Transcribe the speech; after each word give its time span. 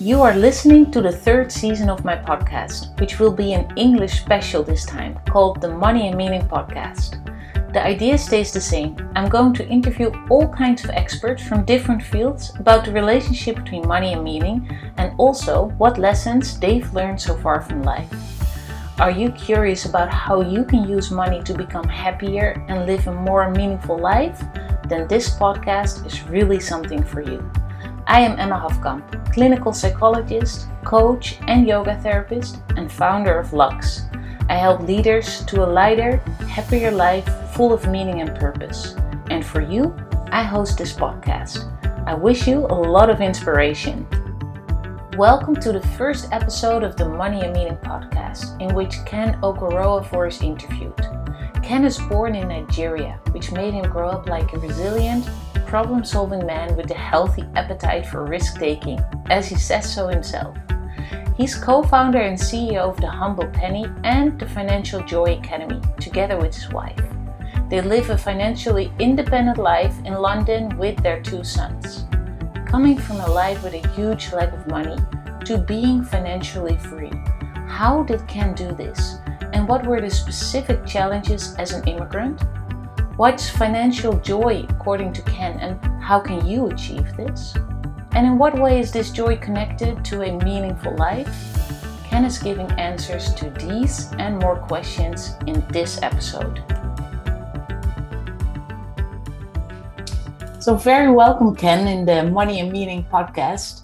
You 0.00 0.22
are 0.22 0.34
listening 0.34 0.90
to 0.90 1.00
the 1.00 1.12
third 1.12 1.52
season 1.52 1.88
of 1.88 2.04
my 2.04 2.16
podcast, 2.16 2.98
which 2.98 3.20
will 3.20 3.30
be 3.30 3.52
an 3.52 3.72
English 3.76 4.20
special 4.20 4.64
this 4.64 4.84
time, 4.84 5.16
called 5.30 5.60
the 5.60 5.68
Money 5.68 6.08
and 6.08 6.16
Meaning 6.16 6.48
Podcast. 6.48 7.22
The 7.72 7.80
idea 7.80 8.18
stays 8.18 8.52
the 8.52 8.60
same. 8.60 8.96
I'm 9.14 9.28
going 9.28 9.54
to 9.54 9.68
interview 9.68 10.10
all 10.30 10.48
kinds 10.48 10.82
of 10.82 10.90
experts 10.90 11.44
from 11.44 11.64
different 11.64 12.02
fields 12.02 12.52
about 12.58 12.84
the 12.84 12.90
relationship 12.90 13.54
between 13.54 13.86
money 13.86 14.12
and 14.12 14.24
meaning, 14.24 14.68
and 14.96 15.12
also 15.16 15.66
what 15.78 15.96
lessons 15.96 16.58
they've 16.58 16.92
learned 16.92 17.20
so 17.20 17.36
far 17.36 17.60
from 17.60 17.84
life. 17.84 18.12
Are 18.98 19.12
you 19.12 19.30
curious 19.30 19.84
about 19.84 20.10
how 20.10 20.40
you 20.40 20.64
can 20.64 20.88
use 20.88 21.12
money 21.12 21.40
to 21.44 21.54
become 21.54 21.88
happier 21.88 22.64
and 22.68 22.84
live 22.84 23.06
a 23.06 23.12
more 23.12 23.48
meaningful 23.52 23.98
life? 23.98 24.42
Then 24.88 25.06
this 25.06 25.30
podcast 25.30 26.04
is 26.04 26.24
really 26.24 26.58
something 26.58 27.04
for 27.04 27.20
you. 27.20 27.48
I 28.06 28.20
am 28.20 28.38
Emma 28.38 28.60
Hafkamp, 28.60 29.32
clinical 29.32 29.72
psychologist, 29.72 30.68
coach, 30.84 31.38
and 31.48 31.66
yoga 31.66 31.98
therapist, 32.02 32.58
and 32.76 32.92
founder 32.92 33.38
of 33.38 33.54
Lux. 33.54 34.02
I 34.50 34.56
help 34.56 34.82
leaders 34.82 35.42
to 35.46 35.64
a 35.64 35.66
lighter, 35.66 36.18
happier 36.46 36.90
life 36.90 37.26
full 37.54 37.72
of 37.72 37.88
meaning 37.88 38.20
and 38.20 38.36
purpose. 38.38 38.94
And 39.30 39.44
for 39.44 39.62
you, 39.62 39.96
I 40.30 40.42
host 40.42 40.76
this 40.76 40.92
podcast. 40.92 41.64
I 42.06 42.12
wish 42.12 42.46
you 42.46 42.66
a 42.66 42.76
lot 42.76 43.08
of 43.08 43.22
inspiration. 43.22 44.06
Welcome 45.16 45.56
to 45.56 45.72
the 45.72 45.86
first 45.96 46.28
episode 46.30 46.82
of 46.82 46.96
the 46.96 47.08
Money 47.08 47.40
and 47.40 47.54
Meaning 47.54 47.78
podcast, 47.78 48.60
in 48.60 48.74
which 48.74 49.02
Ken 49.06 49.40
Okoroafor 49.40 50.28
is 50.28 50.42
interviewed. 50.42 51.08
Ken 51.62 51.86
is 51.86 51.98
born 51.98 52.34
in 52.34 52.48
Nigeria, 52.48 53.18
which 53.30 53.50
made 53.50 53.72
him 53.72 53.90
grow 53.90 54.10
up 54.10 54.28
like 54.28 54.52
a 54.52 54.58
resilient, 54.58 55.26
problem 55.74 56.04
solving 56.04 56.46
man 56.46 56.76
with 56.76 56.88
a 56.92 56.94
healthy 56.94 57.44
appetite 57.56 58.06
for 58.06 58.24
risk 58.24 58.60
taking, 58.60 59.00
as 59.28 59.48
he 59.48 59.56
says 59.56 59.92
so 59.92 60.06
himself. 60.06 60.56
He's 61.36 61.56
co 61.56 61.82
founder 61.82 62.20
and 62.20 62.38
CEO 62.38 62.88
of 62.90 63.00
The 63.00 63.10
Humble 63.10 63.48
Penny 63.48 63.84
and 64.04 64.38
the 64.38 64.46
Financial 64.46 65.02
Joy 65.02 65.36
Academy, 65.36 65.80
together 65.98 66.36
with 66.36 66.54
his 66.54 66.70
wife. 66.70 67.02
They 67.70 67.80
live 67.80 68.10
a 68.10 68.16
financially 68.16 68.92
independent 69.00 69.58
life 69.58 69.96
in 70.04 70.14
London 70.14 70.78
with 70.78 70.96
their 71.02 71.20
two 71.20 71.42
sons. 71.42 72.04
Coming 72.64 72.96
from 72.96 73.16
a 73.16 73.26
life 73.26 73.64
with 73.64 73.74
a 73.74 73.88
huge 73.96 74.32
lack 74.32 74.52
of 74.52 74.68
money 74.68 74.96
to 75.44 75.58
being 75.58 76.04
financially 76.04 76.76
free. 76.76 77.10
How 77.66 78.04
did 78.04 78.28
Ken 78.28 78.54
do 78.54 78.70
this? 78.70 79.18
And 79.52 79.66
what 79.66 79.84
were 79.84 80.00
the 80.00 80.08
specific 80.08 80.86
challenges 80.86 81.56
as 81.56 81.72
an 81.72 81.82
immigrant? 81.88 82.40
What's 83.16 83.48
financial 83.48 84.18
joy 84.18 84.66
according 84.68 85.12
to 85.12 85.22
Ken, 85.22 85.60
and 85.60 85.78
how 86.02 86.18
can 86.18 86.44
you 86.44 86.66
achieve 86.66 87.16
this? 87.16 87.54
And 88.10 88.26
in 88.26 88.38
what 88.38 88.58
way 88.58 88.80
is 88.80 88.90
this 88.90 89.12
joy 89.12 89.36
connected 89.36 90.04
to 90.06 90.22
a 90.22 90.36
meaningful 90.42 90.96
life? 90.96 91.30
Ken 92.02 92.24
is 92.24 92.38
giving 92.38 92.68
answers 92.72 93.32
to 93.34 93.50
these 93.50 94.10
and 94.18 94.40
more 94.40 94.56
questions 94.56 95.36
in 95.46 95.64
this 95.70 96.02
episode. 96.02 96.58
So, 100.58 100.74
very 100.74 101.12
welcome, 101.12 101.54
Ken, 101.54 101.86
in 101.86 102.06
the 102.06 102.24
Money 102.24 102.58
and 102.58 102.72
Meaning 102.72 103.06
podcast. 103.12 103.82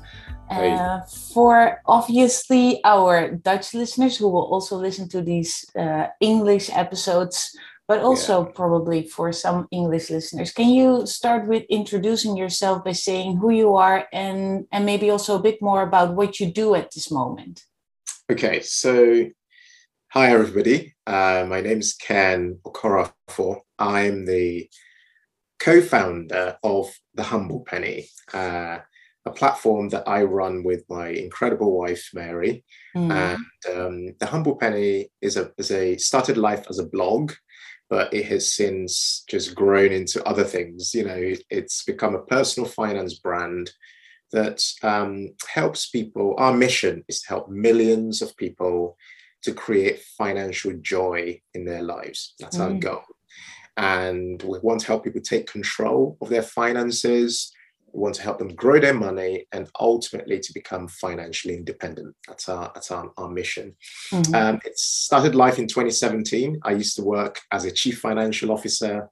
Uh, 0.51 1.03
for 1.33 1.81
obviously 1.87 2.81
our 2.83 3.31
Dutch 3.31 3.75
listeners 3.75 4.17
who 4.17 4.29
will 4.29 4.51
also 4.51 4.77
listen 4.77 5.09
to 5.11 5.23
these 5.23 5.71
uh, 5.79 6.09
English 6.19 6.69
episodes, 6.71 7.57
but 7.91 8.03
also 8.03 8.45
yeah. 8.45 8.53
probably 8.55 9.03
for 9.03 9.33
some 9.33 9.67
English 9.73 10.11
listeners. 10.11 10.53
Can 10.53 10.69
you 10.69 11.05
start 11.07 11.49
with 11.49 11.65
introducing 11.69 12.37
yourself 12.37 12.85
by 12.85 12.93
saying 12.93 13.39
who 13.39 13.51
you 13.51 13.75
are 13.75 14.07
and, 14.13 14.69
and 14.71 14.87
maybe 14.87 15.11
also 15.11 15.35
a 15.35 15.43
bit 15.43 15.61
more 15.61 15.83
about 15.83 16.15
what 16.15 16.39
you 16.39 16.47
do 16.53 16.77
at 16.77 16.93
this 16.95 17.11
moment? 17.11 17.65
Okay, 18.31 18.61
so 18.61 19.27
hi 20.07 20.31
everybody. 20.31 20.95
Uh, 21.05 21.45
my 21.49 21.61
name 21.61 21.81
is 21.81 21.95
Ken 21.95 22.61
Okoroafor. 22.65 23.63
I'm 23.81 24.25
the 24.25 24.71
co-founder 25.59 26.59
of 26.63 26.95
The 27.15 27.25
Humble 27.25 27.65
Penny, 27.67 28.07
uh, 28.33 28.79
a 29.27 29.31
platform 29.33 29.89
that 29.89 30.07
I 30.07 30.23
run 30.23 30.63
with 30.63 30.85
my 30.89 31.09
incredible 31.09 31.77
wife 31.77 32.11
Mary. 32.15 32.65
Mm. 32.97 33.11
And 33.11 33.77
um, 33.77 34.15
The 34.21 34.27
Humble 34.27 34.55
Penny 34.55 35.11
is 35.21 35.37
a 35.37 35.51
is 35.59 35.73
a 35.73 35.97
started 35.97 36.37
life 36.37 36.67
as 36.71 36.79
a 36.79 36.87
blog 36.87 37.33
but 37.91 38.15
it 38.15 38.25
has 38.27 38.53
since 38.53 39.25
just 39.29 39.55
grown 39.55 39.91
into 39.91 40.25
other 40.25 40.45
things. 40.45 40.95
You 40.95 41.05
know, 41.05 41.35
it's 41.51 41.85
become 41.85 42.15
a 42.15 42.23
personal 42.23 42.69
finance 42.69 43.15
brand 43.15 43.73
that 44.33 44.65
um, 44.83 45.31
helps 45.49 45.91
people. 45.91 46.37
Our 46.39 46.57
mission 46.57 47.05
is 47.09 47.21
to 47.23 47.29
help 47.29 47.51
millions 47.51 48.23
of 48.23 48.37
people 48.37 48.97
to 49.43 49.53
create 49.53 50.03
financial 50.17 50.73
joy 50.81 51.41
in 51.53 51.65
their 51.65 51.83
lives. 51.83 52.35
That's 52.39 52.59
mm. 52.59 52.61
our 52.61 52.75
goal. 52.75 53.03
And 53.77 54.41
we 54.43 54.59
want 54.61 54.81
to 54.81 54.87
help 54.87 55.05
people 55.05 55.23
take 55.23 55.51
control 55.51 56.17
of 56.21 56.29
their 56.29 56.43
finances, 56.43 57.53
we 57.93 58.01
want 58.01 58.15
to 58.17 58.23
help 58.23 58.39
them 58.39 58.55
grow 58.55 58.81
their 58.81 58.95
money 58.95 59.47
and 59.53 59.69
ultimately 59.79 60.39
to 60.41 60.53
become 60.53 60.89
financially 60.89 61.55
independent. 61.55 62.15
That's 62.27 62.49
our 62.49 62.71
that's 62.75 62.91
our, 62.91 63.11
our 63.17 63.29
mission. 63.29 63.77
Mm-hmm. 64.13 64.35
Um, 64.35 64.61
it 64.65 64.79
started 64.79 65.35
life 65.35 65.59
in 65.59 65.67
2017. 65.67 66.61
I 66.65 66.73
used 66.73 66.97
to 66.97 67.03
work 67.03 67.41
as 67.53 67.65
a 67.65 67.71
chief 67.71 68.01
financial 68.01 68.53
officer 68.53 69.09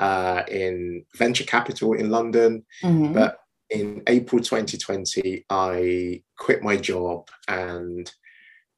uh, 0.00 0.42
in 0.48 1.04
venture 1.16 1.44
capital 1.44 1.94
in 1.94 2.10
London, 2.10 2.64
mm-hmm. 2.82 3.12
but 3.12 3.38
in 3.70 4.02
April 4.06 4.42
2020, 4.42 5.44
I 5.50 6.22
quit 6.38 6.62
my 6.62 6.76
job 6.76 7.28
and 7.48 8.10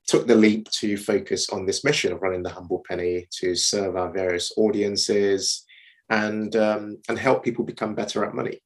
took 0.07 0.27
the 0.27 0.35
leap 0.35 0.69
to 0.71 0.97
focus 0.97 1.51
on 1.51 1.67
this 1.67 1.85
mission 1.85 2.13
of 2.13 2.21
running 2.21 2.43
the 2.43 2.51
Humble 2.51 2.83
Penny 2.89 3.29
to 3.31 3.55
serve 3.55 3.97
our 3.97 4.11
various 4.11 4.53
audiences 4.57 5.65
and 6.09 6.57
um, 6.57 6.99
and 7.09 7.19
help 7.19 7.45
people 7.45 7.65
become 7.65 7.95
better 7.95 8.25
at 8.25 8.35
money. 8.35 8.61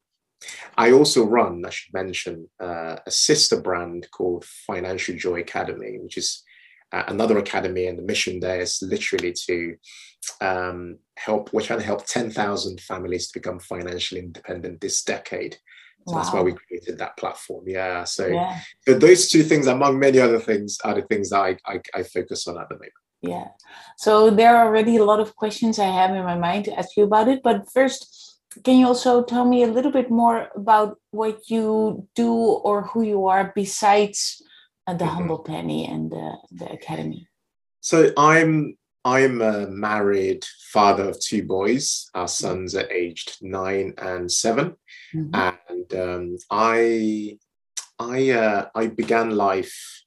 I 0.77 0.93
also 0.93 1.25
run, 1.25 1.63
I 1.67 1.71
should 1.71 1.95
mention, 1.95 2.49
uh, 2.61 2.97
a 3.07 3.11
sister 3.11 3.61
brand 3.61 4.09
called 4.11 4.45
Financial 4.45 5.17
Joy 5.17 5.41
Academy, 5.41 5.99
which 6.01 6.17
is 6.17 6.43
uh, 6.93 7.05
another 7.09 7.39
academy, 7.39 7.87
and 7.87 7.99
the 7.99 8.03
mission 8.03 8.41
there 8.41 8.61
is 8.61 8.83
literally 8.83 9.33
to 9.47 9.77
um, 10.41 10.99
help. 11.17 11.53
We're 11.53 11.63
trying 11.63 11.81
to 11.81 11.85
help 11.85 12.07
ten 12.07 12.31
thousand 12.31 12.81
families 12.81 13.29
to 13.29 13.39
become 13.39 13.59
financially 13.59 14.21
independent 14.21 14.81
this 14.81 15.03
decade. 15.03 15.57
So 16.07 16.15
wow. 16.15 16.23
that's 16.23 16.35
why 16.35 16.43
we 16.43 16.53
created 16.53 16.99
that 16.99 17.17
platform. 17.17 17.65
Yeah. 17.67 18.05
So, 18.05 18.27
yeah. 18.27 18.61
those 18.87 19.29
two 19.29 19.43
things, 19.43 19.67
among 19.67 19.99
many 19.99 20.19
other 20.19 20.39
things, 20.39 20.79
are 20.85 20.95
the 20.95 21.03
things 21.03 21.31
that 21.31 21.41
I, 21.41 21.57
I, 21.67 21.81
I 21.95 22.03
focus 22.03 22.47
on 22.47 22.59
at 22.61 22.69
the 22.69 22.75
moment. 22.75 22.93
Yeah. 23.23 23.49
So 23.97 24.29
there 24.29 24.55
are 24.55 24.67
already 24.67 24.99
a 24.99 25.05
lot 25.05 25.19
of 25.19 25.35
questions 25.35 25.79
I 25.79 25.87
have 25.87 26.15
in 26.15 26.23
my 26.25 26.37
mind 26.37 26.67
to 26.67 26.79
ask 26.79 26.91
you 26.97 27.05
about 27.05 27.29
it. 27.29 27.41
But 27.43 27.73
first, 27.73 28.34
can 28.63 28.79
you 28.79 28.87
also 28.87 29.23
tell 29.25 29.45
me 29.45 29.63
a 29.63 29.67
little 29.67 29.91
bit 29.91 30.11
more 30.11 30.49
about 30.55 30.99
what 31.11 31.51
you 31.51 32.07
do 32.15 32.33
or 32.33 32.83
who 32.83 33.03
you 33.03 33.27
are 33.27 33.53
besides 33.55 34.43
uh, 34.87 34.95
the 34.95 35.05
mm-hmm. 35.05 35.15
humble 35.15 35.39
penny 35.39 35.87
and 35.87 36.11
the, 36.11 36.37
the 36.53 36.71
academy 36.71 37.27
so 37.81 38.13
i'm 38.17 38.77
i'm 39.05 39.41
a 39.43 39.67
married 39.69 40.45
father 40.73 41.09
of 41.09 41.21
two 41.21 41.43
boys 41.43 42.11
our 42.15 42.25
mm-hmm. 42.25 42.47
sons 42.47 42.75
are 42.75 42.91
aged 42.91 43.39
nine 43.43 43.95
and 43.99 44.31
7 44.31 44.77
mm-hmm. 45.15 45.35
and 45.35 45.95
um, 45.95 46.37
i 46.51 47.39
i 47.99 48.31
uh, 48.31 48.69
i 48.75 48.87
began 48.87 49.31
life 49.31 50.03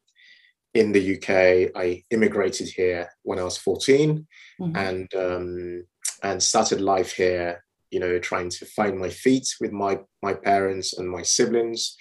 in 0.73 0.91
the 0.91 1.17
uk 1.17 1.29
i 1.29 2.03
immigrated 2.11 2.67
here 2.67 3.09
when 3.23 3.39
i 3.39 3.43
was 3.43 3.57
14 3.57 4.27
mm-hmm. 4.61 4.75
and 4.75 5.13
um, 5.15 5.85
and 6.23 6.41
started 6.41 6.81
life 6.81 7.13
here 7.13 7.63
you 7.91 7.99
know, 7.99 8.19
trying 8.19 8.49
to 8.49 8.65
find 8.65 8.99
my 8.99 9.09
feet 9.09 9.47
with 9.59 9.71
my 9.71 9.99
my 10.21 10.33
parents 10.33 10.97
and 10.97 11.09
my 11.09 11.21
siblings. 11.21 11.95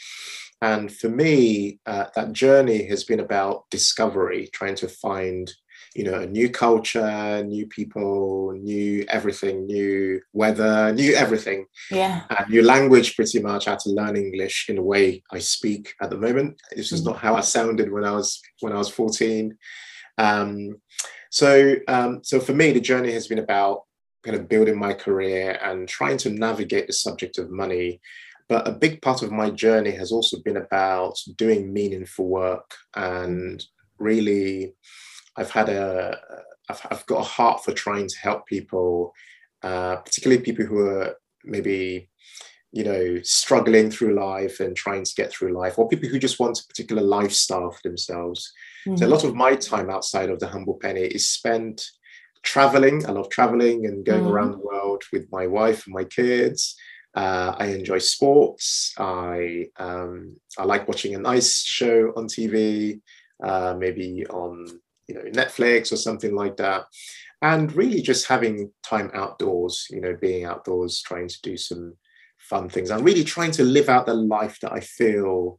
And 0.63 0.93
for 0.93 1.09
me, 1.09 1.81
uh, 1.87 2.07
that 2.15 2.33
journey 2.33 2.87
has 2.87 3.05
been 3.05 3.21
about 3.21 3.69
discovery, 3.71 4.49
trying 4.55 4.75
to 4.77 4.89
find, 4.89 5.53
you 5.95 6.05
know, 6.05 6.21
a 6.21 6.27
new 6.27 6.49
culture, 6.49 7.45
new 7.45 7.67
people, 7.67 8.53
new 8.53 9.05
everything, 9.09 9.67
new 9.67 10.21
weather, 10.33 10.95
new 10.95 11.13
everything. 11.15 11.67
Yeah. 11.91 12.23
Uh, 12.31 12.45
new 12.49 12.63
language, 12.63 13.17
pretty 13.17 13.41
much. 13.41 13.69
I 13.69 13.73
had 13.73 13.81
to 13.81 13.91
learn 13.91 14.17
English 14.17 14.67
in 14.71 14.77
the 14.77 14.83
way 14.83 15.23
I 15.31 15.41
speak 15.41 15.93
at 16.01 16.09
the 16.09 16.19
moment. 16.19 16.61
This 16.75 16.91
is 16.91 17.03
mm-hmm. 17.03 17.11
not 17.11 17.21
how 17.21 17.35
I 17.37 17.43
sounded 17.43 17.93
when 17.93 18.05
I 18.05 18.13
was 18.13 18.41
when 18.61 18.73
I 18.73 18.79
was 18.79 18.89
14. 18.89 19.57
Um, 20.19 20.77
so, 21.31 21.75
um, 21.87 22.21
so 22.23 22.41
for 22.41 22.55
me, 22.55 22.73
the 22.73 22.81
journey 22.81 23.13
has 23.13 23.27
been 23.29 23.41
about 23.41 23.83
kind 24.27 24.37
of 24.37 24.49
building 24.49 24.79
my 24.79 24.93
career 24.93 25.59
and 25.63 25.89
trying 25.89 26.19
to 26.19 26.31
navigate 26.31 26.87
the 26.87 26.93
subject 26.93 27.39
of 27.39 27.51
money. 27.51 28.01
But 28.49 28.69
a 28.69 28.73
big 28.73 29.01
part 29.01 29.23
of 29.23 29.33
my 29.33 29.51
journey 29.51 29.93
has 29.93 30.13
also 30.13 30.37
been 30.45 30.59
about 30.59 31.17
doing 31.37 31.73
meaningful 31.73 32.27
work 32.29 32.69
and 32.95 33.65
really, 33.99 34.75
I've 35.37 35.51
had 35.51 35.69
a, 35.69 36.19
I've, 36.69 36.87
I've 36.91 37.07
got 37.07 37.21
a 37.21 37.33
heart 37.37 37.65
for 37.65 37.73
trying 37.73 38.09
to 38.09 38.19
help 38.19 38.47
people, 38.47 39.13
uh, 39.63 39.97
particularly 39.97 40.43
people 40.43 40.67
who 40.67 40.81
are 40.81 41.17
maybe 41.45 42.11
you 42.73 42.85
know, 42.85 43.19
struggling 43.23 43.91
through 43.91 44.15
life 44.15 44.61
and 44.61 44.77
trying 44.77 45.03
to 45.03 45.15
get 45.17 45.33
through 45.33 45.57
life, 45.57 45.79
or 45.79 45.89
people 45.89 46.09
who 46.11 46.19
just 46.19 46.39
want 46.39 46.59
a 46.59 46.67
particular 46.67 47.03
lifestyle 47.03 47.71
for 47.71 47.81
themselves. 47.83 48.53
Mm-hmm. 48.87 48.97
So 48.97 49.07
a 49.07 49.09
lot 49.09 49.25
of 49.25 49.35
my 49.35 49.57
time 49.57 49.89
outside 49.89 50.29
of 50.29 50.41
the 50.41 50.49
humble 50.49 50.79
penny 50.83 51.03
is 51.03 51.29
spent 51.29 51.83
traveling. 52.47 53.05
I 53.05 53.11
love 53.11 53.29
traveling 53.29 53.85
and 53.87 54.05
going 54.05 54.23
mm-hmm. 54.23 54.33
around 54.33 54.53
the 54.53 54.59
world 54.59 55.03
with 55.13 55.31
my 55.31 55.47
wife 55.47 55.85
and 55.87 55.95
my 55.95 56.05
kids. 56.05 56.77
Uh, 57.15 57.55
I 57.59 57.67
enjoy 57.67 57.99
sports. 57.99 58.95
I 58.99 59.67
um, 59.77 60.37
I 60.59 60.65
like 60.65 60.89
watching 60.89 61.15
a 61.15 61.19
nice 61.19 61.63
show 61.63 62.13
on 62.17 62.27
TV, 62.27 63.01
uh, 63.43 63.75
maybe 63.79 64.27
on 64.29 64.67
you 65.09 65.15
know 65.15 65.23
Netflix 65.31 65.93
or 65.93 65.97
something 65.97 66.35
like 66.35 66.57
that, 66.59 66.85
and 67.43 67.75
really 67.75 68.01
just 68.01 68.27
having 68.27 68.71
time 68.83 69.11
outdoors. 69.13 69.87
You 69.91 70.01
know, 70.01 70.17
being 70.19 70.45
outdoors, 70.45 71.03
trying 71.03 71.29
to 71.29 71.41
do 71.43 71.57
some 71.57 71.95
fun 72.39 72.69
things. 72.69 72.91
I'm 72.91 73.05
really 73.05 73.25
trying 73.25 73.53
to 73.53 73.65
live 73.65 73.89
out 73.89 74.07
the 74.07 74.15
life 74.15 74.61
that 74.61 74.73
I 74.73 74.81
feel 74.81 75.59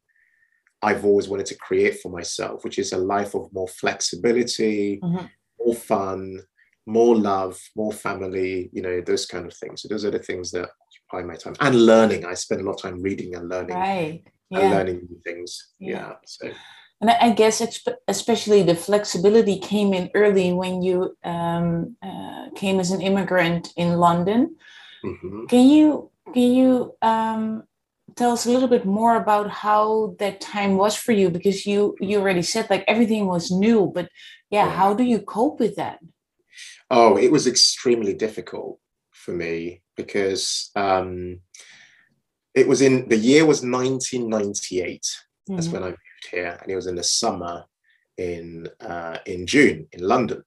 I've 0.81 1.05
always 1.05 1.27
wanted 1.27 1.47
to 1.47 1.57
create 1.57 1.99
for 2.01 2.09
myself, 2.11 2.63
which 2.63 2.77
is 2.77 2.93
a 2.93 2.97
life 2.97 3.33
of 3.33 3.51
more 3.51 3.67
flexibility, 3.67 4.99
mm-hmm. 5.03 5.25
more 5.59 5.75
fun, 5.75 6.39
more 6.87 7.15
love, 7.15 7.59
more 7.75 7.91
family, 7.91 8.69
you 8.71 8.81
know, 8.81 9.01
those 9.01 9.25
kind 9.25 9.45
of 9.45 9.53
things. 9.53 9.81
So 9.81 9.89
those 9.89 10.05
are 10.05 10.11
the 10.11 10.19
things 10.19 10.51
that 10.51 10.69
occupy 11.11 11.27
my 11.27 11.35
time. 11.35 11.55
And 11.59 11.85
learning. 11.85 12.25
I 12.25 12.33
spend 12.33 12.61
a 12.61 12.63
lot 12.63 12.75
of 12.75 12.81
time 12.81 13.01
reading 13.01 13.35
and 13.35 13.49
learning. 13.49 13.75
Right. 13.75 14.23
Yeah. 14.49 14.59
And 14.59 14.71
learning 14.71 15.07
new 15.09 15.21
things. 15.25 15.69
Yeah. 15.79 15.91
yeah. 15.91 16.13
So 16.25 16.51
and 16.99 17.11
I 17.11 17.31
guess 17.31 17.61
especially 18.07 18.63
the 18.63 18.75
flexibility 18.75 19.59
came 19.59 19.93
in 19.93 20.09
early 20.15 20.51
when 20.51 20.81
you 20.81 21.15
um, 21.23 21.95
uh, 22.01 22.47
came 22.55 22.79
as 22.79 22.89
an 22.89 23.01
immigrant 23.01 23.71
in 23.77 23.97
London. 23.97 24.55
Mm-hmm. 25.05 25.45
Can 25.45 25.67
you 25.67 26.09
can 26.33 26.51
you 26.53 26.95
um, 27.03 27.63
tell 28.15 28.31
us 28.31 28.47
a 28.47 28.51
little 28.51 28.67
bit 28.67 28.85
more 28.85 29.15
about 29.15 29.49
how 29.49 30.15
that 30.17 30.41
time 30.41 30.75
was 30.75 30.95
for 30.95 31.11
you? 31.11 31.29
Because 31.29 31.67
you 31.67 31.95
you 31.99 32.19
already 32.19 32.41
said 32.41 32.67
like 32.69 32.83
everything 32.87 33.27
was 33.27 33.51
new, 33.51 33.91
but 33.93 34.09
yeah, 34.49 34.65
yeah. 34.65 34.71
how 34.71 34.95
do 34.95 35.03
you 35.03 35.19
cope 35.19 35.59
with 35.59 35.75
that? 35.75 35.99
Oh, 36.89 37.17
it 37.17 37.31
was 37.31 37.47
extremely 37.47 38.13
difficult 38.13 38.79
for 39.11 39.33
me 39.33 39.81
because 39.95 40.71
um, 40.75 41.41
it 42.55 42.67
was 42.67 42.81
in 42.81 43.09
the 43.09 43.17
year 43.17 43.45
was 43.45 43.63
1998. 43.63 45.01
Mm-hmm. 45.01 45.55
That's 45.55 45.67
when 45.67 45.83
I 45.83 45.87
moved 45.87 46.27
here, 46.31 46.57
and 46.61 46.71
it 46.71 46.75
was 46.75 46.87
in 46.87 46.95
the 46.95 47.03
summer 47.03 47.65
in 48.17 48.67
uh, 48.79 49.17
in 49.25 49.45
June 49.45 49.87
in 49.91 50.01
London 50.01 50.43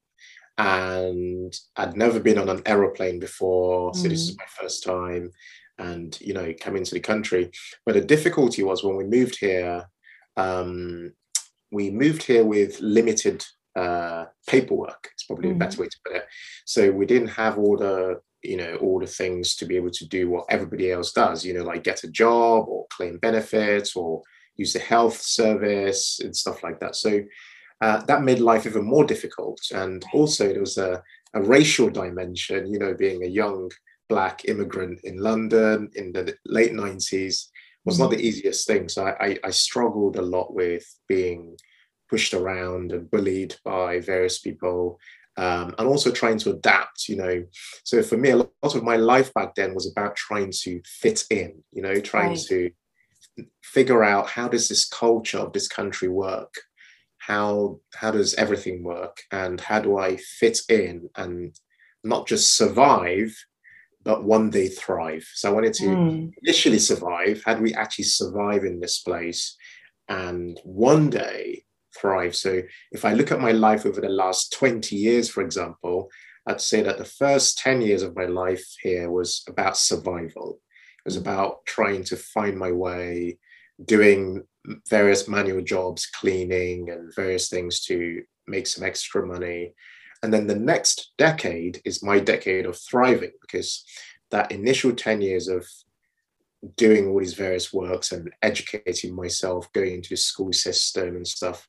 and 0.61 1.59
I'd 1.77 1.97
never 1.97 2.21
been 2.21 2.37
on 2.37 2.51
an 2.51 2.61
aeroplane 2.67 3.19
before, 3.19 3.95
so 3.95 4.03
mm. 4.07 4.11
this 4.11 4.29
is 4.29 4.37
my 4.37 4.45
first 4.61 4.85
time 4.85 5.31
and 5.79 6.21
you 6.21 6.35
know 6.35 6.53
come 6.61 6.77
into 6.77 6.93
the 6.93 7.01
country. 7.01 7.51
But 7.87 7.95
the 7.95 8.03
difficulty 8.03 8.63
was 8.63 8.85
when 8.85 8.97
we 8.97 9.05
moved 9.05 9.39
here. 9.41 9.87
Um, 10.37 11.15
we 11.73 11.91
moved 11.91 12.25
here 12.25 12.45
with 12.45 12.79
limited 12.81 13.45
uh, 13.77 14.25
paperwork. 14.47 15.09
It's 15.13 15.25
probably 15.25 15.49
mm-hmm. 15.49 15.63
a 15.63 15.65
better 15.65 15.81
way 15.81 15.89
to 15.89 15.97
put 16.05 16.17
it. 16.17 16.27
So 16.65 16.91
we 16.91 17.07
didn't 17.07 17.29
have 17.29 17.59
all 17.59 17.77
the 17.77 18.21
you 18.43 18.57
know 18.57 18.77
all 18.77 18.99
the 19.01 19.07
things 19.07 19.55
to 19.57 19.67
be 19.67 19.77
able 19.77 19.91
to 19.91 20.09
do 20.09 20.31
what 20.31 20.47
everybody 20.49 20.91
else 20.91 21.13
does. 21.13 21.45
You 21.45 21.55
know, 21.55 21.65
like 21.65 21.85
get 21.85 22.05
a 22.05 22.11
job 22.11 22.67
or 22.69 22.87
claim 22.91 23.19
benefits 23.19 23.95
or 23.97 24.23
use 24.57 24.73
the 24.73 24.79
health 24.79 25.21
service 25.21 26.21
and 26.21 26.37
stuff 26.37 26.63
like 26.63 26.81
that. 26.81 26.97
So 26.97 27.23
uh, 27.81 28.03
that 28.05 28.23
made 28.23 28.41
life 28.41 28.67
even 28.67 28.85
more 28.85 29.05
difficult. 29.05 29.61
And 29.73 30.05
also 30.13 30.49
there 30.49 30.61
was 30.61 30.77
a, 30.77 31.03
a 31.35 31.43
racial 31.43 31.89
dimension. 31.89 32.73
You 32.73 32.79
know, 32.79 32.95
being 32.95 33.25
a 33.25 33.29
young 33.29 33.71
black 34.09 34.45
immigrant 34.47 35.01
in 35.05 35.19
London 35.19 35.89
in 35.95 36.13
the 36.13 36.35
late 36.45 36.73
90s 36.73 37.47
was 37.85 37.95
mm-hmm. 37.95 38.03
not 38.03 38.11
the 38.11 38.21
easiest 38.21 38.67
thing. 38.67 38.89
So 38.89 39.07
I, 39.07 39.27
I, 39.27 39.39
I, 39.45 39.51
struggled 39.51 40.17
a 40.17 40.23
lot 40.23 40.53
with 40.53 40.85
being 41.09 41.57
pushed 42.11 42.35
around 42.35 42.93
and 42.93 43.11
bullied 43.11 43.55
by 43.65 44.01
various 44.01 44.39
people. 44.39 44.99
Um, 45.37 45.75
and 45.79 45.89
also 45.89 46.11
trying 46.11 46.39
to 46.39 46.51
adapt, 46.51 47.09
you 47.09 47.17
know. 47.17 47.45
So 47.85 48.03
for 48.03 48.19
me, 48.19 48.31
a 48.31 48.37
lot 48.37 48.75
of 48.75 48.83
my 48.83 48.97
life 48.97 49.33
back 49.33 49.55
then 49.55 49.75
was 49.75 49.91
about 49.91 50.17
trying 50.17 50.53
to 50.63 50.83
fit 50.85 51.25
in, 51.31 51.63
you 51.73 51.81
know, 51.83 52.01
trying 52.01 52.31
right. 52.31 52.47
to 52.49 52.71
figure 53.63 54.03
out 54.03 54.29
how 54.29 54.49
does 54.49 54.69
this 54.69 54.87
culture 54.87 55.39
of 55.39 55.53
this 55.53 55.69
country 55.69 56.09
work 56.09 56.53
how 57.19 57.79
how 57.95 58.11
does 58.11 58.35
everything 58.35 58.83
work 58.83 59.23
and 59.31 59.61
how 59.61 59.79
do 59.79 59.99
i 59.99 60.17
fit 60.17 60.59
in 60.69 61.09
and 61.17 61.55
not 62.03 62.27
just 62.27 62.57
survive 62.57 63.33
but 64.03 64.25
one 64.25 64.51
day 64.51 64.69
thrive. 64.69 65.29
So 65.35 65.51
I 65.51 65.53
wanted 65.53 65.75
to 65.75 65.85
mm. 65.85 66.33
initially 66.43 66.79
survive. 66.79 67.43
How 67.45 67.55
do 67.55 67.63
we 67.63 67.75
actually 67.75 68.07
survive 68.07 68.65
in 68.65 68.81
this 68.81 69.01
place 69.01 69.57
and 70.09 70.59
one 70.65 71.11
day 71.11 71.65
thrive? 72.01 72.35
So 72.35 72.63
if 72.93 73.05
I 73.05 73.13
look 73.13 73.31
at 73.33 73.41
my 73.41 73.53
life 73.53 73.87
over 73.87 74.01
the 74.01 74.09
last 74.09 74.53
20 74.53 74.97
years, 74.97 75.29
for 75.29 75.43
example, 75.43 76.09
I'd 76.47 76.61
say 76.61 76.83
that 76.83 76.99
the 76.99 77.05
first 77.05 77.59
10 77.59 77.83
years 77.83 78.03
of 78.03 78.17
my 78.17 78.25
life 78.25 78.65
here 78.81 79.11
was 79.11 79.45
about 79.49 79.77
survival. 79.77 80.61
It 80.99 81.09
was 81.09 81.17
about 81.17 81.65
trying 81.67 82.05
to 82.05 82.17
find 82.17 82.59
my 82.59 82.73
way, 82.73 83.39
doing 83.85 84.43
various 84.89 85.29
manual 85.29 85.63
jobs, 85.63 86.07
cleaning 86.07 86.91
and 86.91 87.15
various 87.15 87.49
things 87.49 87.81
to 87.87 88.23
make 88.47 88.67
some 88.67 88.85
extra 88.85 89.27
money 89.27 89.75
and 90.23 90.33
then 90.33 90.47
the 90.47 90.57
next 90.57 91.13
decade 91.17 91.81
is 91.85 92.03
my 92.03 92.19
decade 92.19 92.67
of 92.67 92.79
thriving 92.79 93.33
because 93.41 93.85
that 94.31 94.53
initial 94.53 94.93
10 94.93 95.21
years 95.21 95.49
of 95.49 95.67
doing 96.77 97.09
all 97.09 97.19
these 97.19 97.35
various 97.35 97.73
works 97.73 98.13
and 98.13 98.31
educating 98.43 99.15
myself, 99.15 99.73
going 99.73 99.95
into 99.95 100.11
the 100.11 100.17
school 100.17 100.53
system 100.53 101.17
and 101.17 101.27
stuff 101.27 101.67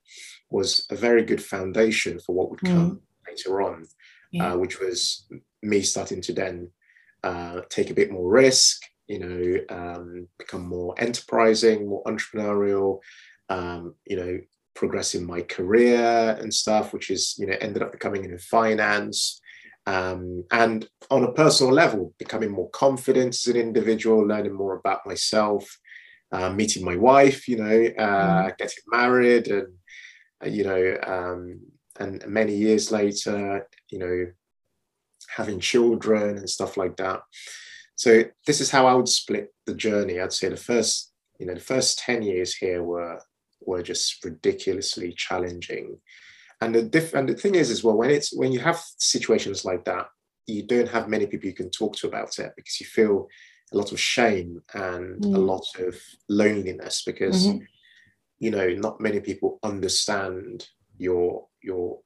was 0.49 0.85
a 0.89 0.95
very 0.95 1.23
good 1.23 1.41
foundation 1.41 2.19
for 2.19 2.35
what 2.35 2.49
would 2.49 2.61
come 2.61 2.91
mm. 2.91 2.99
later 3.27 3.61
on, 3.61 3.85
yeah. 4.31 4.53
uh, 4.53 4.57
which 4.57 4.79
was 4.79 5.27
me 5.61 5.81
starting 5.81 6.21
to 6.21 6.33
then 6.33 6.69
uh, 7.23 7.61
take 7.69 7.89
a 7.89 7.93
bit 7.93 8.11
more 8.11 8.29
risk, 8.29 8.81
you 9.07 9.19
know, 9.19 9.57
um, 9.69 10.27
become 10.37 10.67
more 10.67 10.93
enterprising, 10.97 11.87
more 11.87 12.03
entrepreneurial, 12.03 12.99
um, 13.49 13.95
you 14.05 14.15
know, 14.15 14.39
progressing 14.73 15.25
my 15.25 15.41
career 15.41 16.37
and 16.39 16.53
stuff, 16.53 16.93
which 16.93 17.09
is, 17.09 17.35
you 17.37 17.45
know, 17.45 17.55
ended 17.61 17.83
up 17.83 17.91
becoming 17.91 18.23
in 18.23 18.37
finance. 18.37 19.40
Um, 19.91 20.45
and 20.51 20.87
on 21.09 21.23
a 21.23 21.33
personal 21.33 21.73
level, 21.73 22.13
becoming 22.17 22.51
more 22.51 22.69
confident 22.69 23.33
as 23.35 23.47
an 23.47 23.57
individual, 23.57 24.25
learning 24.25 24.53
more 24.53 24.75
about 24.77 25.05
myself, 25.05 25.63
uh, 26.31 26.49
meeting 26.59 26.85
my 26.85 26.95
wife, 26.95 27.39
you 27.51 27.57
know, 27.57 27.79
uh, 28.05 28.43
mm. 28.43 28.57
getting 28.57 28.83
married, 28.87 29.47
and 29.47 29.67
uh, 30.43 30.49
you 30.57 30.63
know, 30.63 30.83
um, 31.15 31.59
and 31.99 32.25
many 32.27 32.55
years 32.55 32.91
later, 32.91 33.67
you 33.89 33.99
know, 33.99 34.17
having 35.37 35.59
children 35.59 36.37
and 36.37 36.49
stuff 36.49 36.77
like 36.77 36.95
that. 36.97 37.19
So 37.95 38.23
this 38.47 38.61
is 38.61 38.71
how 38.71 38.87
I 38.87 38.93
would 38.93 39.09
split 39.09 39.53
the 39.65 39.75
journey. 39.75 40.19
I'd 40.19 40.33
say 40.33 40.49
the 40.49 40.57
first, 40.71 41.11
you 41.39 41.45
know, 41.45 41.53
the 41.53 41.69
first 41.73 41.99
ten 41.99 42.21
years 42.21 42.55
here 42.55 42.81
were 42.81 43.19
were 43.59 43.83
just 43.83 44.23
ridiculously 44.23 45.13
challenging. 45.25 45.99
And 46.61 46.75
the 46.75 46.83
diff- 46.83 47.15
and 47.15 47.27
the 47.27 47.33
thing 47.33 47.55
is 47.55 47.71
as 47.71 47.83
well, 47.83 47.97
when 47.97 48.11
it's 48.11 48.33
when 48.33 48.51
you 48.51 48.59
have 48.59 48.81
situations 48.97 49.65
like 49.65 49.83
that, 49.85 50.07
you 50.47 50.63
don't 50.63 50.89
have 50.89 51.09
many 51.09 51.25
people 51.25 51.47
you 51.47 51.55
can 51.55 51.71
talk 51.71 51.95
to 51.97 52.07
about 52.07 52.37
it 52.39 52.53
because 52.55 52.79
you 52.79 52.85
feel 52.85 53.27
a 53.73 53.77
lot 53.77 53.91
of 53.91 53.99
shame 53.99 54.61
and 54.73 55.23
mm. 55.23 55.35
a 55.35 55.39
lot 55.39 55.65
of 55.79 55.95
loneliness 56.29 57.03
because 57.05 57.47
mm-hmm. 57.47 57.63
you 58.39 58.51
know 58.51 58.67
not 58.69 58.99
many 58.99 59.19
people 59.19 59.59
understand 59.63 60.67
your 60.97 61.47
your 61.63 61.99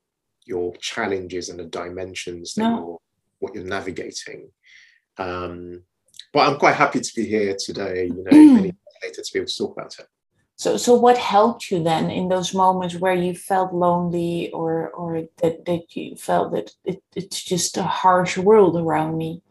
your 0.45 0.73
challenges 0.77 1.49
and 1.49 1.59
the 1.59 1.65
dimensions 1.65 2.53
that 2.53 2.63
no. 2.63 2.77
you're 2.77 2.99
what 3.39 3.55
you're 3.55 3.65
navigating. 3.65 4.49
Um, 5.17 5.83
but 6.31 6.47
I'm 6.47 6.57
quite 6.57 6.75
happy 6.75 6.99
to 6.99 7.15
be 7.15 7.25
here 7.25 7.55
today, 7.57 8.05
you 8.05 8.23
know, 8.23 8.53
many 8.53 8.73
later 9.03 9.21
to 9.21 9.33
be 9.33 9.39
able 9.39 9.47
to 9.47 9.57
talk 9.57 9.73
about 9.73 9.95
it. 9.99 10.07
So, 10.57 10.77
so 10.77 10.95
what 10.95 11.17
helped 11.17 11.69
you 11.69 11.83
then 11.83 12.09
in 12.09 12.29
those 12.29 12.53
moments 12.53 12.95
where 12.95 13.13
you 13.13 13.35
felt 13.35 13.73
lonely 13.73 14.51
or, 14.51 14.89
or 14.89 15.23
that, 15.41 15.65
that 15.65 15.95
you 15.95 16.15
felt 16.15 16.53
that 16.53 16.71
it, 16.85 17.03
it's 17.13 17.43
just 17.43 17.77
a 17.77 17.83
harsh 17.83 18.37
world 18.37 18.77
around 18.77 19.17
me? 19.17 19.41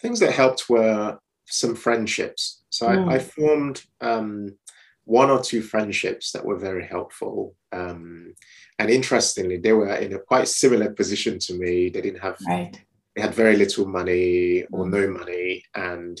Things 0.00 0.18
that 0.20 0.32
helped 0.32 0.68
were 0.68 1.18
some 1.46 1.76
friendships. 1.76 2.62
So 2.70 2.88
mm. 2.88 3.08
I, 3.08 3.16
I, 3.16 3.18
formed 3.18 3.82
um, 4.00 4.56
one 5.04 5.30
or 5.30 5.40
two 5.40 5.62
friendships 5.62 6.32
that 6.32 6.44
were 6.44 6.58
very 6.58 6.86
helpful. 6.86 7.54
Um, 7.72 8.34
and 8.78 8.90
interestingly, 8.90 9.58
they 9.58 9.72
were 9.72 9.94
in 9.94 10.14
a 10.14 10.18
quite 10.18 10.48
similar 10.48 10.90
position 10.90 11.38
to 11.40 11.54
me. 11.54 11.88
They 11.88 12.00
didn't 12.00 12.20
have, 12.20 12.38
right. 12.48 12.80
they 13.14 13.22
had 13.22 13.34
very 13.34 13.56
little 13.56 13.86
money 13.86 14.64
or 14.72 14.86
mm. 14.86 14.90
no 14.90 15.10
money. 15.10 15.64
And 15.74 16.20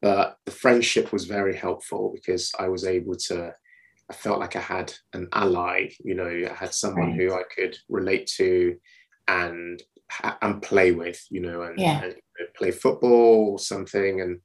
but 0.00 0.38
the 0.46 0.52
friendship 0.52 1.12
was 1.12 1.24
very 1.26 1.56
helpful 1.56 2.12
because 2.14 2.52
I 2.58 2.68
was 2.68 2.84
able 2.84 3.16
to, 3.28 3.54
I 4.10 4.14
felt 4.14 4.40
like 4.40 4.56
I 4.56 4.60
had 4.60 4.92
an 5.12 5.28
ally, 5.32 5.90
you 6.02 6.14
know, 6.14 6.26
I 6.28 6.54
had 6.54 6.74
someone 6.74 7.10
right. 7.10 7.16
who 7.16 7.34
I 7.34 7.42
could 7.54 7.76
relate 7.88 8.26
to 8.36 8.76
and 9.28 9.82
and 10.42 10.60
play 10.60 10.90
with, 10.90 11.24
you 11.30 11.40
know, 11.40 11.62
and, 11.62 11.78
yeah. 11.78 12.02
and 12.02 12.14
play 12.56 12.72
football 12.72 13.52
or 13.52 13.58
something. 13.58 14.20
And, 14.20 14.40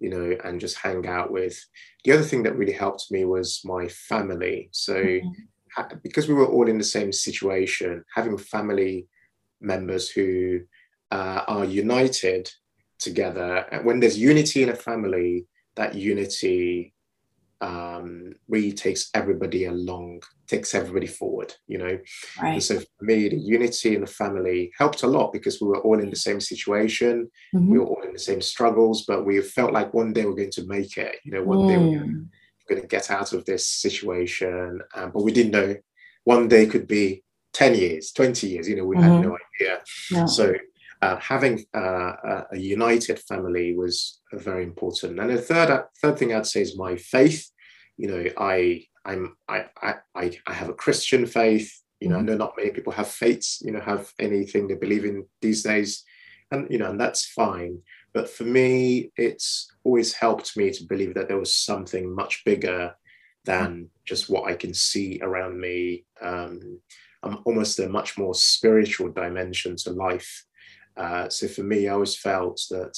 you 0.00 0.08
know, 0.08 0.36
and 0.44 0.60
just 0.60 0.78
hang 0.78 1.06
out 1.06 1.30
with. 1.30 1.62
The 2.04 2.12
other 2.12 2.22
thing 2.22 2.42
that 2.44 2.56
really 2.56 2.72
helped 2.72 3.08
me 3.10 3.24
was 3.24 3.60
my 3.64 3.86
family. 3.88 4.70
So, 4.72 4.94
mm-hmm. 4.94 5.96
because 6.02 6.26
we 6.26 6.34
were 6.34 6.46
all 6.46 6.68
in 6.68 6.78
the 6.78 6.84
same 6.84 7.12
situation, 7.12 8.02
having 8.14 8.38
family 8.38 9.06
members 9.60 10.08
who 10.08 10.60
uh, 11.10 11.42
are 11.46 11.64
united 11.64 12.50
together, 13.00 13.66
and 13.72 13.84
when 13.84 14.00
there's 14.00 14.18
unity 14.18 14.62
in 14.62 14.68
a 14.68 14.76
family, 14.76 15.46
that 15.76 15.94
unity 15.94 16.94
um, 17.60 18.32
really 18.48 18.72
takes 18.72 19.10
everybody 19.14 19.66
along, 19.66 20.22
takes 20.46 20.74
everybody 20.74 21.06
forward, 21.06 21.54
you 21.66 21.78
know. 21.78 21.98
Right. 22.40 22.54
And 22.54 22.62
so 22.62 22.78
for 22.78 23.04
me, 23.04 23.28
the 23.28 23.36
unity 23.36 23.94
in 23.94 24.00
the 24.00 24.06
family 24.06 24.72
helped 24.78 25.02
a 25.02 25.06
lot 25.06 25.32
because 25.32 25.60
we 25.60 25.68
were 25.68 25.80
all 25.80 26.00
in 26.00 26.10
the 26.10 26.16
same 26.16 26.40
situation, 26.40 27.30
mm-hmm. 27.54 27.70
we 27.70 27.78
were 27.78 27.86
all 27.86 28.02
in 28.02 28.12
the 28.12 28.18
same 28.18 28.40
struggles, 28.40 29.04
but 29.06 29.26
we 29.26 29.40
felt 29.42 29.72
like 29.72 29.92
one 29.92 30.12
day 30.12 30.24
we're 30.24 30.34
going 30.34 30.50
to 30.52 30.66
make 30.66 30.96
it, 30.96 31.16
you 31.24 31.32
know, 31.32 31.42
one 31.42 31.58
mm. 31.58 31.68
day 31.68 31.76
we're 31.78 32.76
going 32.76 32.80
to 32.80 32.88
get 32.88 33.10
out 33.10 33.32
of 33.32 33.44
this 33.44 33.66
situation. 33.66 34.80
Um, 34.94 35.10
but 35.12 35.22
we 35.22 35.32
didn't 35.32 35.52
know 35.52 35.76
one 36.24 36.48
day 36.48 36.66
could 36.66 36.86
be 36.86 37.24
10 37.52 37.74
years, 37.74 38.12
20 38.12 38.46
years, 38.46 38.68
you 38.68 38.76
know, 38.76 38.84
we 38.84 38.96
mm-hmm. 38.96 39.04
had 39.04 39.22
no 39.22 39.36
idea. 39.60 39.80
Yeah. 40.10 40.26
So 40.26 40.54
uh, 41.02 41.16
having 41.16 41.64
uh, 41.74 42.42
a 42.52 42.58
united 42.58 43.18
family 43.20 43.74
was 43.74 44.20
very 44.32 44.64
important. 44.64 45.18
And 45.18 45.30
the 45.30 45.40
third 45.40 45.70
uh, 45.70 45.82
third 46.00 46.18
thing 46.18 46.34
I'd 46.34 46.46
say 46.46 46.62
is 46.62 46.76
my 46.76 46.96
faith. 46.96 47.50
You 47.96 48.08
know, 48.08 48.24
I 48.36 48.84
I'm 49.04 49.36
I 49.48 49.66
I 49.84 49.94
I 50.46 50.52
have 50.52 50.68
a 50.68 50.74
Christian 50.74 51.26
faith. 51.26 51.72
You 52.00 52.08
know, 52.08 52.16
mm-hmm. 52.16 52.28
I 52.28 52.32
know 52.32 52.36
not 52.36 52.56
many 52.56 52.70
people 52.70 52.92
have 52.92 53.08
faiths. 53.08 53.62
You 53.64 53.72
know, 53.72 53.80
have 53.80 54.12
anything 54.18 54.68
they 54.68 54.74
believe 54.74 55.04
in 55.04 55.26
these 55.40 55.62
days, 55.62 56.04
and 56.50 56.70
you 56.70 56.78
know, 56.78 56.90
and 56.90 57.00
that's 57.00 57.26
fine. 57.26 57.78
But 58.12 58.28
for 58.28 58.44
me, 58.44 59.12
it's 59.16 59.70
always 59.84 60.12
helped 60.12 60.56
me 60.56 60.70
to 60.72 60.84
believe 60.84 61.14
that 61.14 61.28
there 61.28 61.38
was 61.38 61.54
something 61.54 62.14
much 62.14 62.42
bigger 62.44 62.94
than 63.44 63.88
just 64.04 64.28
what 64.28 64.50
I 64.50 64.54
can 64.54 64.74
see 64.74 65.18
around 65.22 65.58
me. 65.58 66.04
Um, 66.20 66.80
I'm 67.22 67.38
almost 67.44 67.78
a 67.78 67.88
much 67.88 68.18
more 68.18 68.34
spiritual 68.34 69.10
dimension 69.10 69.76
to 69.76 69.90
life 69.92 70.44
uh, 71.00 71.28
so 71.30 71.48
for 71.48 71.62
me, 71.62 71.88
I 71.88 71.94
always 71.94 72.14
felt 72.14 72.60
that 72.70 72.94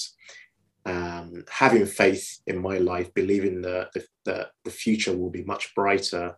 um, 0.84 1.44
having 1.48 1.86
faith 1.86 2.40
in 2.48 2.60
my 2.60 2.78
life, 2.78 3.14
believing 3.14 3.62
that 3.62 3.92
the, 3.92 4.04
that 4.24 4.50
the 4.64 4.70
future 4.70 5.16
will 5.16 5.30
be 5.30 5.44
much 5.44 5.72
brighter, 5.76 6.36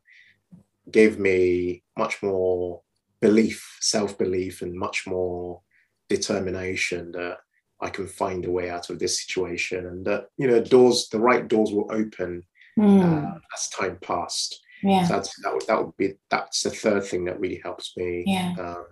gave 0.90 1.18
me 1.18 1.82
much 1.96 2.22
more 2.22 2.82
belief, 3.22 3.78
self 3.80 4.18
belief, 4.18 4.60
and 4.60 4.74
much 4.74 5.06
more 5.06 5.62
determination 6.10 7.10
that 7.12 7.38
I 7.80 7.88
can 7.88 8.06
find 8.06 8.44
a 8.44 8.50
way 8.50 8.68
out 8.68 8.90
of 8.90 8.98
this 8.98 9.24
situation, 9.24 9.86
and 9.86 10.04
that 10.04 10.26
you 10.36 10.46
know 10.46 10.60
doors, 10.60 11.08
the 11.08 11.18
right 11.18 11.48
doors 11.48 11.72
will 11.72 11.90
open 11.90 12.42
mm. 12.78 13.02
uh, 13.02 13.38
as 13.54 13.70
time 13.70 13.98
passed. 14.02 14.60
Yeah, 14.82 15.06
so 15.06 15.14
that's, 15.14 15.42
that 15.42 15.54
would 15.54 15.66
that 15.66 15.82
would 15.82 15.96
be 15.96 16.12
that's 16.28 16.62
the 16.62 16.70
third 16.70 17.04
thing 17.04 17.24
that 17.24 17.40
really 17.40 17.62
helps 17.64 17.96
me. 17.96 18.24
Yeah. 18.26 18.54
Um, 18.58 18.84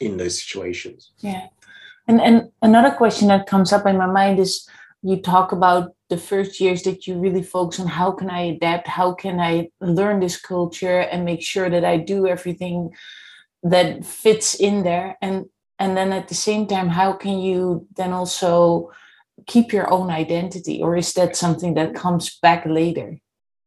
in 0.00 0.16
those 0.16 0.40
situations. 0.42 1.12
Yeah. 1.18 1.46
And 2.08 2.20
and 2.20 2.50
another 2.62 2.90
question 2.90 3.28
that 3.28 3.46
comes 3.46 3.72
up 3.72 3.86
in 3.86 3.96
my 3.96 4.06
mind 4.06 4.38
is 4.38 4.68
you 5.02 5.16
talk 5.16 5.52
about 5.52 5.92
the 6.08 6.16
first 6.16 6.60
years 6.60 6.82
that 6.82 7.06
you 7.06 7.18
really 7.18 7.42
focus 7.42 7.80
on 7.80 7.88
how 7.88 8.12
can 8.12 8.30
I 8.30 8.42
adapt, 8.42 8.86
how 8.86 9.12
can 9.12 9.40
I 9.40 9.70
learn 9.80 10.20
this 10.20 10.40
culture 10.40 11.00
and 11.00 11.24
make 11.24 11.42
sure 11.42 11.68
that 11.68 11.84
I 11.84 11.96
do 11.96 12.26
everything 12.28 12.92
that 13.70 14.04
fits 14.04 14.54
in 14.54 14.82
there 14.82 15.16
and 15.20 15.46
and 15.78 15.96
then 15.96 16.12
at 16.12 16.28
the 16.28 16.34
same 16.34 16.66
time 16.66 16.88
how 16.88 17.12
can 17.12 17.38
you 17.38 17.86
then 17.96 18.12
also 18.12 18.90
keep 19.46 19.72
your 19.72 19.90
own 19.92 20.10
identity 20.10 20.82
or 20.82 20.96
is 20.96 21.12
that 21.14 21.36
something 21.36 21.74
that 21.74 21.94
comes 21.94 22.38
back 22.40 22.64
later 22.66 23.18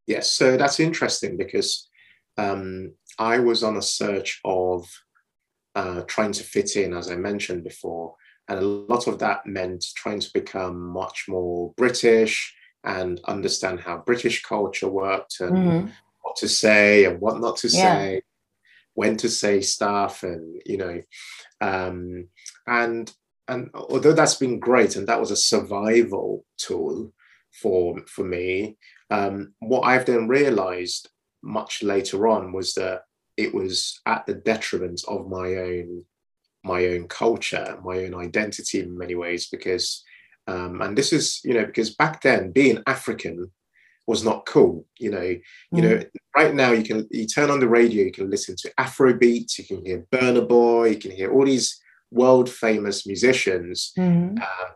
yes 0.07 0.31
so 0.31 0.57
that's 0.57 0.79
interesting 0.79 1.37
because 1.37 1.89
um, 2.37 2.93
i 3.17 3.37
was 3.39 3.63
on 3.63 3.77
a 3.77 3.81
search 3.81 4.39
of 4.45 4.87
uh, 5.75 6.01
trying 6.07 6.31
to 6.33 6.43
fit 6.43 6.75
in, 6.75 6.93
as 6.93 7.09
I 7.09 7.15
mentioned 7.15 7.63
before. 7.63 8.15
And 8.47 8.59
a 8.59 8.61
lot 8.63 9.07
of 9.07 9.19
that 9.19 9.45
meant 9.45 9.85
trying 9.95 10.19
to 10.19 10.29
become 10.33 10.81
much 10.81 11.25
more 11.27 11.73
British 11.77 12.53
and 12.83 13.19
understand 13.25 13.79
how 13.79 13.97
British 13.99 14.41
culture 14.41 14.87
worked 14.87 15.39
and 15.39 15.57
mm-hmm. 15.57 15.87
what 16.21 16.35
to 16.37 16.47
say 16.47 17.05
and 17.05 17.19
what 17.19 17.39
not 17.39 17.57
to 17.57 17.67
yeah. 17.67 17.97
say, 17.97 18.21
when 18.93 19.17
to 19.17 19.29
say 19.29 19.61
stuff, 19.61 20.23
and 20.23 20.61
you 20.65 20.77
know, 20.77 21.01
um, 21.61 22.27
and 22.65 23.13
and 23.47 23.69
although 23.73 24.13
that's 24.13 24.35
been 24.35 24.59
great 24.59 24.95
and 24.95 25.07
that 25.07 25.19
was 25.19 25.31
a 25.31 25.35
survival 25.35 26.45
tool 26.57 27.13
for 27.51 27.99
for 28.07 28.23
me, 28.23 28.77
um, 29.11 29.53
what 29.59 29.81
I've 29.81 30.05
then 30.05 30.27
realised 30.27 31.09
much 31.43 31.83
later 31.83 32.27
on 32.27 32.51
was 32.51 32.73
that 32.73 33.03
it 33.39 33.53
was 33.53 34.01
at 34.05 34.25
the 34.25 34.33
detriment 34.33 35.01
of 35.07 35.29
my 35.29 35.55
own 35.55 36.03
my 36.65 36.87
own 36.87 37.07
culture, 37.07 37.79
my 37.85 37.99
own 37.99 38.13
identity 38.13 38.81
in 38.81 38.97
many 38.97 39.15
ways, 39.15 39.47
because 39.47 40.03
um, 40.47 40.81
and 40.81 40.97
this 40.97 41.13
is 41.13 41.39
you 41.45 41.53
know 41.53 41.65
because 41.65 41.95
back 41.95 42.21
then 42.21 42.51
being 42.51 42.83
African 42.85 43.49
was 44.05 44.25
not 44.25 44.45
cool. 44.45 44.85
You 44.97 45.11
know, 45.11 45.19
mm. 45.19 45.41
you 45.71 45.81
know, 45.81 45.95
mm. 45.97 46.09
right 46.35 46.53
now 46.53 46.71
you 46.71 46.83
can 46.83 47.07
you 47.11 47.27
turn 47.27 47.49
on 47.49 47.61
the 47.61 47.69
radio, 47.69 48.03
you 48.03 48.11
can 48.11 48.29
listen 48.29 48.55
to 48.57 48.73
Afrobeat, 48.77 49.57
you 49.57 49.63
can 49.63 49.85
hear 49.85 50.05
Burna 50.11 50.45
Boy, 50.45 50.89
you 50.89 50.97
can 50.97 51.11
hear 51.11 51.31
all 51.31 51.45
these 51.45 51.79
world 52.11 52.49
famous 52.49 53.07
musicians. 53.07 53.93
Mm. 53.97 54.41
Uh, 54.41 54.69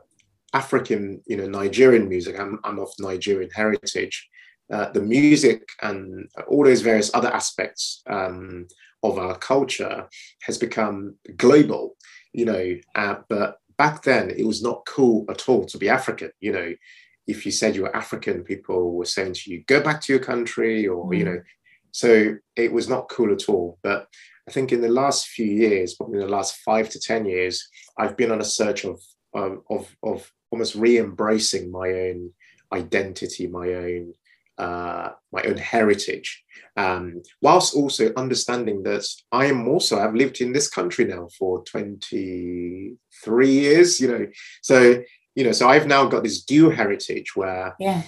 African, 0.54 1.20
you 1.26 1.36
know, 1.36 1.48
Nigerian 1.48 2.08
music. 2.08 2.40
I'm, 2.40 2.60
I'm 2.64 2.78
of 2.78 2.90
Nigerian 3.00 3.50
heritage, 3.50 4.30
uh, 4.72 4.90
the 4.92 5.02
music 5.02 5.68
and 5.82 6.30
all 6.48 6.64
those 6.64 6.82
various 6.82 7.14
other 7.14 7.34
aspects 7.34 8.02
um, 8.10 8.68
of 9.04 9.18
our 9.18 9.38
culture 9.38 10.08
has 10.44 10.58
become 10.58 11.16
global, 11.38 11.96
you 12.32 12.46
know. 12.46 12.76
Uh, 12.96 13.16
but 13.28 13.58
back 13.78 14.04
then, 14.04 14.30
it 14.30 14.46
was 14.46 14.64
not 14.64 14.86
cool 14.86 15.26
at 15.30 15.48
all 15.50 15.66
to 15.66 15.78
be 15.78 15.90
African. 15.90 16.32
You 16.40 16.54
know, 16.54 16.74
if 17.28 17.46
you 17.46 17.52
said 17.52 17.76
you 17.76 17.84
were 17.84 17.96
African, 17.96 18.44
people 18.44 18.94
were 18.94 19.06
saying 19.06 19.34
to 19.34 19.52
you, 19.52 19.64
"Go 19.68 19.82
back 19.82 20.02
to 20.02 20.14
your 20.14 20.22
country," 20.22 20.88
or 20.88 21.06
mm. 21.06 21.18
you 21.18 21.26
know. 21.26 21.42
So 21.92 22.36
it 22.56 22.72
was 22.72 22.90
not 22.90 23.10
cool 23.10 23.32
at 23.32 23.50
all. 23.50 23.78
But 23.84 24.08
I 24.48 24.52
think 24.52 24.72
in 24.72 24.82
the 24.82 24.90
last 24.90 25.28
few 25.28 25.46
years, 25.46 25.94
probably 25.94 26.20
in 26.20 26.26
the 26.26 26.32
last 26.32 26.58
five 26.58 26.90
to 26.90 27.00
ten 27.00 27.26
years, 27.26 27.68
I've 27.98 28.18
been 28.18 28.32
on 28.32 28.42
a 28.42 28.46
search 28.46 28.86
of 28.86 29.02
of 29.34 29.62
of, 29.70 29.96
of 30.04 30.32
almost 30.52 30.76
re-embracing 30.76 31.72
my 31.72 31.90
own 31.90 32.32
identity, 32.72 33.48
my 33.48 33.74
own 33.74 34.14
uh, 34.58 35.10
my 35.32 35.42
own 35.44 35.58
heritage, 35.58 36.44
um, 36.78 37.22
whilst 37.42 37.76
also 37.76 38.14
understanding 38.16 38.84
that 38.84 39.06
I 39.32 39.46
am 39.46 39.68
also 39.68 40.00
I've 40.00 40.16
lived 40.16 40.42
in 40.42 40.54
this 40.54 40.70
country 40.70 41.06
now 41.06 41.28
for 41.38 41.64
23 41.66 43.50
years, 43.50 44.00
you 44.00 44.08
know, 44.08 44.28
so 44.62 45.02
you 45.36 45.44
know, 45.44 45.52
so 45.52 45.68
I've 45.68 45.88
now 45.88 46.06
got 46.06 46.24
this 46.24 46.44
dual 46.44 46.72
heritage 46.72 47.36
where, 47.36 47.76
yeah, 47.80 48.04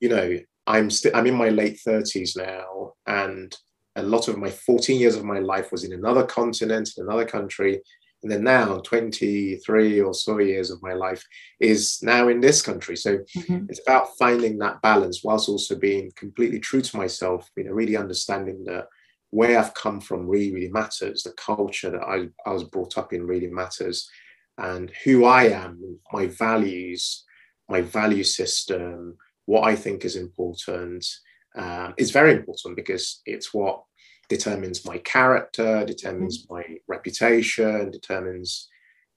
you 0.00 0.08
know, 0.10 0.38
I'm 0.66 0.90
still 0.90 1.12
I'm 1.14 1.26
in 1.26 1.34
my 1.34 1.48
late 1.48 1.80
30s 1.86 2.36
now, 2.36 2.92
and 3.06 3.56
a 3.96 4.02
lot 4.02 4.28
of 4.28 4.36
my 4.36 4.50
14 4.50 5.00
years 5.00 5.16
of 5.16 5.24
my 5.24 5.38
life 5.38 5.72
was 5.72 5.84
in 5.84 5.92
another 5.92 6.24
continent, 6.24 6.90
in 6.96 7.04
another 7.04 7.24
country, 7.24 7.80
and 8.26 8.32
then 8.32 8.42
now 8.42 8.78
23 8.78 10.00
or 10.00 10.12
so 10.12 10.38
years 10.38 10.72
of 10.72 10.82
my 10.82 10.94
life 10.94 11.24
is 11.60 12.00
now 12.02 12.26
in 12.26 12.40
this 12.40 12.60
country. 12.60 12.96
So 12.96 13.18
mm-hmm. 13.18 13.66
it's 13.68 13.80
about 13.86 14.16
finding 14.18 14.58
that 14.58 14.82
balance 14.82 15.22
whilst 15.22 15.48
also 15.48 15.76
being 15.76 16.10
completely 16.16 16.58
true 16.58 16.82
to 16.82 16.96
myself 16.96 17.48
you 17.56 17.62
know 17.62 17.70
really 17.70 17.96
understanding 17.96 18.64
that 18.64 18.88
where 19.30 19.58
i've 19.58 19.74
come 19.74 20.00
from 20.00 20.26
really 20.26 20.52
really 20.52 20.72
matters. 20.72 21.22
The 21.22 21.34
culture 21.34 21.90
that 21.90 22.02
i, 22.02 22.26
I 22.44 22.52
was 22.52 22.64
brought 22.64 22.98
up 22.98 23.12
in 23.12 23.24
really 23.24 23.46
matters. 23.46 24.10
And 24.58 24.90
who 25.04 25.24
i 25.24 25.44
am 25.44 26.00
my 26.12 26.26
values 26.26 27.24
my 27.68 27.80
value 27.80 28.24
system 28.24 29.16
what 29.44 29.68
i 29.68 29.76
think 29.76 30.04
is 30.04 30.16
important 30.16 31.06
um, 31.54 31.94
is 31.96 32.10
very 32.10 32.32
important 32.32 32.74
because 32.74 33.22
it's 33.24 33.54
what 33.54 33.84
determines 34.28 34.84
my 34.84 34.98
character, 34.98 35.84
determines 35.84 36.44
mm-hmm. 36.44 36.54
my 36.54 36.78
reputation, 36.88 37.90
determines 37.90 38.68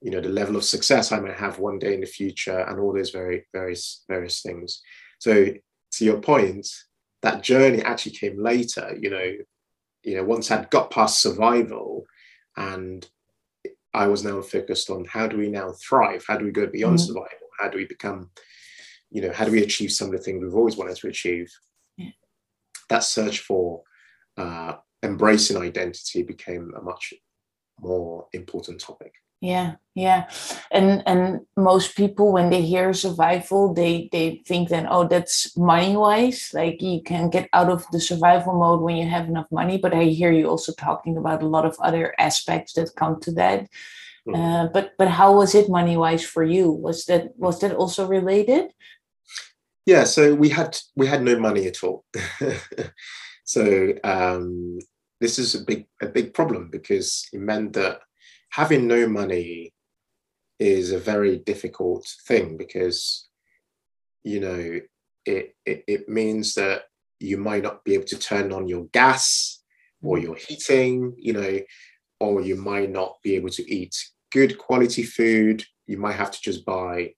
you 0.02 0.12
know 0.12 0.22
the 0.22 0.30
level 0.30 0.56
of 0.56 0.64
success 0.64 1.12
I 1.12 1.20
might 1.20 1.38
have 1.38 1.60
one 1.60 1.80
day 1.80 1.94
in 1.94 2.02
the 2.02 2.08
future, 2.08 2.60
and 2.60 2.80
all 2.80 2.94
those 2.94 3.12
very 3.12 3.46
various 3.54 4.04
various 4.08 4.42
things. 4.42 4.82
So 5.20 5.46
to 5.94 6.06
your 6.06 6.22
point, 6.22 6.68
that 7.22 7.44
journey 7.44 7.82
actually 7.82 8.14
came 8.14 8.42
later. 8.42 8.96
You 9.00 9.10
know, 9.10 9.32
you 10.04 10.16
know 10.16 10.24
once 10.24 10.52
I'd 10.52 10.70
got 10.70 10.92
past 10.92 11.22
survival, 11.22 12.06
and 12.56 13.08
I 13.94 14.08
was 14.08 14.24
now 14.24 14.42
focused 14.42 14.90
on 14.90 15.06
how 15.06 15.28
do 15.28 15.38
we 15.38 15.50
now 15.50 15.74
thrive? 15.74 16.24
How 16.28 16.38
do 16.38 16.46
we 16.46 16.52
go 16.52 16.68
beyond 16.68 17.00
mm-hmm. 17.00 17.08
survival? 17.08 17.48
How 17.60 17.70
do 17.70 17.78
we 17.78 17.86
become, 17.86 18.30
you 19.10 19.22
know, 19.22 19.34
how 19.34 19.46
do 19.46 19.52
we 19.52 19.64
achieve 19.64 19.92
some 19.92 20.08
of 20.08 20.14
the 20.14 20.20
things 20.20 20.42
we've 20.42 20.56
always 20.56 20.78
wanted 20.78 20.96
to 20.98 21.08
achieve? 21.08 21.52
Yeah. 21.98 22.12
That 22.90 23.04
search 23.04 23.40
for 23.40 23.84
uh, 24.38 24.76
embracing 25.04 25.58
identity 25.58 26.24
became 26.24 26.74
a 26.78 26.82
much 26.82 27.14
more 27.80 28.28
important 28.34 28.80
topic. 28.82 29.14
yeah 29.42 29.76
yeah. 29.96 30.30
And 30.72 31.04
and 31.06 31.42
most 31.58 31.98
people 31.98 32.32
when 32.32 32.50
they 32.50 32.62
hear 32.62 32.94
survival 32.94 33.74
they 33.74 34.08
they 34.14 34.42
think 34.48 34.70
then 34.70 34.88
oh 34.90 35.08
that's 35.08 35.58
money 35.58 35.98
wise 35.98 36.52
like 36.54 36.82
you 36.82 37.02
can 37.04 37.30
get 37.30 37.50
out 37.52 37.70
of 37.70 37.86
the 37.92 38.00
survival 38.00 38.54
mode 38.54 38.82
when 38.82 38.96
you 38.96 39.08
have 39.10 39.28
enough 39.28 39.52
money. 39.52 39.78
But 39.78 39.94
i 39.94 40.04
hear 40.06 40.32
you 40.32 40.48
also 40.48 40.72
talking 40.74 41.18
about 41.18 41.44
a 41.44 41.48
lot 41.48 41.66
of 41.66 41.76
other 41.82 42.16
aspects 42.18 42.74
that 42.74 42.96
come 42.96 43.20
to 43.22 43.32
that. 43.34 43.68
Mm. 44.28 44.36
uh, 44.36 44.68
but 44.74 44.92
but 44.98 45.08
how 45.08 45.36
was 45.36 45.56
it 45.56 45.70
money 45.70 45.98
wise 45.98 46.24
for 46.24 46.44
you? 46.44 46.72
Was 46.72 47.06
that 47.06 47.36
was 47.38 47.60
that 47.60 47.76
also 47.76 48.08
related? 48.08 48.72
Yeah 49.86 50.06
so 50.06 50.36
we 50.36 50.50
had 50.50 50.78
we 50.96 51.08
had 51.08 51.24
no 51.24 51.40
money 51.40 51.68
at 51.68 51.84
all 51.84 52.06
so 53.54 53.64
um 54.04 54.78
this 55.22 55.40
is 55.40 55.56
a 55.56 55.64
big 55.70 55.86
a 56.02 56.08
big 56.08 56.34
problem 56.34 56.70
because 56.70 57.28
it 57.34 57.40
meant 57.40 57.74
that 57.74 58.00
having 58.52 58.88
no 58.88 59.08
money 59.08 59.74
is 60.60 60.92
a 60.92 61.00
very 61.12 61.38
difficult 61.52 62.06
thing 62.28 62.58
because 62.58 63.28
you 64.24 64.40
know 64.40 64.80
it, 65.26 65.56
it, 65.66 65.84
it 65.88 66.10
means 66.10 66.54
that 66.54 66.84
you 67.20 67.38
might 67.38 67.64
not 67.64 67.84
be 67.84 67.94
able 67.96 68.06
to 68.06 68.20
turn 68.20 68.52
on 68.52 68.68
your 68.68 68.86
gas 68.94 69.62
or 70.02 70.18
your 70.18 70.36
heating 70.36 71.14
you 71.18 71.34
know 71.34 71.60
or 72.20 72.42
you 72.42 72.56
might 72.56 72.92
not 72.92 73.18
be 73.24 73.36
able 73.36 73.50
to 73.50 73.64
eat 73.74 73.96
good 74.32 74.58
quality 74.58 75.04
food. 75.04 75.64
You 75.88 75.98
might 75.98 76.16
have 76.16 76.32
to 76.32 76.42
just 76.42 76.66
buy 76.66 77.14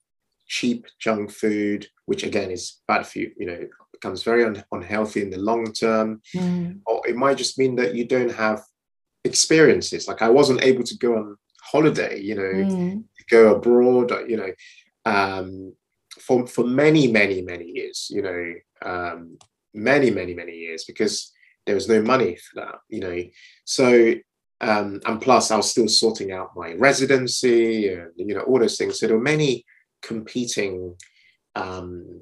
cheap 0.58 0.86
junk 1.00 1.32
food 1.32 1.88
which 2.08 2.24
again 2.24 2.52
is 2.52 2.82
bad 2.88 3.08
for 3.08 3.20
you 3.20 3.32
you 3.38 3.46
know 3.46 3.62
becomes 3.94 4.24
very 4.24 4.44
un- 4.44 4.64
unhealthy 4.72 5.22
in 5.22 5.30
the 5.30 5.38
long 5.38 5.66
term 5.72 6.22
mm. 6.36 6.78
or 6.86 6.98
it 7.08 7.16
might 7.16 7.38
just 7.38 7.58
mean 7.58 7.76
that 7.76 7.96
you 7.96 8.06
don't 8.06 8.34
have 8.46 8.62
experiences. 9.24 10.08
Like 10.08 10.22
I 10.22 10.30
wasn't 10.30 10.64
able 10.64 10.84
to 10.84 10.98
go 10.98 11.16
on 11.16 11.38
holiday, 11.62 12.20
you 12.20 12.36
know, 12.36 12.42
mm. 12.42 13.04
go 13.30 13.56
abroad, 13.56 14.12
you 14.28 14.38
know, 14.38 14.52
um, 15.06 15.74
for 16.20 16.48
for 16.48 16.64
many, 16.64 17.12
many, 17.12 17.42
many 17.42 17.66
years, 17.66 18.08
you 18.10 18.22
know, 18.22 18.54
um, 18.84 19.38
many, 19.74 20.12
many, 20.12 20.34
many 20.34 20.54
years 20.54 20.86
because 20.86 21.32
there 21.66 21.76
was 21.76 21.88
no 21.88 22.02
money 22.02 22.36
for 22.36 22.62
that, 22.62 22.76
you 22.90 23.00
know. 23.00 23.24
So 23.66 24.16
um, 24.62 25.02
and 25.06 25.22
plus 25.22 25.50
I 25.50 25.58
was 25.58 25.72
still 25.72 25.88
sorting 25.88 26.32
out 26.32 26.56
my 26.56 26.74
residency 26.74 27.90
and 27.90 28.12
you 28.16 28.36
know 28.36 28.42
all 28.42 28.60
those 28.60 28.78
things. 28.78 29.00
So 29.00 29.08
there 29.08 29.18
were 29.18 29.24
many 29.24 29.66
competing 30.02 30.96
um, 31.56 32.22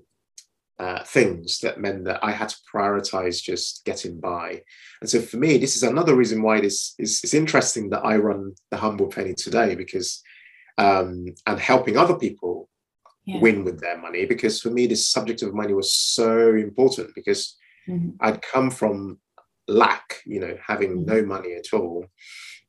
uh, 0.79 1.03
things 1.03 1.59
that 1.59 1.79
meant 1.79 2.05
that 2.05 2.23
I 2.23 2.31
had 2.31 2.49
to 2.49 2.57
prioritize 2.73 3.43
just 3.43 3.83
getting 3.83 4.19
by. 4.19 4.61
And 5.01 5.09
so 5.09 5.19
for 5.19 5.37
me, 5.37 5.57
this 5.57 5.75
is 5.75 5.83
another 5.83 6.15
reason 6.15 6.41
why 6.41 6.61
this 6.61 6.95
is 6.97 7.21
it's 7.23 7.33
interesting 7.33 7.89
that 7.89 8.05
I 8.05 8.15
run 8.15 8.53
the 8.71 8.77
Humble 8.77 9.07
Penny 9.07 9.33
today 9.33 9.75
because 9.75 10.21
um, 10.77 11.25
and 11.45 11.59
helping 11.59 11.97
other 11.97 12.15
people 12.15 12.69
yeah. 13.25 13.41
win 13.41 13.65
with 13.65 13.81
their 13.81 13.97
money 13.97 14.25
because 14.25 14.61
for 14.61 14.69
me 14.69 14.87
this 14.87 15.07
subject 15.07 15.41
of 15.41 15.53
money 15.53 15.73
was 15.73 15.93
so 15.93 16.55
important 16.55 17.13
because 17.13 17.57
mm-hmm. 17.87 18.11
I'd 18.21 18.41
come 18.41 18.71
from 18.71 19.19
lack, 19.67 20.21
you 20.25 20.39
know, 20.39 20.57
having 20.65 20.99
mm-hmm. 20.99 21.11
no 21.13 21.25
money 21.25 21.55
at 21.55 21.73
all. 21.73 22.05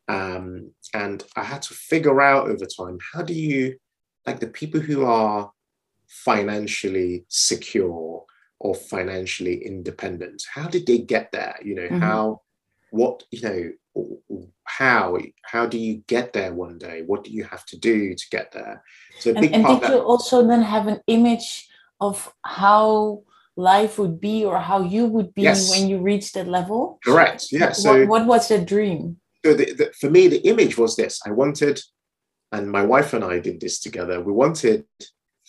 Um, 0.08 0.72
and 0.92 1.22
I 1.36 1.44
had 1.44 1.62
to 1.62 1.74
figure 1.74 2.20
out 2.20 2.48
over 2.48 2.66
time 2.66 2.98
how 3.12 3.22
do 3.22 3.34
you 3.34 3.76
like 4.26 4.40
the 4.40 4.46
people 4.46 4.80
who 4.80 5.04
are 5.04 5.50
financially 6.06 7.24
secure 7.28 8.24
or 8.58 8.74
financially 8.74 9.64
independent 9.64 10.42
how 10.52 10.66
did 10.66 10.86
they 10.86 10.98
get 10.98 11.32
there? 11.32 11.56
You 11.62 11.74
know 11.74 11.88
mm-hmm. 11.88 12.00
how 12.00 12.42
what 12.90 13.22
you 13.30 13.42
know 13.42 13.72
how 14.64 15.18
how 15.42 15.66
do 15.66 15.78
you 15.78 16.02
get 16.06 16.32
there 16.32 16.52
one 16.52 16.78
day? 16.78 17.02
What 17.06 17.24
do 17.24 17.30
you 17.30 17.44
have 17.44 17.64
to 17.66 17.78
do 17.78 18.14
to 18.14 18.24
get 18.30 18.52
there? 18.52 18.82
So 19.18 19.30
and, 19.30 19.44
and 19.44 19.66
did 19.66 19.80
that, 19.80 19.90
you 19.90 19.98
also 19.98 20.46
then 20.46 20.62
have 20.62 20.86
an 20.86 21.00
image 21.06 21.68
of 22.00 22.32
how 22.44 23.22
life 23.56 23.98
would 23.98 24.20
be 24.20 24.44
or 24.44 24.58
how 24.58 24.82
you 24.82 25.06
would 25.06 25.34
be 25.34 25.42
yes. 25.42 25.70
when 25.70 25.88
you 25.88 25.98
reach 25.98 26.32
that 26.32 26.48
level? 26.48 26.98
Correct. 27.04 27.46
Yeah 27.50 27.66
what, 27.66 27.76
so 27.76 28.06
what, 28.06 28.26
was 28.26 28.48
the 28.48 28.58
dream? 28.58 29.18
So 29.44 29.54
the, 29.54 29.72
the, 29.74 29.92
for 30.00 30.10
me 30.10 30.28
the 30.28 30.40
image 30.48 30.78
was 30.78 30.96
this. 30.96 31.20
I 31.26 31.30
wanted 31.30 31.80
and 32.52 32.70
my 32.70 32.82
wife 32.82 33.12
and 33.12 33.24
i 33.24 33.38
did 33.38 33.60
this 33.60 33.80
together 33.80 34.20
we 34.20 34.32
wanted 34.32 34.84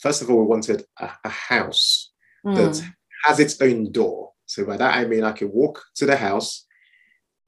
first 0.01 0.21
of 0.21 0.29
all, 0.29 0.39
we 0.39 0.45
wanted 0.45 0.83
a, 0.99 1.09
a 1.23 1.29
house 1.29 2.11
mm. 2.45 2.55
that 2.55 2.83
has 3.25 3.39
its 3.39 3.61
own 3.61 3.91
door. 3.91 4.31
So 4.45 4.65
by 4.65 4.75
that 4.77 4.97
I 4.97 5.05
mean 5.05 5.23
I 5.23 5.31
could 5.31 5.51
walk 5.51 5.81
to 5.95 6.05
the 6.05 6.17
house, 6.17 6.65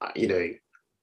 uh, 0.00 0.12
you 0.14 0.28
know, 0.28 0.48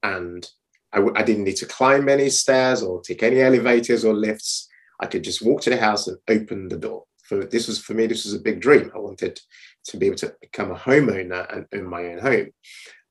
and 0.01 0.49
I 0.91 0.97
w- 0.97 1.13
I 1.15 1.23
didn't 1.23 1.43
need 1.43 1.57
to 1.57 1.65
climb 1.65 2.09
any 2.09 2.29
stairs 2.29 2.81
or 2.81 3.01
take 3.01 3.21
any 3.21 3.41
elevators 3.41 4.03
or 4.03 4.13
lifts. 4.13 4.67
I 4.99 5.05
could 5.05 5.23
just 5.23 5.41
walk 5.41 5.61
to 5.61 5.69
the 5.69 5.77
house 5.77 6.07
and 6.07 6.17
open 6.27 6.69
the 6.69 6.77
door. 6.77 7.03
For 7.23 7.45
this 7.45 7.67
was 7.67 7.79
for 7.79 7.93
me, 7.93 8.07
this 8.07 8.25
was 8.25 8.33
a 8.33 8.39
big 8.39 8.59
dream. 8.59 8.91
I 8.95 8.99
wanted 8.99 9.39
to 9.85 9.97
be 9.97 10.07
able 10.07 10.17
to 10.17 10.35
become 10.41 10.71
a 10.71 10.75
homeowner 10.75 11.53
and 11.53 11.65
own 11.73 11.89
my 11.89 12.05
own 12.05 12.19
home. 12.19 12.47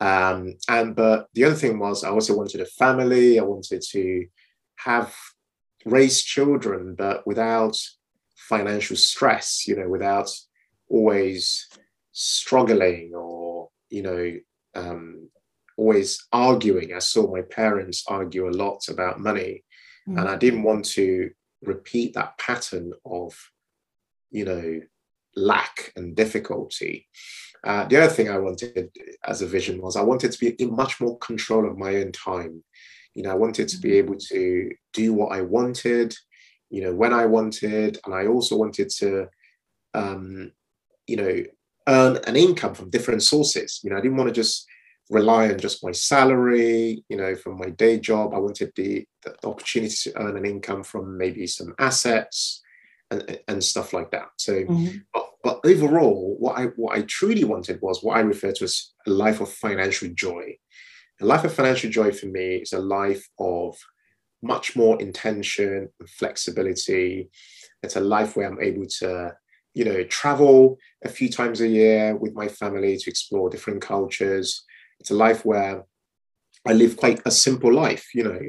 Um, 0.00 0.54
and 0.68 0.96
but 0.96 1.28
the 1.34 1.44
other 1.44 1.54
thing 1.54 1.78
was 1.78 2.04
I 2.04 2.10
also 2.10 2.36
wanted 2.36 2.60
a 2.60 2.66
family. 2.66 3.38
I 3.38 3.42
wanted 3.42 3.82
to 3.92 4.26
have 4.84 5.14
raised 5.84 6.26
children, 6.26 6.94
but 6.94 7.26
without 7.26 7.76
financial 8.36 8.96
stress, 8.96 9.66
you 9.66 9.76
know, 9.76 9.88
without 9.88 10.30
always 10.88 11.68
struggling 12.12 13.12
or, 13.14 13.68
you 13.88 14.02
know, 14.02 14.32
um, 14.74 15.28
always 15.76 16.26
arguing. 16.32 16.94
I 16.94 16.98
saw 16.98 17.32
my 17.32 17.42
parents 17.42 18.04
argue 18.08 18.48
a 18.48 18.58
lot 18.64 18.88
about 18.88 19.20
money, 19.20 19.64
mm. 20.08 20.18
and 20.18 20.28
I 20.28 20.36
didn't 20.36 20.62
want 20.62 20.84
to 20.96 21.30
repeat 21.62 22.14
that 22.14 22.38
pattern 22.38 22.92
of, 23.04 23.34
you 24.30 24.44
know, 24.44 24.80
lack 25.36 25.92
and 25.96 26.16
difficulty. 26.16 27.08
Uh, 27.62 27.84
the 27.84 27.96
other 27.98 28.12
thing 28.12 28.28
I 28.30 28.38
wanted 28.38 28.90
as 29.24 29.42
a 29.42 29.46
vision 29.46 29.80
was 29.82 29.96
I 29.96 30.02
wanted 30.02 30.32
to 30.32 30.38
be 30.38 30.48
in 30.62 30.74
much 30.74 31.00
more 31.00 31.18
control 31.18 31.68
of 31.68 31.78
my 31.78 31.96
own 31.96 32.12
time. 32.12 32.64
You 33.14 33.24
know, 33.24 33.30
I 33.30 33.34
wanted 33.34 33.68
to 33.68 33.78
be 33.78 33.90
mm. 33.90 33.94
able 33.94 34.16
to 34.16 34.70
do 34.92 35.12
what 35.12 35.32
I 35.32 35.40
wanted, 35.42 36.14
you 36.70 36.82
know, 36.82 36.94
when 36.94 37.12
I 37.12 37.26
wanted, 37.26 37.98
and 38.04 38.14
I 38.14 38.26
also 38.26 38.56
wanted 38.56 38.90
to, 38.98 39.28
um, 39.94 40.52
you 41.06 41.16
know, 41.16 41.42
earn 41.88 42.18
an 42.26 42.36
income 42.36 42.74
from 42.74 42.90
different 42.90 43.22
sources. 43.22 43.80
You 43.82 43.90
know, 43.90 43.96
I 43.96 44.00
didn't 44.00 44.16
want 44.16 44.28
to 44.28 44.34
just 44.34 44.66
rely 45.10 45.48
on 45.48 45.58
just 45.58 45.84
my 45.84 45.90
salary, 45.92 47.04
you 47.08 47.16
know, 47.16 47.34
from 47.34 47.58
my 47.58 47.70
day 47.70 47.98
job. 47.98 48.32
I 48.32 48.38
wanted 48.38 48.72
the, 48.76 49.04
the 49.24 49.34
opportunity 49.48 49.94
to 50.04 50.20
earn 50.20 50.36
an 50.36 50.46
income 50.46 50.84
from 50.84 51.18
maybe 51.18 51.46
some 51.46 51.74
assets 51.78 52.62
and, 53.10 53.40
and 53.48 53.62
stuff 53.62 53.92
like 53.92 54.12
that. 54.12 54.28
So, 54.36 54.62
mm-hmm. 54.62 54.98
but, 55.12 55.26
but 55.42 55.60
overall, 55.64 56.36
what 56.38 56.58
I 56.58 56.66
what 56.76 56.96
I 56.96 57.02
truly 57.02 57.44
wanted 57.44 57.80
was 57.82 58.02
what 58.02 58.16
I 58.16 58.20
refer 58.20 58.52
to 58.52 58.64
as 58.64 58.92
a 59.06 59.10
life 59.10 59.40
of 59.40 59.52
financial 59.52 60.08
joy. 60.14 60.56
A 61.20 61.26
life 61.26 61.44
of 61.44 61.52
financial 61.52 61.90
joy 61.90 62.12
for 62.12 62.26
me 62.26 62.56
is 62.56 62.72
a 62.72 62.78
life 62.78 63.28
of 63.38 63.76
much 64.42 64.74
more 64.74 65.00
intention 65.00 65.88
and 65.98 66.08
flexibility. 66.08 67.28
It's 67.82 67.96
a 67.96 68.00
life 68.00 68.36
where 68.36 68.48
I'm 68.48 68.62
able 68.62 68.86
to, 69.00 69.34
you 69.74 69.84
know, 69.84 70.02
travel 70.04 70.78
a 71.04 71.08
few 71.08 71.28
times 71.28 71.60
a 71.60 71.68
year 71.68 72.16
with 72.16 72.34
my 72.34 72.48
family 72.48 72.96
to 72.96 73.10
explore 73.10 73.50
different 73.50 73.82
cultures. 73.82 74.64
It's 74.98 75.10
a 75.10 75.14
life 75.14 75.44
where 75.44 75.84
I 76.66 76.72
live 76.72 76.96
quite 76.96 77.20
a 77.26 77.30
simple 77.30 77.72
life, 77.72 78.14
you 78.14 78.24
know, 78.24 78.40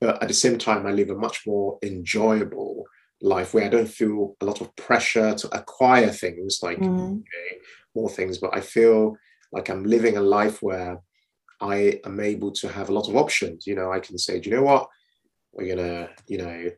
but 0.00 0.22
at 0.22 0.28
the 0.28 0.34
same 0.34 0.58
time, 0.58 0.86
I 0.86 0.92
live 0.92 1.10
a 1.10 1.14
much 1.14 1.46
more 1.46 1.78
enjoyable 1.82 2.84
life 3.22 3.52
where 3.52 3.64
I 3.64 3.68
don't 3.68 3.88
feel 3.88 4.36
a 4.40 4.44
lot 4.44 4.60
of 4.60 4.74
pressure 4.76 5.34
to 5.34 5.56
acquire 5.56 6.08
things 6.08 6.60
like 6.62 6.78
mm-hmm. 6.78 7.16
you 7.16 7.24
know, 7.24 7.58
more 7.94 8.10
things, 8.10 8.38
but 8.38 8.54
I 8.54 8.60
feel 8.60 9.16
like 9.52 9.68
I'm 9.68 9.84
living 9.84 10.16
a 10.16 10.22
life 10.22 10.62
where 10.62 11.00
I 11.60 12.00
am 12.04 12.20
able 12.20 12.52
to 12.52 12.68
have 12.68 12.88
a 12.88 12.92
lot 12.92 13.08
of 13.08 13.16
options. 13.16 13.66
You 13.66 13.74
know, 13.74 13.92
I 13.92 14.00
can 14.00 14.18
say, 14.18 14.40
do 14.40 14.50
you 14.50 14.56
know 14.56 14.62
what? 14.62 14.88
we're 15.52 15.74
gonna 15.74 16.08
you 16.26 16.38
know 16.38 16.70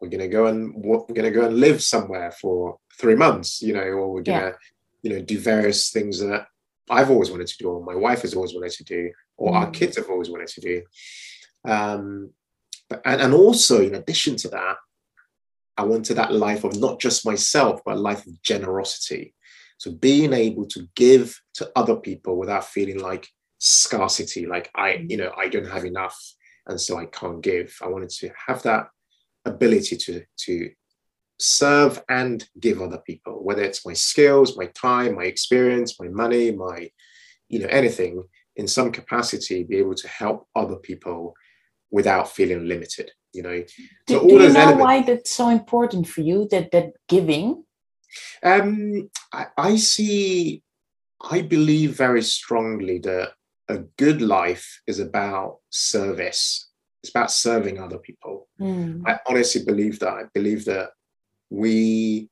we're 0.00 0.08
gonna 0.08 0.28
go 0.28 0.46
and 0.46 0.74
we're 0.74 1.00
gonna 1.14 1.30
go 1.30 1.46
and 1.46 1.56
live 1.56 1.82
somewhere 1.82 2.32
for 2.32 2.78
three 2.98 3.14
months 3.14 3.62
you 3.62 3.72
know 3.72 3.80
or 3.80 4.12
we're 4.12 4.22
gonna 4.22 4.46
yeah. 4.46 4.52
you 5.02 5.10
know 5.10 5.20
do 5.20 5.38
various 5.38 5.90
things 5.90 6.18
that 6.20 6.46
i've 6.88 7.10
always 7.10 7.30
wanted 7.30 7.46
to 7.46 7.56
do 7.58 7.68
or 7.68 7.84
my 7.84 7.94
wife 7.94 8.22
has 8.22 8.34
always 8.34 8.54
wanted 8.54 8.72
to 8.72 8.84
do 8.84 9.10
or 9.36 9.52
mm. 9.52 9.56
our 9.56 9.70
kids 9.70 9.96
have 9.96 10.08
always 10.08 10.30
wanted 10.30 10.48
to 10.48 10.60
do 10.60 10.82
um 11.64 12.30
but, 12.88 13.00
and, 13.04 13.20
and 13.20 13.34
also 13.34 13.82
in 13.82 13.94
addition 13.94 14.36
to 14.36 14.48
that 14.48 14.76
i 15.76 15.82
wanted 15.82 16.14
that 16.14 16.32
life 16.32 16.64
of 16.64 16.78
not 16.78 16.98
just 16.98 17.26
myself 17.26 17.80
but 17.84 17.96
a 17.96 18.00
life 18.00 18.26
of 18.26 18.42
generosity 18.42 19.34
so 19.78 19.90
being 19.92 20.34
able 20.34 20.66
to 20.66 20.86
give 20.94 21.40
to 21.54 21.70
other 21.74 21.96
people 21.96 22.36
without 22.36 22.64
feeling 22.64 22.98
like 22.98 23.28
scarcity 23.60 24.46
like 24.46 24.70
i 24.74 24.92
mm. 24.92 25.10
you 25.10 25.16
know 25.16 25.32
i 25.38 25.48
don't 25.48 25.68
have 25.70 25.84
enough 25.84 26.18
and 26.66 26.80
so 26.80 26.98
I 26.98 27.06
can't 27.06 27.42
give. 27.42 27.76
I 27.82 27.88
wanted 27.88 28.10
to 28.10 28.30
have 28.46 28.62
that 28.62 28.88
ability 29.44 29.96
to 29.96 30.22
to 30.44 30.70
serve 31.38 32.02
and 32.08 32.46
give 32.58 32.82
other 32.82 32.98
people, 32.98 33.42
whether 33.42 33.62
it's 33.62 33.86
my 33.86 33.94
skills, 33.94 34.56
my 34.56 34.66
time, 34.66 35.16
my 35.16 35.24
experience, 35.24 35.98
my 36.00 36.08
money, 36.08 36.52
my 36.52 36.90
you 37.48 37.60
know 37.60 37.68
anything 37.68 38.22
in 38.56 38.66
some 38.68 38.92
capacity, 38.92 39.64
be 39.64 39.76
able 39.76 39.94
to 39.94 40.08
help 40.08 40.46
other 40.54 40.76
people 40.76 41.34
without 41.90 42.30
feeling 42.30 42.66
limited. 42.66 43.10
you 43.32 43.42
know 43.46 43.58
do, 44.06 44.14
so 44.14 44.20
do 44.20 44.32
you 44.32 44.38
know 44.38 44.60
elements, 44.60 44.82
why 44.84 45.02
that's 45.02 45.30
so 45.40 45.48
important 45.48 46.04
for 46.12 46.22
you 46.28 46.48
that 46.52 46.66
that 46.72 46.88
giving 47.14 47.46
um 48.42 49.08
I, 49.40 49.44
I 49.70 49.72
see 49.76 50.62
i 51.36 51.38
believe 51.54 51.90
very 52.06 52.24
strongly 52.38 52.98
that 53.08 53.28
a 53.70 53.78
good 53.96 54.20
life 54.20 54.82
is 54.86 54.98
about 54.98 55.58
service. 55.70 56.68
It's 57.02 57.10
about 57.10 57.30
serving 57.30 57.78
other 57.78 57.98
people. 57.98 58.48
Mm. 58.60 59.02
i 59.06 59.18
honestly 59.26 59.64
believe 59.64 60.00
that. 60.00 60.12
I 60.12 60.24
believe 60.34 60.64
that 60.66 60.90
we 61.48 62.28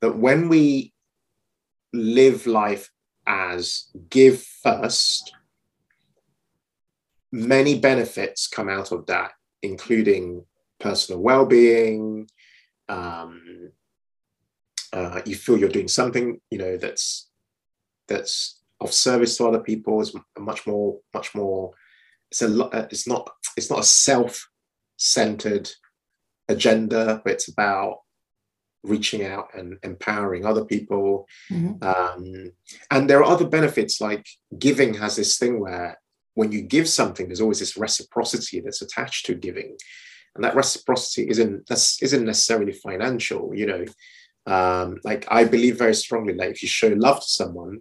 that 0.00 0.16
when 0.16 0.48
we 0.48 0.92
live 1.92 2.46
life 2.46 2.90
as 3.26 3.90
give 4.08 4.42
first 4.62 5.32
many 7.30 7.78
benefits 7.78 8.48
come 8.48 8.68
out 8.68 8.92
of 8.92 9.06
that 9.06 9.32
including 9.62 10.44
personal 10.80 11.20
well-being 11.20 12.28
um, 12.88 13.70
uh, 14.92 15.20
you 15.24 15.34
feel 15.36 15.58
you're 15.58 15.68
doing 15.68 15.88
something 15.88 16.40
you 16.50 16.58
know 16.58 16.76
that's 16.76 17.28
that's 18.08 18.61
of 18.84 18.92
service 18.92 19.36
to 19.36 19.46
other 19.46 19.60
people 19.60 20.00
is 20.00 20.14
much 20.38 20.66
more 20.66 20.98
much 21.14 21.34
more 21.34 21.72
it's 22.30 22.42
a 22.42 22.48
lot 22.48 22.74
uh, 22.74 22.86
it's 22.90 23.06
not 23.06 23.30
it's 23.56 23.70
not 23.70 23.80
a 23.80 23.84
self-centered 23.84 25.70
agenda 26.48 27.20
but 27.24 27.32
it's 27.34 27.48
about 27.48 27.98
reaching 28.82 29.24
out 29.24 29.48
and 29.54 29.78
empowering 29.82 30.44
other 30.44 30.64
people. 30.64 31.28
Mm-hmm. 31.50 31.82
um, 31.84 32.52
and 32.90 33.08
there 33.08 33.20
are 33.20 33.32
other 33.32 33.46
benefits 33.46 34.00
like 34.00 34.26
giving 34.58 34.94
has 34.94 35.16
this 35.16 35.38
thing 35.38 35.60
where 35.60 35.98
when 36.34 36.50
you 36.50 36.62
give 36.62 36.88
something 36.88 37.26
there's 37.26 37.40
always 37.40 37.60
this 37.60 37.76
reciprocity 37.76 38.60
that's 38.60 38.82
attached 38.82 39.26
to 39.26 39.34
giving. 39.34 39.76
And 40.34 40.44
that 40.44 40.56
reciprocity 40.56 41.28
isn't 41.28 41.66
that's 41.68 42.02
isn't 42.02 42.24
necessarily 42.24 42.72
financial 42.72 43.52
you 43.54 43.66
know. 43.66 43.84
Um, 44.44 44.98
like 45.04 45.24
i 45.30 45.44
believe 45.44 45.78
very 45.78 45.94
strongly 45.94 46.32
that 46.34 46.50
if 46.50 46.62
you 46.62 46.68
show 46.68 46.88
love 46.88 47.20
to 47.20 47.28
someone 47.28 47.78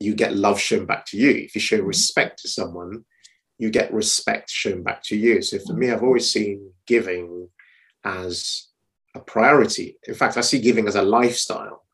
you 0.00 0.14
get 0.14 0.36
love 0.36 0.60
shown 0.60 0.86
back 0.86 1.06
to 1.06 1.16
you. 1.16 1.30
If 1.30 1.54
you 1.54 1.60
show 1.60 1.80
respect 1.80 2.40
to 2.42 2.48
someone, 2.48 3.04
you 3.58 3.70
get 3.70 3.92
respect 3.92 4.50
shown 4.50 4.82
back 4.82 5.02
to 5.04 5.16
you. 5.16 5.42
So 5.42 5.58
for 5.58 5.74
me, 5.74 5.90
I've 5.90 6.02
always 6.02 6.30
seen 6.30 6.72
giving 6.86 7.48
as 8.04 8.68
a 9.14 9.20
priority. 9.20 9.96
In 10.06 10.14
fact, 10.14 10.36
I 10.36 10.42
see 10.42 10.60
giving 10.60 10.86
as 10.86 10.94
a 10.94 11.02
lifestyle 11.02 11.84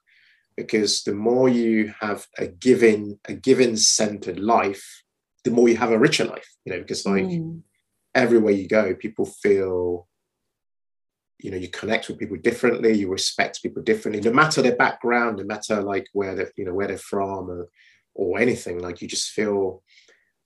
because 0.57 1.03
the 1.03 1.14
more 1.14 1.49
you 1.49 1.95
have 2.01 2.27
a 2.38 2.47
given, 2.47 3.19
a 3.25 3.35
given 3.35 3.77
centered 3.77 4.38
life, 4.38 5.03
the 5.45 5.51
more 5.51 5.69
you 5.69 5.77
have 5.77 5.93
a 5.93 5.99
richer 5.99 6.25
life. 6.25 6.49
You 6.64 6.75
know, 6.75 6.81
because 6.81 7.07
like 7.07 7.25
mm. 7.25 7.62
everywhere 8.14 8.53
you 8.53 8.69
go, 8.69 8.95
people 8.95 9.25
feel 9.25 10.07
you 11.38 11.51
know 11.51 11.57
you 11.57 11.69
connect 11.69 12.09
with 12.09 12.19
people 12.19 12.37
differently 12.37 12.93
you 12.93 13.11
respect 13.11 13.61
people 13.61 13.83
differently 13.83 14.23
no 14.23 14.33
matter 14.33 14.62
their 14.62 14.77
background 14.77 15.37
no 15.37 15.45
matter 15.45 15.83
like 15.83 16.07
where 16.12 16.35
they're 16.35 16.53
you 16.57 16.64
know 16.64 16.73
where 16.73 16.87
they're 16.87 16.97
from 16.97 17.51
or 17.51 17.69
or 18.14 18.38
anything 18.38 18.79
like 18.79 19.03
you 19.03 19.09
just 19.09 19.31
feel 19.31 19.83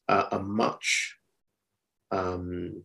a, 0.08 0.24
a 0.32 0.38
much 0.38 1.16
um, 2.10 2.82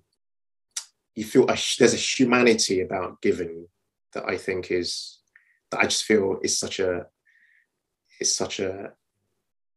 you 1.16 1.24
feel 1.24 1.44
a, 1.44 1.58
there's 1.80 1.94
a 1.94 1.98
humanity 1.98 2.82
about 2.82 3.22
giving 3.22 3.68
that 4.14 4.28
I 4.28 4.38
think 4.38 4.72
is 4.72 5.20
that 5.72 5.80
I 5.80 5.84
just 5.84 6.04
feel 6.04 6.40
is 6.44 6.58
such 6.58 6.80
a 6.80 7.08
is 8.20 8.36
such 8.36 8.60
a 8.60 8.92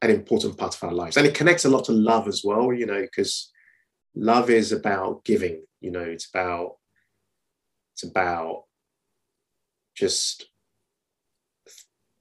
an 0.02 0.10
important 0.10 0.58
part 0.58 0.74
of 0.74 0.84
our 0.84 0.92
lives. 0.92 1.16
And 1.16 1.26
it 1.26 1.34
connects 1.34 1.64
a 1.64 1.70
lot 1.70 1.84
to 1.84 1.92
love 1.92 2.28
as 2.28 2.42
well 2.44 2.72
you 2.72 2.86
know 2.86 3.00
because 3.00 3.52
love 4.14 4.50
is 4.50 4.72
about 4.72 5.24
giving 5.24 5.62
you 5.80 5.90
know 5.90 6.00
it's 6.00 6.28
about 6.28 6.76
it's 7.94 8.02
about 8.02 8.64
just 9.94 10.46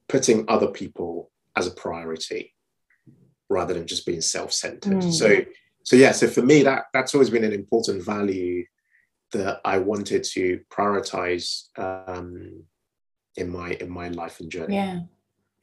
putting 0.07 0.45
other 0.47 0.67
people 0.67 1.31
as 1.55 1.67
a 1.67 1.71
priority 1.71 2.54
rather 3.49 3.73
than 3.73 3.87
just 3.87 4.05
being 4.05 4.21
self-centered. 4.21 4.93
Mm. 4.93 5.13
So 5.13 5.45
so 5.83 5.95
yeah, 5.95 6.11
so 6.11 6.27
for 6.27 6.41
me 6.41 6.63
that 6.63 6.85
that's 6.93 7.13
always 7.13 7.29
been 7.29 7.43
an 7.43 7.53
important 7.53 8.03
value 8.03 8.65
that 9.31 9.61
I 9.65 9.77
wanted 9.77 10.23
to 10.23 10.61
prioritize 10.71 11.69
um, 11.77 12.63
in 13.35 13.49
my 13.49 13.71
in 13.71 13.89
my 13.89 14.09
life 14.09 14.39
and 14.39 14.51
journey. 14.51 14.75
Yeah, 14.75 15.01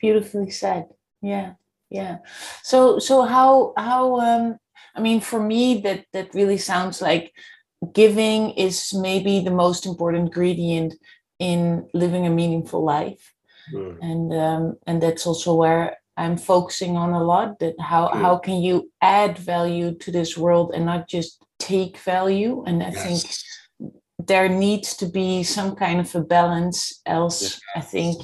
beautifully 0.01 0.51
said. 0.51 0.87
Yeah, 1.21 1.55
yeah. 1.91 2.19
So 2.63 2.99
so 2.99 3.23
how 3.23 3.73
how 3.77 4.21
um, 4.21 4.59
I 4.95 5.01
mean 5.01 5.21
for 5.21 5.41
me 5.41 5.81
that 5.83 6.07
that 6.13 6.35
really 6.35 6.59
sounds 6.59 7.01
like 7.03 7.33
giving 7.93 8.51
is 8.51 8.95
maybe 8.95 9.41
the 9.41 9.51
most 9.51 9.87
important 9.87 10.27
ingredient 10.27 10.95
in 11.39 11.89
living 11.95 12.27
a 12.27 12.31
meaningful 12.31 12.85
life. 12.85 13.35
Mm. 13.75 13.99
And 14.01 14.35
um, 14.35 14.77
and 14.87 15.03
that's 15.03 15.27
also 15.27 15.55
where 15.55 15.97
I'm 16.17 16.37
focusing 16.37 16.97
on 16.97 17.13
a 17.13 17.23
lot 17.23 17.59
that 17.61 17.75
how 17.81 18.11
yeah. 18.13 18.21
how 18.21 18.39
can 18.39 18.61
you 18.63 18.91
add 19.01 19.39
value 19.39 19.95
to 19.99 20.11
this 20.11 20.37
world 20.37 20.73
and 20.75 20.85
not 20.85 21.09
just 21.09 21.43
take 21.59 21.99
value 21.99 22.65
and 22.67 22.83
I 22.83 22.91
yes. 22.91 23.05
think 23.05 24.29
there 24.29 24.49
needs 24.49 24.97
to 24.97 25.07
be 25.07 25.43
some 25.43 25.75
kind 25.75 26.01
of 26.01 26.15
a 26.15 26.21
balance 26.21 27.01
else 27.07 27.43
yes. 27.43 27.61
I 27.77 27.81
think 27.81 28.23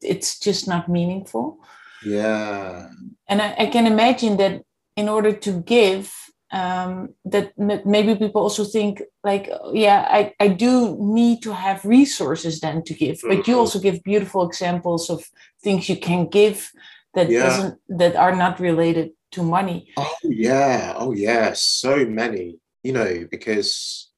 it's 0.00 0.38
just 0.38 0.68
not 0.68 0.88
meaningful 0.88 1.58
yeah 2.04 2.88
and 3.28 3.40
I, 3.40 3.54
I 3.58 3.66
can 3.66 3.86
imagine 3.86 4.36
that 4.38 4.62
in 4.96 5.08
order 5.08 5.32
to 5.32 5.60
give 5.62 6.12
um, 6.52 7.14
that 7.24 7.56
maybe 7.56 8.14
people 8.14 8.42
also 8.42 8.64
think 8.64 9.00
like 9.24 9.48
yeah 9.72 10.06
I, 10.10 10.34
I 10.38 10.48
do 10.48 10.96
need 11.00 11.42
to 11.42 11.54
have 11.54 11.84
resources 11.84 12.60
then 12.60 12.82
to 12.82 12.94
give 12.94 13.20
but 13.22 13.48
you 13.48 13.54
mm-hmm. 13.54 13.54
also 13.54 13.78
give 13.80 14.02
beautiful 14.04 14.46
examples 14.46 15.08
of 15.08 15.24
things 15.62 15.88
you 15.88 15.96
can 15.96 16.28
give 16.28 16.70
that 17.14 17.30
yeah. 17.30 17.42
doesn't 17.42 17.78
that 17.88 18.16
are 18.16 18.34
not 18.34 18.60
related 18.60 19.12
to 19.32 19.42
money. 19.42 19.92
Oh 19.96 20.14
yeah. 20.22 20.94
Oh 20.96 21.12
yeah. 21.12 21.52
So 21.54 22.04
many 22.04 22.58
you 22.82 22.92
know 22.92 23.26
because 23.30 24.10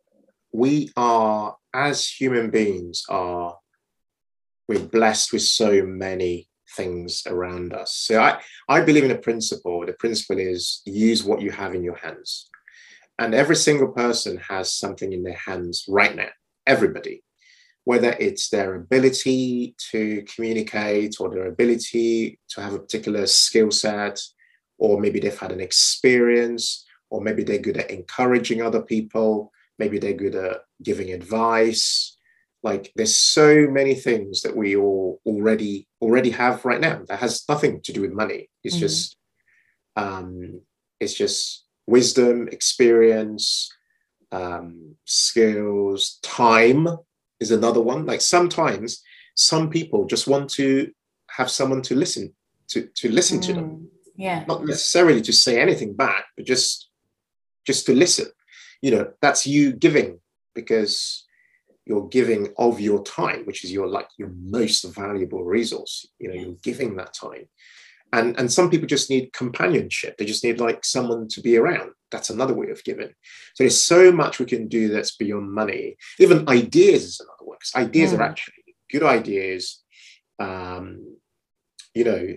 we 0.53 0.91
are 0.97 1.57
as 1.75 2.09
human 2.09 2.51
beings 2.51 3.05
are 3.09 3.57
we're 4.69 4.79
blessed 4.79 5.33
with 5.33 5.43
so 5.43 5.85
many 5.85 6.49
things 6.77 7.23
around 7.27 7.73
us. 7.73 7.95
So 7.95 8.21
i 8.21 8.41
i 8.69 8.81
believe 8.81 9.05
in 9.05 9.11
a 9.11 9.19
principle. 9.19 9.85
The 9.85 9.93
principle 9.95 10.39
is 10.39 10.83
use 10.85 11.25
what 11.25 11.43
you 11.43 11.51
have 11.51 11.75
in 11.75 11.85
your 11.85 11.97
hands. 11.97 12.49
And 13.19 13.33
every 13.33 13.57
single 13.57 13.93
person 13.93 14.39
has 14.49 14.75
something 14.75 15.13
in 15.13 15.23
their 15.23 15.41
hands 15.47 15.85
right 15.89 16.17
now. 16.17 16.31
Everybody 16.67 17.23
whether 17.85 18.17
it's 18.19 18.49
their 18.49 18.75
ability 18.75 19.75
to 19.91 20.25
communicate 20.35 21.17
or 21.21 21.31
their 21.31 21.47
ability 21.47 22.39
to 22.49 22.61
have 22.61 22.73
a 22.73 22.79
particular 22.79 23.27
skill 23.27 23.71
set, 23.71 24.21
or 24.79 25.01
maybe 25.01 25.21
they've 25.21 25.39
had 25.39 25.53
an 25.53 25.61
experience, 25.61 26.85
or 27.11 27.21
maybe 27.21 27.45
they're 27.45 27.59
good 27.59 27.77
at 27.77 27.91
encouraging 27.91 28.63
other 28.63 28.83
people, 28.83 29.53
maybe 29.79 29.99
they're 29.99 30.15
good 30.15 30.35
at 30.35 30.63
giving 30.83 31.13
advice. 31.13 32.17
Like 32.63 32.91
there's 32.97 33.17
so 33.17 33.67
many 33.69 33.95
things 33.95 34.41
that 34.43 34.57
we 34.57 34.75
all 34.77 35.21
already 35.27 35.87
already 36.01 36.31
have 36.31 36.65
right 36.65 36.81
now 36.81 37.03
that 37.09 37.19
has 37.19 37.45
nothing 37.49 37.83
to 37.83 37.93
do 37.93 38.01
with 38.01 38.13
money. 38.13 38.49
It's 38.63 38.77
mm-hmm. 38.77 38.81
just 38.81 39.17
um, 39.97 40.63
it's 40.99 41.13
just 41.13 41.67
wisdom, 41.87 42.49
experience, 42.49 43.71
um, 44.33 44.97
skills, 45.05 46.19
time 46.23 46.89
is 47.41 47.51
another 47.51 47.81
one. 47.81 48.07
Like 48.07 48.21
sometimes 48.21 49.03
some 49.35 49.71
people 49.71 50.07
just 50.07 50.27
want 50.27 50.51
to 50.51 50.91
have 51.31 51.51
someone 51.51 51.83
to 51.83 51.95
listen 51.95 52.35
to 52.69 52.89
to 52.97 53.11
listen 53.11 53.39
mm, 53.39 53.47
to 53.47 53.53
them. 53.53 53.69
Mm, 53.69 53.87
yeah. 54.17 54.45
Not 54.47 54.65
necessarily 54.65 55.23
to 55.23 55.33
say 55.33 55.61
anything 55.61 55.95
back, 55.95 56.27
but 56.37 56.47
just 56.47 56.91
just 57.67 57.87
to 57.87 57.95
listen. 57.95 58.27
You 58.83 58.91
know, 58.93 59.13
that's 59.21 59.47
you 59.47 59.73
giving 59.73 60.21
because 60.55 61.25
you're 61.87 62.09
giving 62.09 62.53
of 62.57 62.81
your 62.81 63.03
time, 63.03 63.45
which 63.45 63.65
is 63.65 63.73
your 63.73 63.87
like 63.87 64.09
your 64.19 64.31
most 64.41 64.85
valuable 64.95 65.45
resource. 65.45 66.07
You 66.19 66.29
know, 66.29 66.35
you're 66.35 66.57
giving 66.63 66.97
that 66.97 67.15
time 67.15 67.49
and 68.15 68.39
and 68.39 68.53
some 68.53 68.71
people 68.71 68.87
just 68.87 69.11
need 69.11 69.33
companionship 69.33 70.17
they 70.17 70.25
just 70.25 70.45
need 70.45 70.61
like 70.61 70.85
someone 70.85 71.29
to 71.29 71.41
be 71.41 71.57
around 71.57 71.91
that's 72.15 72.31
another 72.31 72.55
way 72.55 72.71
of 72.71 72.85
giving. 72.85 73.13
So 73.55 73.65
there's 73.65 73.83
so 73.83 74.13
much 74.13 74.39
we 74.39 74.47
can 74.47 74.69
do 74.69 74.89
that's 74.89 75.17
beyond 75.17 75.53
money. 75.53 75.97
Even 76.21 76.49
ideas 76.49 77.03
is 77.03 77.21
another 77.21 77.45
one 77.51 77.59
because 77.59 77.75
ideas 77.75 78.13
mm. 78.13 78.19
are 78.19 78.23
actually 78.23 78.55
good 78.91 79.03
ideas 79.03 79.83
um 80.39 81.17
you 81.95 82.05
know 82.05 82.29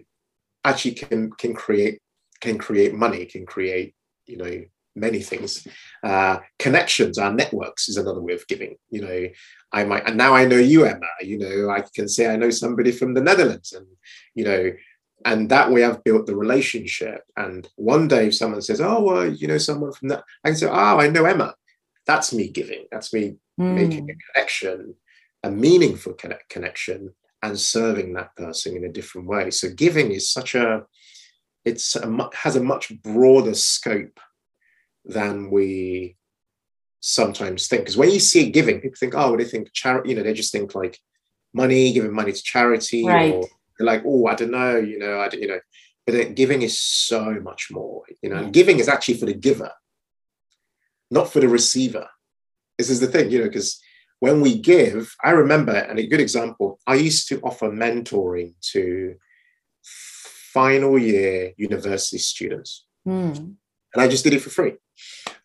actually 0.64 0.94
can 0.94 1.30
can 1.32 1.54
create 1.54 2.00
can 2.42 2.58
create 2.58 2.94
money 2.94 3.26
can 3.26 3.46
create 3.46 3.94
you 4.26 4.38
know 4.38 4.64
many 4.96 5.22
things. 5.22 5.68
Uh 6.04 6.38
connections 6.58 7.20
our 7.20 7.32
networks 7.32 7.88
is 7.88 7.98
another 7.98 8.22
way 8.22 8.34
of 8.34 8.48
giving 8.48 8.76
you 8.90 9.02
know. 9.02 9.28
I 9.72 9.84
might 9.84 10.08
and 10.08 10.18
now 10.18 10.34
i 10.34 10.46
know 10.46 10.56
you 10.56 10.86
emma 10.86 11.12
you 11.22 11.38
know 11.38 11.70
i 11.70 11.84
can 11.94 12.08
say 12.08 12.24
i 12.32 12.38
know 12.38 12.50
somebody 12.50 12.92
from 12.94 13.14
the 13.14 13.26
netherlands 13.28 13.74
and 13.74 13.86
you 14.34 14.46
know 14.46 14.72
and 15.26 15.50
that 15.50 15.72
way 15.72 15.84
I've 15.84 16.04
built 16.04 16.26
the 16.28 16.36
relationship. 16.36 17.24
And 17.36 17.68
one 17.76 18.08
day, 18.08 18.28
if 18.28 18.36
someone 18.36 18.62
says, 18.62 18.82
"Oh, 18.82 19.02
well, 19.02 19.32
you 19.32 19.48
know 19.48 19.58
someone 19.58 19.92
from 19.94 20.10
that," 20.10 20.24
I 20.44 20.50
can 20.50 20.58
say, 20.58 20.68
"Oh, 20.68 21.00
I 21.00 21.10
know 21.10 21.26
Emma," 21.26 21.56
that's 22.06 22.34
me 22.34 22.50
giving. 22.50 22.86
That's 22.92 23.14
me 23.14 23.36
Mm. 23.60 23.74
making 23.74 24.10
a 24.12 24.16
connection, 24.34 24.96
a 25.44 25.50
meaningful 25.50 26.14
connect, 26.14 26.48
connection, 26.50 27.16
and 27.42 27.60
serving 27.60 28.14
that 28.14 28.36
person 28.36 28.78
in 28.78 28.86
a 28.86 28.92
different 28.92 29.28
way. 29.28 29.50
So 29.50 29.70
giving 29.70 30.12
is 30.12 30.30
such 30.32 30.54
a, 30.54 30.86
it's 31.66 31.96
a, 31.96 32.30
has 32.34 32.56
a 32.56 32.64
much 32.64 32.94
broader 33.02 33.56
scope 33.56 34.20
than 35.06 35.50
we 35.50 36.18
sometimes 37.00 37.68
think. 37.68 37.82
Because 37.84 37.98
when 37.98 38.12
you 38.12 38.20
see 38.20 38.52
giving, 38.52 38.80
people 38.80 38.98
think, 39.00 39.14
oh, 39.16 39.36
they 39.36 39.44
think 39.46 39.72
charity. 39.74 40.10
You 40.10 40.16
know, 40.18 40.24
they 40.24 40.34
just 40.34 40.52
think 40.52 40.76
like 40.76 41.00
money, 41.54 41.94
giving 41.94 42.14
money 42.14 42.32
to 42.32 42.42
charity, 42.44 43.06
Right. 43.06 43.34
or 43.34 43.48
they're 43.78 43.88
like, 43.88 44.04
oh, 44.06 44.28
I 44.28 44.36
don't 44.36 44.52
know, 44.52 44.78
you 44.78 45.00
know, 45.00 45.20
I 45.20 45.30
you 45.34 45.48
know. 45.48 45.60
But 46.06 46.36
giving 46.36 46.62
is 46.62 46.80
so 46.80 47.40
much 47.42 47.68
more. 47.70 48.04
You 48.22 48.30
know, 48.30 48.38
and 48.38 48.54
giving 48.54 48.80
is 48.80 48.88
actually 48.88 49.18
for 49.18 49.26
the 49.26 49.34
giver, 49.34 49.72
not 51.12 51.32
for 51.32 51.40
the 51.40 51.50
receiver. 51.50 52.08
This 52.78 52.90
is 52.90 53.00
the 53.00 53.08
thing, 53.08 53.30
you 53.32 53.40
know, 53.40 53.46
because 53.46 53.82
when 54.20 54.42
we 54.42 54.58
give, 54.60 55.14
I 55.24 55.32
remember, 55.32 55.74
and 55.74 56.00
a 56.00 56.08
good 56.08 56.22
example, 56.22 56.80
I 56.88 56.96
used 56.96 57.28
to 57.30 57.40
offer 57.42 57.70
mentoring 57.70 58.54
to 58.74 59.16
final 59.84 60.98
year 60.98 61.54
university 61.58 62.18
students 62.18 62.86
Mm. 63.08 63.56
and 63.94 64.02
I 64.04 64.08
just 64.10 64.26
did 64.26 64.34
it 64.34 64.42
for 64.42 64.50
free. 64.50 64.74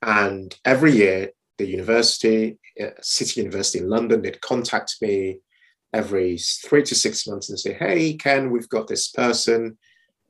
And 0.02 0.52
every 0.64 0.92
year, 0.96 1.30
the 1.58 1.66
university, 1.66 2.58
uh, 2.80 2.90
City 3.00 3.40
University 3.40 3.78
in 3.78 3.88
London, 3.88 4.20
they'd 4.20 4.40
contact 4.40 4.96
me 5.00 5.40
every 5.92 6.38
three 6.38 6.82
to 6.82 6.94
six 6.94 7.26
months 7.26 7.50
and 7.50 7.58
say, 7.58 7.74
"Hey, 7.74 8.14
Ken, 8.14 8.50
we've 8.50 8.68
got 8.68 8.88
this 8.88 9.08
person 9.08 9.78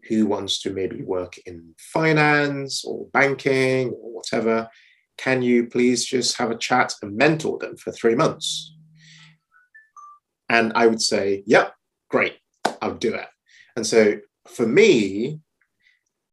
who 0.08 0.26
wants 0.26 0.60
to 0.62 0.70
maybe 0.72 1.02
work 1.02 1.38
in 1.46 1.74
finance 1.78 2.84
or 2.84 3.06
banking 3.12 3.90
or 3.90 4.12
whatever. 4.12 4.68
Can 5.16 5.42
you 5.42 5.66
please 5.66 6.04
just 6.04 6.36
have 6.38 6.50
a 6.50 6.58
chat 6.58 6.94
and 7.02 7.16
mentor 7.16 7.58
them 7.58 7.76
for 7.76 7.92
three 7.92 8.14
months?" 8.14 8.74
And 10.48 10.72
I 10.74 10.86
would 10.86 11.02
say, 11.02 11.44
"Yep, 11.46 11.74
great, 12.08 12.38
I'll 12.80 12.94
do 12.94 13.14
it." 13.14 13.28
And 13.76 13.86
so 13.86 14.20
for 14.48 14.66
me, 14.66 15.40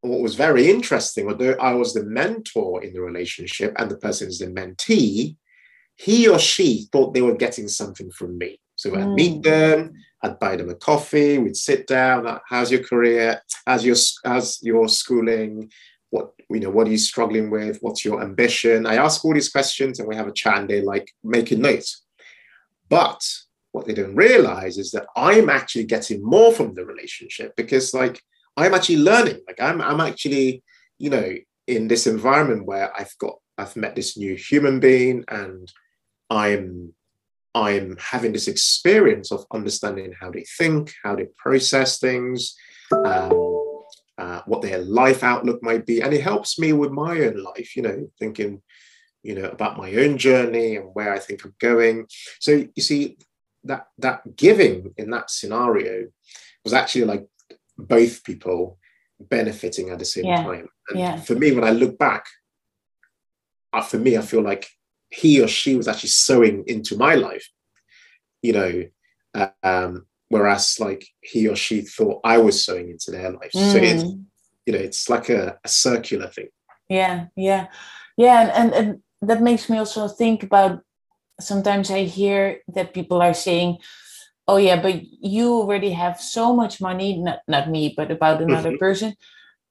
what 0.01 0.21
was 0.21 0.35
very 0.35 0.69
interesting, 0.69 1.27
although 1.27 1.55
I 1.59 1.73
was 1.73 1.93
the 1.93 2.03
mentor 2.03 2.83
in 2.83 2.93
the 2.93 3.01
relationship 3.01 3.73
and 3.77 3.91
the 3.91 3.97
person 3.97 4.29
is 4.29 4.39
the 4.39 4.47
mentee, 4.47 5.35
he 5.95 6.27
or 6.27 6.39
she 6.39 6.87
thought 6.91 7.13
they 7.13 7.21
were 7.21 7.35
getting 7.35 7.67
something 7.67 8.09
from 8.11 8.37
me. 8.37 8.59
So 8.79 8.95
I'd 8.95 9.13
meet 9.13 9.41
Mm. 9.41 9.43
them, 9.43 9.93
I'd 10.23 10.39
buy 10.39 10.55
them 10.55 10.69
a 10.69 10.75
coffee, 10.75 11.37
we'd 11.37 11.57
sit 11.57 11.85
down. 11.85 12.39
How's 12.47 12.71
your 12.71 12.81
career? 12.91 13.41
How's 13.67 13.83
your 13.85 13.97
how's 14.23 14.63
your 14.63 14.87
schooling? 14.87 15.69
What 16.11 16.31
you 16.49 16.61
know? 16.61 16.69
What 16.69 16.87
are 16.87 16.91
you 16.91 16.97
struggling 17.11 17.49
with? 17.49 17.79
What's 17.81 18.05
your 18.05 18.21
ambition? 18.23 18.85
I 18.85 18.95
ask 18.95 19.23
all 19.25 19.33
these 19.33 19.49
questions, 19.57 19.99
and 19.99 20.07
we 20.07 20.15
have 20.15 20.29
a 20.29 20.39
chat, 20.41 20.59
and 20.59 20.69
they're 20.69 20.91
like 20.93 21.07
making 21.25 21.61
notes. 21.61 21.89
But 22.87 23.21
what 23.73 23.85
they 23.85 23.93
don't 23.93 24.15
realize 24.15 24.77
is 24.77 24.91
that 24.91 25.07
I'm 25.13 25.49
actually 25.49 25.83
getting 25.83 26.23
more 26.23 26.51
from 26.53 26.73
the 26.73 26.85
relationship 26.85 27.55
because, 27.57 27.93
like, 27.93 28.23
I'm 28.55 28.73
actually 28.73 29.01
learning. 29.11 29.39
Like 29.45 29.59
I'm 29.59 29.81
I'm 29.81 29.99
actually, 29.99 30.63
you 30.99 31.09
know, 31.09 31.29
in 31.67 31.89
this 31.89 32.07
environment 32.07 32.65
where 32.65 32.87
I've 32.97 33.15
got 33.19 33.35
I've 33.57 33.75
met 33.75 33.95
this 33.97 34.17
new 34.17 34.35
human 34.35 34.79
being 34.79 35.25
and 35.27 35.69
I'm 36.29 36.93
I'm 37.55 37.97
having 37.97 38.31
this 38.31 38.47
experience 38.47 39.31
of 39.31 39.45
understanding 39.51 40.13
how 40.19 40.31
they 40.31 40.45
think, 40.57 40.93
how 41.03 41.15
they 41.15 41.27
process 41.37 41.99
things, 41.99 42.55
um, 42.91 43.33
uh, 44.17 44.41
what 44.45 44.61
their 44.61 44.79
life 44.79 45.23
outlook 45.23 45.63
might 45.63 45.85
be, 45.85 46.01
and 46.01 46.13
it 46.13 46.21
helps 46.21 46.59
me 46.59 46.73
with 46.73 46.91
my 46.91 47.19
own 47.21 47.41
life. 47.43 47.75
You 47.75 47.83
know, 47.83 48.11
thinking, 48.19 48.61
you 49.23 49.35
know, 49.35 49.49
about 49.49 49.77
my 49.77 49.93
own 49.95 50.17
journey 50.17 50.75
and 50.75 50.89
where 50.93 51.13
I 51.13 51.19
think 51.19 51.43
I'm 51.43 51.55
going. 51.59 52.07
So 52.39 52.65
you 52.75 52.83
see, 52.83 53.17
that 53.63 53.87
that 53.97 54.35
giving 54.35 54.93
in 54.97 55.09
that 55.11 55.29
scenario 55.29 56.07
was 56.63 56.73
actually 56.73 57.05
like 57.05 57.27
both 57.77 58.23
people 58.23 58.77
benefiting 59.19 59.89
at 59.89 59.99
the 59.99 60.05
same 60.05 60.25
Yeah, 60.25 60.43
time. 60.43 60.67
And 60.89 60.99
yeah. 60.99 61.15
for 61.17 61.35
me, 61.35 61.51
when 61.51 61.63
I 61.63 61.71
look 61.71 61.97
back, 61.97 62.25
uh, 63.73 63.81
for 63.81 63.97
me, 63.97 64.17
I 64.17 64.21
feel 64.21 64.41
like 64.41 64.67
he 65.09 65.41
or 65.41 65.47
she 65.47 65.75
was 65.75 65.87
actually 65.87 66.09
sowing 66.09 66.63
into 66.67 66.97
my 66.97 67.15
life, 67.15 67.49
you 68.41 68.53
know, 68.53 68.83
um, 69.63 70.05
whereas 70.29 70.79
like 70.79 71.05
he 71.21 71.47
or 71.47 71.55
she 71.55 71.81
thought 71.81 72.21
I 72.23 72.37
was 72.37 72.63
sowing 72.63 72.89
into 72.89 73.11
their 73.11 73.31
life. 73.31 73.53
So 73.53 73.79
it's, 73.79 74.03
Mm. 74.03 74.25
you 74.65 74.73
know, 74.73 74.79
it's 74.79 75.09
like 75.09 75.29
a, 75.29 75.57
a 75.63 75.67
circular 75.67 76.27
thing. 76.27 76.49
Yeah, 76.89 77.27
yeah, 77.35 77.67
yeah, 78.17 78.41
and, 78.41 78.73
and 78.73 78.73
and 78.73 79.29
that 79.29 79.41
makes 79.41 79.69
me 79.69 79.77
also 79.77 80.07
think 80.07 80.43
about. 80.43 80.81
Sometimes 81.39 81.89
I 81.89 82.03
hear 82.03 82.59
that 82.75 82.93
people 82.93 83.21
are 83.21 83.33
saying, 83.33 83.77
"Oh 84.47 84.57
yeah, 84.57 84.81
but 84.81 85.01
you 85.21 85.53
already 85.53 85.91
have 85.91 86.19
so 86.19 86.55
much 86.55 86.81
money." 86.81 87.17
Not 87.17 87.39
not 87.47 87.69
me, 87.69 87.93
but 87.95 88.11
about 88.11 88.41
another 88.41 88.71
Mhm. 88.71 88.79
person. 88.79 89.15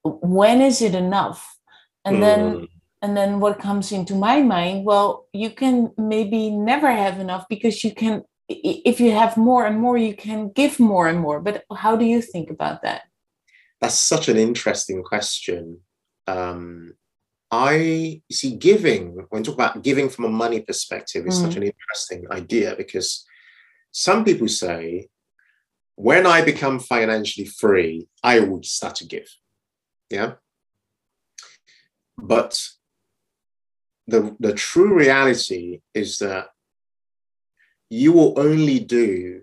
When 0.05 0.63
is 0.63 0.81
it 0.83 0.95
enough? 0.95 1.59
And 2.05 2.23
then 2.23 2.41
Mm, 2.57 2.69
and 3.03 3.17
then 3.17 3.41
what 3.41 3.59
comes 3.59 3.93
into 3.93 4.15
my 4.15 4.43
mind? 4.43 4.85
Well, 4.85 5.27
you 5.33 5.51
can 5.51 5.93
maybe 5.97 6.51
never 6.51 6.91
have 6.91 7.19
enough 7.21 7.47
because 7.49 7.85
you 7.85 7.95
can. 7.95 8.23
If 8.49 8.99
you 8.99 9.11
have 9.13 9.37
more 9.37 9.67
and 9.67 9.79
more, 9.79 9.99
you 9.99 10.15
can 10.15 10.51
give 10.51 10.81
more 10.81 11.07
and 11.07 11.21
more. 11.21 11.39
But 11.41 11.65
how 11.77 11.97
do 11.97 12.05
you 12.05 12.23
think 12.23 12.51
about 12.51 12.83
that? 12.83 13.03
that's 13.81 13.99
such 13.99 14.29
an 14.29 14.37
interesting 14.37 15.05
question. 15.05 15.81
Um, 16.27 16.95
I 17.51 18.23
see 18.31 18.57
giving 18.57 19.27
when 19.31 19.41
you 19.41 19.45
talk 19.45 19.55
about 19.55 19.83
giving 19.85 20.09
from 20.09 20.25
a 20.25 20.29
money 20.29 20.61
perspective 20.61 21.27
is 21.27 21.39
such 21.41 21.53
Mm. 21.53 21.57
an 21.59 21.63
interesting 21.73 22.27
idea 22.31 22.75
because 22.77 23.25
some 23.93 24.25
people 24.25 24.49
say 24.49 25.09
when 25.95 26.27
I 26.27 26.43
become 26.45 26.79
financially 26.81 27.47
free, 27.47 28.09
I 28.23 28.41
would 28.41 28.65
start 28.65 28.97
to 28.97 29.07
give. 29.07 29.29
Yeah. 30.11 30.35
But 32.17 32.61
the, 34.09 34.35
the 34.41 34.55
true 34.55 34.95
reality 34.95 35.81
is 35.95 36.19
that 36.19 36.49
you 37.91 38.13
will 38.13 38.39
only 38.41 38.81
do 38.81 39.43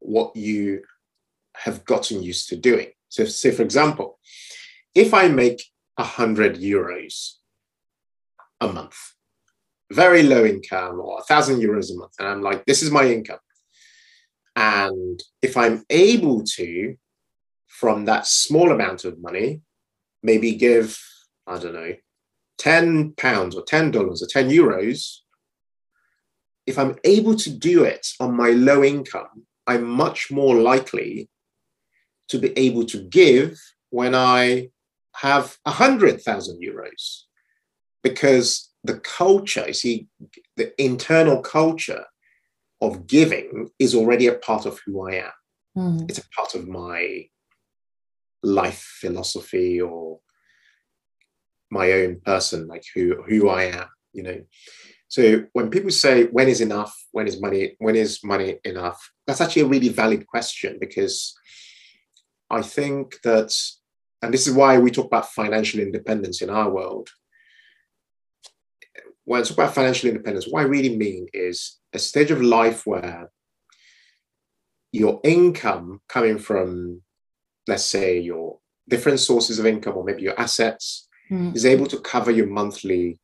what 0.00 0.36
you 0.36 0.82
have 1.54 1.84
gotten 1.84 2.22
used 2.22 2.48
to 2.48 2.56
doing. 2.56 2.88
So, 3.08 3.24
say, 3.24 3.52
for 3.52 3.62
example, 3.62 4.18
if 4.94 5.14
I 5.14 5.28
make 5.28 5.62
100 5.94 6.56
euros 6.56 7.34
a 8.60 8.68
month, 8.68 8.96
very 9.92 10.24
low 10.24 10.44
income 10.44 11.00
or 11.00 11.14
1,000 11.16 11.60
euros 11.60 11.92
a 11.92 11.96
month, 11.96 12.12
and 12.18 12.28
I'm 12.28 12.42
like, 12.42 12.64
this 12.66 12.82
is 12.82 12.90
my 12.90 13.04
income. 13.04 13.38
And 14.56 15.22
if 15.42 15.56
I'm 15.56 15.84
able 15.90 16.42
to, 16.42 16.96
from 17.68 18.06
that 18.06 18.26
small 18.26 18.72
amount 18.72 19.04
of 19.04 19.20
money, 19.20 19.60
maybe 20.22 20.56
give, 20.56 20.98
I 21.46 21.58
don't 21.58 21.74
know, 21.74 21.94
10 22.58 23.12
pounds 23.12 23.54
or 23.54 23.64
$10 23.64 23.94
or 23.96 24.26
10 24.26 24.50
euros, 24.50 25.18
if 26.66 26.78
I'm 26.78 26.96
able 27.04 27.36
to 27.36 27.50
do 27.50 27.84
it 27.84 28.06
on 28.18 28.36
my 28.36 28.50
low 28.50 28.82
income, 28.82 29.46
I'm 29.66 29.84
much 29.84 30.30
more 30.30 30.56
likely 30.56 31.28
to 32.28 32.38
be 32.38 32.56
able 32.58 32.84
to 32.86 33.02
give 33.02 33.58
when 33.90 34.14
I 34.14 34.70
have 35.14 35.56
100,000 35.62 36.60
euros. 36.62 37.22
Because 38.02 38.70
the 38.84 38.98
culture, 39.00 39.64
you 39.66 39.74
see, 39.74 40.06
the 40.56 40.80
internal 40.82 41.40
culture 41.40 42.04
of 42.80 43.06
giving 43.06 43.70
is 43.78 43.94
already 43.94 44.26
a 44.26 44.34
part 44.34 44.66
of 44.66 44.80
who 44.84 45.08
I 45.08 45.14
am. 45.14 45.32
Mm. 45.76 46.10
It's 46.10 46.18
a 46.18 46.28
part 46.30 46.54
of 46.54 46.68
my 46.68 47.28
life 48.42 48.98
philosophy 49.00 49.80
or 49.80 50.20
my 51.70 51.92
own 51.92 52.20
person, 52.20 52.66
like 52.66 52.84
who, 52.94 53.22
who 53.28 53.48
I 53.48 53.64
am, 53.64 53.88
you 54.12 54.22
know. 54.22 54.40
So 55.08 55.44
when 55.52 55.70
people 55.70 55.90
say 55.90 56.24
when 56.24 56.48
is 56.48 56.60
enough, 56.60 56.94
when 57.12 57.26
is 57.26 57.40
money, 57.40 57.76
when 57.78 57.96
is 57.96 58.24
money 58.24 58.58
enough, 58.64 59.10
that's 59.26 59.40
actually 59.40 59.62
a 59.62 59.66
really 59.66 59.88
valid 59.88 60.26
question 60.26 60.78
because 60.80 61.34
I 62.50 62.62
think 62.62 63.20
that, 63.22 63.54
and 64.22 64.32
this 64.32 64.46
is 64.46 64.54
why 64.54 64.78
we 64.78 64.90
talk 64.90 65.06
about 65.06 65.30
financial 65.30 65.80
independence 65.80 66.42
in 66.42 66.50
our 66.50 66.70
world. 66.70 67.08
When 69.24 69.40
I 69.40 69.44
talk 69.44 69.58
about 69.58 69.74
financial 69.74 70.08
independence, 70.08 70.46
what 70.48 70.60
I 70.60 70.66
really 70.66 70.96
mean 70.96 71.26
is 71.32 71.78
a 71.92 71.98
stage 71.98 72.30
of 72.30 72.42
life 72.42 72.86
where 72.86 73.30
your 74.92 75.20
income 75.24 76.00
coming 76.08 76.38
from, 76.38 77.02
let's 77.66 77.84
say, 77.84 78.20
your 78.20 78.58
different 78.88 79.20
sources 79.20 79.58
of 79.58 79.66
income 79.66 79.96
or 79.96 80.04
maybe 80.04 80.22
your 80.22 80.38
assets 80.38 81.08
Mm. 81.30 81.56
is 81.56 81.66
able 81.66 81.86
to 81.86 81.98
cover 81.98 82.30
your 82.30 82.46
monthly 82.46 83.18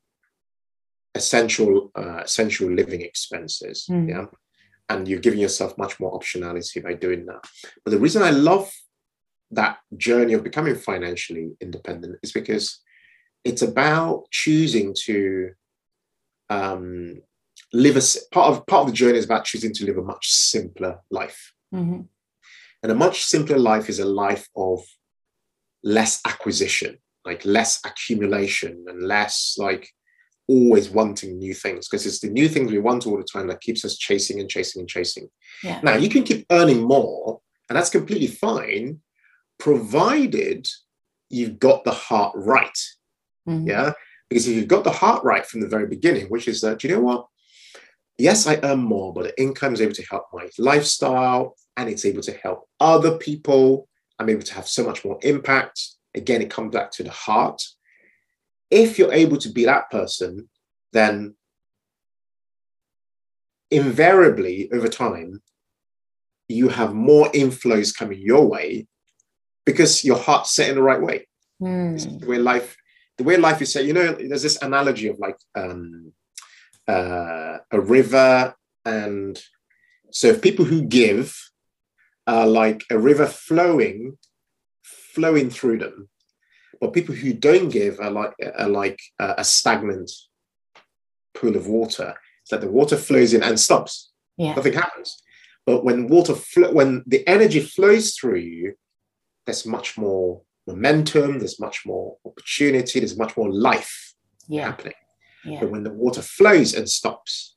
essential 1.14 1.90
uh, 1.94 2.22
essential 2.24 2.70
living 2.70 3.02
expenses. 3.02 3.86
Mm. 3.90 4.08
Yeah. 4.08 4.26
And 4.88 5.06
you're 5.08 5.20
giving 5.20 5.40
yourself 5.40 5.78
much 5.78 6.00
more 6.00 6.18
optionality 6.18 6.82
by 6.82 6.94
doing 6.94 7.26
that. 7.26 7.46
But 7.84 7.92
the 7.92 7.98
reason 7.98 8.22
I 8.22 8.30
love 8.30 8.70
that 9.52 9.78
journey 9.96 10.32
of 10.32 10.42
becoming 10.42 10.74
financially 10.74 11.52
independent 11.60 12.18
is 12.22 12.32
because 12.32 12.80
it's 13.44 13.62
about 13.62 14.24
choosing 14.30 14.94
to 15.04 15.50
um, 16.50 17.22
live 17.72 17.96
a 17.96 18.02
part 18.34 18.52
of 18.52 18.66
part 18.66 18.82
of 18.82 18.86
the 18.88 18.96
journey 18.96 19.18
is 19.18 19.24
about 19.24 19.44
choosing 19.44 19.72
to 19.74 19.86
live 19.86 19.98
a 19.98 20.02
much 20.02 20.30
simpler 20.30 21.00
life. 21.10 21.52
Mm-hmm. 21.74 22.02
And 22.82 22.92
a 22.92 22.94
much 22.94 23.24
simpler 23.24 23.58
life 23.58 23.88
is 23.88 23.98
a 23.98 24.04
life 24.04 24.48
of 24.56 24.80
less 25.84 26.20
acquisition, 26.26 26.98
like 27.24 27.44
less 27.44 27.80
accumulation 27.84 28.84
and 28.88 29.02
less 29.02 29.56
like 29.58 29.88
always 30.48 30.90
wanting 30.90 31.38
new 31.38 31.54
things 31.54 31.88
because 31.88 32.04
it's 32.04 32.20
the 32.20 32.28
new 32.28 32.48
things 32.48 32.72
we 32.72 32.78
want 32.78 33.06
all 33.06 33.16
the 33.16 33.24
time 33.24 33.46
that 33.46 33.60
keeps 33.60 33.84
us 33.84 33.96
chasing 33.96 34.40
and 34.40 34.50
chasing 34.50 34.80
and 34.80 34.88
chasing. 34.88 35.28
Yeah. 35.62 35.80
Now 35.82 35.96
you 35.96 36.08
can 36.08 36.24
keep 36.24 36.46
earning 36.50 36.82
more, 36.82 37.40
and 37.68 37.76
that's 37.76 37.90
completely 37.90 38.26
fine, 38.26 39.00
provided 39.58 40.66
you've 41.30 41.58
got 41.58 41.84
the 41.84 41.92
heart 41.92 42.32
right. 42.34 42.78
Mhm. 43.48 43.68
Yeah. 43.68 43.92
Because 44.28 44.48
if 44.48 44.56
you've 44.56 44.68
got 44.68 44.84
the 44.84 44.90
heart 44.90 45.22
right 45.24 45.46
from 45.46 45.60
the 45.60 45.68
very 45.68 45.86
beginning, 45.86 46.26
which 46.26 46.48
is 46.48 46.60
that, 46.62 46.82
you 46.82 46.90
know 46.90 47.00
what? 47.00 47.26
Yes, 48.18 48.46
I 48.46 48.58
earn 48.62 48.80
more, 48.80 49.12
but 49.12 49.24
the 49.24 49.40
income 49.40 49.74
is 49.74 49.80
able 49.80 49.94
to 49.94 50.06
help 50.10 50.24
my 50.32 50.48
lifestyle 50.58 51.56
and 51.76 51.88
it's 51.88 52.04
able 52.04 52.22
to 52.22 52.32
help 52.32 52.68
other 52.80 53.16
people. 53.18 53.88
I'm 54.18 54.28
able 54.28 54.42
to 54.42 54.54
have 54.54 54.68
so 54.68 54.84
much 54.84 55.04
more 55.04 55.18
impact. 55.22 55.80
Again, 56.14 56.42
it 56.42 56.50
comes 56.50 56.72
back 56.72 56.90
to 56.92 57.02
the 57.02 57.10
heart. 57.10 57.62
If 58.70 58.98
you're 58.98 59.12
able 59.12 59.38
to 59.38 59.48
be 59.50 59.64
that 59.64 59.90
person, 59.90 60.48
then 60.92 61.34
invariably 63.70 64.70
over 64.72 64.88
time, 64.88 65.42
you 66.48 66.68
have 66.68 66.94
more 66.94 67.28
inflows 67.32 67.96
coming 67.96 68.20
your 68.20 68.46
way 68.46 68.86
because 69.64 70.04
your 70.04 70.18
heart's 70.18 70.52
set 70.54 70.68
in 70.68 70.74
the 70.76 70.82
right 70.82 71.00
way 71.00 71.26
Mm. 71.62 72.18
the 72.20 72.26
way 72.26 72.38
life 72.38 72.76
the 73.18 73.22
way 73.22 73.36
life 73.36 73.62
is 73.62 73.72
set 73.72 73.84
you 73.84 73.92
know 73.92 74.10
there's 74.14 74.42
this 74.42 74.60
analogy 74.62 75.06
of 75.06 75.16
like 75.20 75.36
um 75.54 76.12
uh 76.88 77.58
a 77.70 77.80
river 77.80 78.52
and 78.84 79.40
so 80.10 80.26
if 80.26 80.42
people 80.42 80.64
who 80.64 80.82
give 80.82 81.38
are 82.26 82.48
like 82.48 82.82
a 82.90 82.98
river 82.98 83.26
flowing 83.26 84.18
flowing 85.14 85.50
through 85.50 85.78
them. 85.78 86.08
But 86.80 86.92
people 86.92 87.14
who 87.14 87.32
don't 87.32 87.68
give 87.68 88.00
are 88.00 88.10
like 88.10 88.32
are 88.58 88.68
like 88.68 89.00
a, 89.18 89.34
a 89.38 89.44
stagnant 89.44 90.10
pool 91.34 91.56
of 91.56 91.66
water. 91.66 92.14
It's 92.42 92.52
like 92.52 92.60
the 92.60 92.70
water 92.70 92.96
flows 92.96 93.34
in 93.34 93.42
and 93.42 93.58
stops. 93.58 94.10
Yeah. 94.36 94.54
nothing 94.54 94.72
happens. 94.72 95.22
But 95.66 95.84
when 95.84 96.08
water 96.08 96.34
flo- 96.34 96.72
when 96.72 97.04
the 97.06 97.26
energy 97.28 97.60
flows 97.60 98.14
through 98.16 98.38
you 98.40 98.74
there's 99.46 99.66
much 99.66 99.98
more 99.98 100.40
momentum 100.68 101.38
there's 101.40 101.58
much 101.60 101.82
more 101.84 102.16
opportunity 102.24 103.00
there's 103.00 103.18
much 103.18 103.36
more 103.36 103.50
life 103.52 104.14
Yeah. 104.48 104.66
happening. 104.66 104.94
Yeah. 105.44 105.60
but 105.60 105.70
when 105.70 105.82
the 105.84 105.92
water 105.92 106.22
flows 106.22 106.74
and 106.74 106.88
stops 106.88 107.56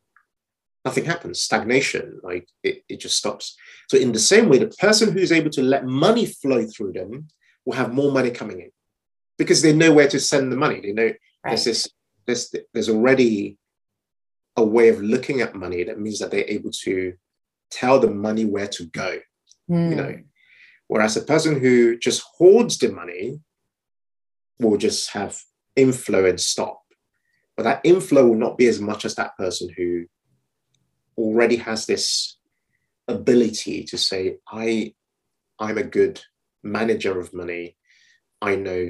nothing 0.83 1.05
happens. 1.05 1.41
Stagnation 1.41 2.19
like 2.23 2.47
it, 2.63 2.83
it 2.89 2.99
just 2.99 3.17
stops. 3.17 3.55
So 3.89 3.97
in 3.97 4.11
the 4.11 4.19
same 4.19 4.49
way 4.49 4.57
the 4.59 4.67
person 4.87 5.11
who's 5.11 5.31
able 5.31 5.49
to 5.51 5.63
let 5.63 5.85
money 5.85 6.25
flow 6.27 6.65
through 6.65 6.93
them 6.93 7.27
will 7.65 7.73
have 7.73 7.93
more 7.93 8.11
money 8.11 8.31
coming 8.31 8.59
in 8.61 8.71
because 9.37 9.61
they 9.61 9.73
know 9.73 9.91
where 9.93 10.07
to 10.07 10.19
send 10.19 10.51
the 10.51 10.57
money 10.57 10.79
they 10.81 10.91
know 10.93 11.11
Right. 11.43 11.51
there's 11.51 11.65
this 11.65 11.89
there's 12.25 12.55
there's 12.73 12.89
already 12.89 13.57
a 14.57 14.63
way 14.63 14.89
of 14.89 15.01
looking 15.01 15.41
at 15.41 15.53
money 15.55 15.83
that 15.83 15.99
means 15.99 16.19
that 16.19 16.31
they're 16.31 16.47
able 16.47 16.71
to 16.83 17.13
tell 17.69 17.99
the 17.99 18.09
money 18.09 18.45
where 18.45 18.67
to 18.67 18.85
go 18.85 19.19
Mm. 19.69 19.89
you 19.89 19.95
know 19.95 20.19
whereas 20.87 21.17
a 21.17 21.21
person 21.21 21.59
who 21.59 21.97
just 21.97 22.21
hoards 22.37 22.77
the 22.77 22.91
money 22.91 23.39
will 24.59 24.77
just 24.77 25.09
have 25.11 25.35
inflow 25.75 26.25
and 26.25 26.39
stop 26.39 26.81
but 27.57 27.63
that 27.63 27.81
inflow 27.83 28.27
will 28.27 28.35
not 28.37 28.57
be 28.59 28.67
as 28.67 28.79
much 28.79 29.05
as 29.05 29.15
that 29.15 29.35
person 29.37 29.67
who 29.75 30.05
already 31.17 31.55
has 31.55 31.85
this 31.87 32.37
ability 33.07 33.83
to 33.85 33.97
say 33.97 34.37
i 34.47 34.93
i'm 35.59 35.77
a 35.79 35.83
good 35.83 36.21
manager 36.65 37.19
of 37.19 37.33
money 37.33 37.77
i 38.41 38.55
know 38.55 38.89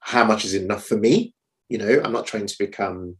how 0.00 0.24
much 0.24 0.44
is 0.44 0.54
enough 0.54 0.84
for 0.84 0.96
me 0.96 1.34
you 1.68 1.78
know 1.78 2.00
i'm 2.04 2.12
not 2.12 2.26
trying 2.26 2.46
to 2.46 2.58
become 2.58 3.16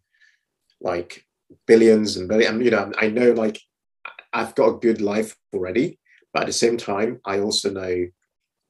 like 0.81 1.25
billions 1.67 2.17
and 2.17 2.29
billion 2.29 2.61
you 2.61 2.71
know 2.71 2.91
i 2.99 3.09
know 3.09 3.33
like 3.33 3.61
i've 4.33 4.55
got 4.55 4.69
a 4.69 4.79
good 4.79 5.01
life 5.01 5.37
already 5.53 5.99
but 6.33 6.43
at 6.43 6.47
the 6.47 6.53
same 6.53 6.77
time, 6.77 7.21
I 7.25 7.41
also 7.41 7.71
know 7.71 8.07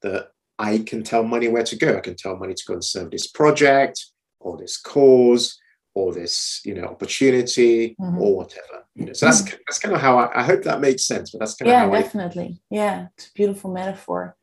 that 0.01 0.27
I 0.59 0.79
can 0.79 1.03
tell 1.03 1.23
money 1.23 1.47
where 1.47 1.63
to 1.63 1.75
go. 1.77 1.97
I 1.97 2.01
can 2.01 2.15
tell 2.15 2.35
money 2.35 2.53
to 2.53 2.63
go 2.67 2.73
and 2.73 2.83
serve 2.83 3.11
this 3.11 3.27
project 3.27 4.05
or 4.39 4.57
this 4.57 4.77
cause 4.77 5.57
or 5.95 6.13
this, 6.13 6.61
you 6.65 6.73
know, 6.73 6.85
opportunity 6.85 7.95
Mhm. 7.99 8.19
or 8.19 8.35
whatever. 8.35 8.85
You 8.95 9.05
know, 9.05 9.13
so 9.13 9.27
that's 9.27 9.43
that's 9.43 9.79
kind 9.79 9.95
of 9.95 10.01
how 10.01 10.17
I, 10.19 10.41
I 10.41 10.43
hope 10.43 10.63
that 10.63 10.81
makes 10.81 11.05
sense. 11.05 11.31
But 11.31 11.39
that's 11.39 11.55
kind 11.55 11.69
of 11.69 11.73
yeah 11.73 11.85
how 11.85 11.93
I 11.93 12.01
definitely 12.01 12.61
yeah 12.69 13.07
it's 13.17 13.27
a 13.27 13.33
beautiful 13.33 13.71
metaphor 13.71 14.35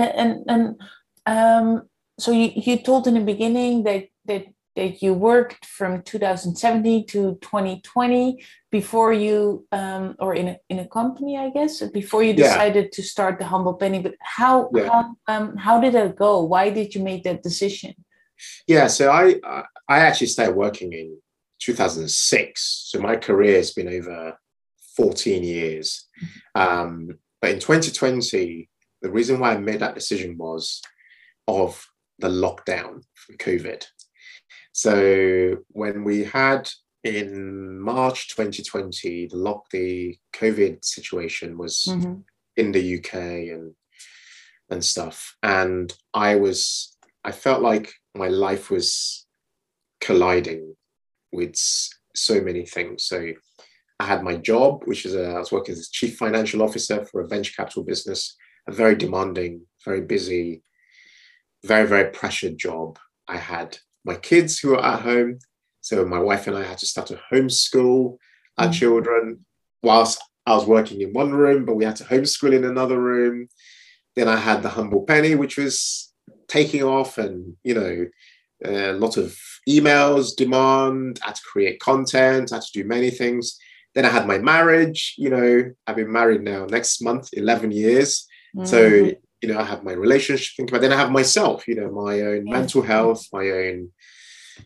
and 0.00 0.12
and 0.22 0.44
and 0.48 0.80
um 1.26 1.82
so 2.18 2.30
you, 2.32 2.50
you 2.54 2.76
told 2.78 3.06
in 3.06 3.14
the 3.14 3.20
beginning 3.20 3.82
that 3.84 4.04
that 4.26 4.44
that 4.76 5.02
you 5.02 5.14
worked 5.14 5.64
from 5.66 6.02
2017 6.02 7.06
to 7.06 7.38
2020 7.40 8.44
before 8.70 9.12
you 9.12 9.66
um 9.72 10.16
or 10.18 10.34
in 10.34 10.48
a 10.48 10.56
in 10.68 10.78
a 10.80 10.88
company 10.88 11.38
i 11.38 11.48
guess 11.50 11.80
before 11.92 12.22
you 12.22 12.32
Yeah. 12.34 12.48
decided 12.48 12.92
to 12.92 13.02
start 13.02 13.38
the 13.38 13.44
humble 13.46 13.74
penny 13.74 14.00
but 14.00 14.14
how 14.20 14.70
Yeah. 14.74 14.88
how 14.88 15.16
um 15.32 15.56
how 15.56 15.80
did 15.80 15.94
it 15.94 16.16
go 16.16 16.42
why 16.42 16.70
did 16.70 16.94
you 16.94 17.02
make 17.02 17.22
that 17.24 17.42
decision 17.42 17.94
Yeah, 18.66 18.88
so 18.88 19.04
I 19.22 19.24
I- 19.54 19.68
I 19.94 19.98
actually 20.08 20.26
started 20.36 20.56
working 20.56 20.92
in 20.92 21.08
2006. 21.60 22.88
So 22.90 22.98
my 23.00 23.16
career 23.16 23.56
has 23.56 23.72
been 23.72 23.88
over 23.88 24.38
14 24.96 25.42
years. 25.44 26.08
Um, 26.54 27.18
but 27.40 27.50
in 27.52 27.58
2020, 27.58 28.68
the 29.04 29.10
reason 29.10 29.38
why 29.38 29.52
I 29.52 29.58
made 29.58 29.80
that 29.80 29.94
decision 29.94 30.38
was 30.38 30.80
of 31.46 31.86
the 32.20 32.28
lockdown 32.28 33.02
from 33.14 33.36
COVID. 33.36 33.84
So 34.72 35.58
when 35.68 36.04
we 36.04 36.24
had 36.24 36.70
in 37.04 37.78
March 37.78 38.34
2020, 38.34 39.26
the 39.26 39.36
lock 39.36 39.68
the 39.70 40.16
COVID 40.32 40.82
situation 40.82 41.58
was 41.58 41.84
Mhm. 41.86 42.24
in 42.56 42.72
the 42.72 42.80
UK 42.96 43.50
and 43.50 43.76
and 44.70 44.82
stuff. 44.82 45.36
And 45.42 45.92
I 46.14 46.36
was 46.36 46.96
I 47.22 47.32
felt 47.32 47.60
like 47.60 47.92
my 48.14 48.28
life 48.28 48.70
was 48.70 49.26
colliding 50.00 50.76
with 51.30 51.56
so 52.14 52.40
many 52.40 52.64
things. 52.64 53.04
So 53.04 53.34
I 54.00 54.04
had 54.06 54.22
my 54.22 54.36
job, 54.36 54.84
which 54.86 55.04
is 55.04 55.14
a, 55.14 55.26
I 55.36 55.38
was 55.38 55.52
working 55.52 55.74
as 55.74 55.90
chief 55.90 56.16
financial 56.16 56.62
officer 56.62 57.04
for 57.04 57.20
a 57.20 57.28
venture 57.28 57.52
capital 57.54 57.84
business, 57.84 58.34
a 58.66 58.72
very 58.72 58.94
demanding, 58.94 59.62
very 59.84 60.00
busy, 60.00 60.62
very, 61.64 61.86
very 61.86 62.10
pressured 62.10 62.58
job. 62.58 62.98
I 63.28 63.36
had 63.38 63.78
my 64.04 64.16
kids 64.16 64.58
who 64.58 64.70
were 64.70 64.84
at 64.84 65.00
home. 65.00 65.38
So 65.80 66.04
my 66.04 66.18
wife 66.18 66.46
and 66.46 66.56
I 66.56 66.62
had 66.64 66.78
to 66.78 66.86
start 66.86 67.08
to 67.08 67.20
homeschool 67.30 68.18
our 68.56 68.68
Mm. 68.68 68.72
children 68.72 69.46
whilst 69.82 70.22
I 70.46 70.54
was 70.54 70.66
working 70.66 71.00
in 71.00 71.12
one 71.12 71.32
room, 71.32 71.64
but 71.64 71.74
we 71.74 71.84
had 71.84 71.96
to 71.96 72.04
homeschool 72.04 72.52
in 72.54 72.64
another 72.64 73.00
room. 73.00 73.48
Then 74.16 74.28
I 74.28 74.36
had 74.36 74.62
the 74.62 74.70
humble 74.70 75.04
penny, 75.04 75.34
which 75.34 75.56
was 75.56 76.12
taking 76.48 76.82
off 76.82 77.18
and, 77.18 77.56
you 77.64 77.74
know, 77.74 78.06
a 78.64 78.92
lot 78.92 79.16
of 79.16 79.36
emails, 79.68 80.34
demand, 80.36 81.20
I 81.22 81.26
had 81.28 81.34
to 81.36 81.42
create 81.42 81.80
content, 81.80 82.52
I 82.52 82.56
had 82.56 82.62
to 82.62 82.82
do 82.82 82.84
many 82.84 83.10
things. 83.10 83.58
Then 83.94 84.04
I 84.04 84.10
had 84.10 84.26
my 84.26 84.38
marriage, 84.38 85.14
you 85.18 85.30
know, 85.30 85.72
I've 85.86 85.96
been 85.96 86.12
married 86.12 86.42
now 86.42 86.66
next 86.66 87.02
month, 87.02 87.28
11 87.32 87.70
years. 87.70 88.26
So, 88.62 88.90
Mhm. 88.90 89.16
you 89.42 89.48
know, 89.48 89.58
I 89.58 89.64
have 89.64 89.84
my 89.84 89.92
relationship, 89.92 90.56
think 90.56 90.70
about, 90.70 90.80
then 90.80 90.92
I 90.92 90.96
have 90.96 91.10
myself, 91.10 91.68
you 91.68 91.74
know, 91.74 91.90
my 91.90 92.20
own 92.20 92.48
mental 92.48 92.82
health, 92.82 93.26
my 93.32 93.50
own, 93.50 93.92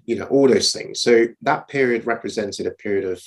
you 0.04 0.16
know, 0.16 0.26
all 0.26 0.48
those 0.48 0.72
things. 0.72 1.00
So 1.00 1.28
that 1.42 1.68
period 1.68 2.06
represented 2.06 2.66
a 2.66 2.70
period 2.70 3.04
of 3.04 3.22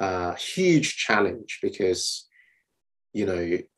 uh, 0.00 0.34
huge 0.34 0.96
challenge 0.96 1.60
because, 1.62 2.28
you 3.12 3.24
know, 3.24 3.38
it, 3.38 3.68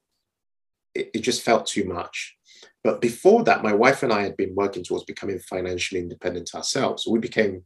it 0.94 1.20
just 1.20 1.42
felt 1.42 1.66
too 1.66 1.84
much. 1.84 2.36
But 2.82 3.00
before 3.00 3.44
that, 3.44 3.62
my 3.62 3.72
wife 3.72 4.02
and 4.02 4.12
I 4.12 4.22
had 4.22 4.36
been 4.36 4.54
working 4.54 4.84
towards 4.84 5.04
becoming 5.04 5.38
financially 5.38 6.00
independent 6.00 6.54
ourselves. 6.54 7.06
We 7.06 7.18
became 7.18 7.64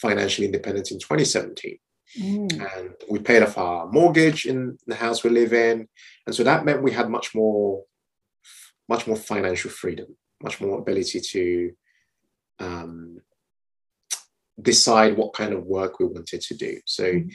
financially 0.00 0.46
independent 0.46 0.90
in 0.90 0.98
2017 0.98 1.78
Mm. 2.18 2.52
and 2.76 2.90
we 3.08 3.20
paid 3.20 3.42
off 3.42 3.56
our 3.56 3.86
mortgage 3.90 4.44
in 4.46 4.76
the 4.88 4.96
house 4.96 5.22
we 5.22 5.30
live 5.30 5.52
in. 5.52 5.86
And 6.26 6.34
so 6.34 6.42
that 6.42 6.64
meant 6.64 6.82
we 6.82 6.90
had 6.92 7.08
much 7.08 7.34
more 7.34 7.84
much 8.88 9.06
more 9.06 9.16
financial 9.16 9.70
freedom 9.70 10.16
much 10.42 10.60
more 10.60 10.78
ability 10.78 11.20
to 11.20 11.70
um, 12.58 13.20
decide 14.60 15.16
what 15.16 15.32
kind 15.34 15.52
of 15.52 15.64
work 15.64 15.98
we 15.98 16.06
wanted 16.06 16.40
to 16.40 16.54
do. 16.54 16.80
So 16.84 17.04
Mhm. 17.04 17.30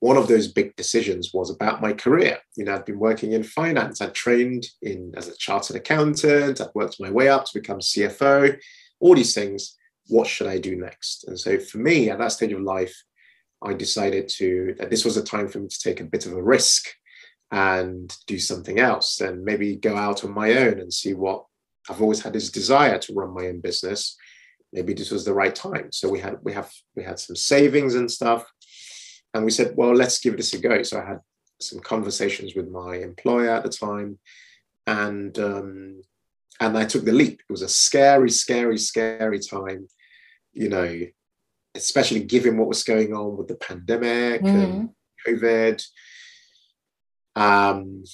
one 0.00 0.16
of 0.16 0.28
those 0.28 0.48
big 0.48 0.74
decisions 0.76 1.32
was 1.32 1.50
about 1.50 1.80
my 1.80 1.92
career. 1.92 2.38
You 2.56 2.64
know 2.64 2.74
i'd 2.74 2.84
been 2.84 2.98
working 2.98 3.32
in 3.32 3.42
finance. 3.42 4.00
I'd 4.00 4.14
trained 4.14 4.66
in 4.82 5.12
as 5.16 5.28
a 5.28 5.36
chartered 5.36 5.76
accountant. 5.76 6.60
I'd 6.60 6.74
worked 6.74 7.00
my 7.00 7.10
way 7.10 7.28
up 7.28 7.44
to 7.46 7.58
become 7.60 7.78
cfo 7.80 8.58
all 9.00 9.14
these 9.14 9.34
things. 9.34 9.76
What 10.08 10.26
should 10.26 10.46
i 10.46 10.58
do 10.58 10.76
next? 10.76 11.24
And 11.28 11.38
so 11.38 11.58
for 11.58 11.78
me 11.78 12.10
at 12.10 12.18
that 12.18 12.32
stage 12.32 12.52
of 12.52 12.60
life 12.60 12.96
I 13.66 13.74
decided 13.74 14.28
to 14.36 14.74
that 14.78 14.90
this 14.90 15.04
was 15.04 15.16
a 15.16 15.24
time 15.24 15.48
for 15.48 15.58
me 15.58 15.68
to 15.68 15.80
take 15.80 16.00
a 16.00 16.04
bit 16.04 16.26
of 16.26 16.32
a 16.32 16.42
risk 16.42 16.86
and 17.50 18.14
do 18.26 18.38
something 18.38 18.78
else 18.78 19.20
and 19.20 19.44
maybe 19.44 19.76
go 19.76 19.96
out 19.96 20.24
on 20.24 20.32
my 20.32 20.54
own 20.54 20.80
and 20.80 20.92
see 20.92 21.14
what 21.14 21.44
I've 21.88 22.02
always 22.02 22.22
had 22.22 22.32
this 22.32 22.50
desire 22.50 22.98
to 22.98 23.14
run 23.14 23.34
my 23.34 23.46
own 23.46 23.60
business. 23.60 24.16
Maybe 24.72 24.94
this 24.94 25.10
was 25.10 25.24
the 25.24 25.34
right 25.34 25.54
time. 25.54 25.92
So 25.92 26.08
we 26.08 26.20
had 26.20 26.38
we 26.42 26.52
have 26.52 26.70
we 26.94 27.04
had 27.04 27.18
some 27.18 27.36
savings 27.36 27.94
and 27.94 28.10
stuff. 28.10 28.44
And 29.34 29.44
we 29.44 29.50
said, 29.50 29.74
well, 29.76 29.94
let's 29.94 30.18
give 30.18 30.36
this 30.36 30.54
a 30.54 30.58
go. 30.58 30.82
So 30.82 31.00
I 31.00 31.06
had 31.06 31.20
some 31.60 31.80
conversations 31.80 32.54
with 32.54 32.68
my 32.70 32.96
employer 32.96 33.50
at 33.50 33.64
the 33.64 33.68
time. 33.68 34.18
And 34.86 35.38
um, 35.38 36.02
and 36.60 36.76
I 36.76 36.84
took 36.84 37.04
the 37.04 37.12
leap. 37.12 37.40
It 37.40 37.52
was 37.52 37.62
a 37.62 37.68
scary, 37.68 38.30
scary, 38.30 38.78
scary 38.78 39.40
time, 39.40 39.88
you 40.52 40.68
know, 40.68 41.00
especially 41.76 42.24
given 42.24 42.56
what 42.58 42.68
was 42.68 42.84
going 42.84 43.14
on 43.14 43.36
with 43.36 43.48
the 43.48 43.56
pandemic 43.56 44.42
mm-hmm. 44.42 44.56
and 44.56 44.90
COVID. 45.26 45.86
Um, 47.34 48.04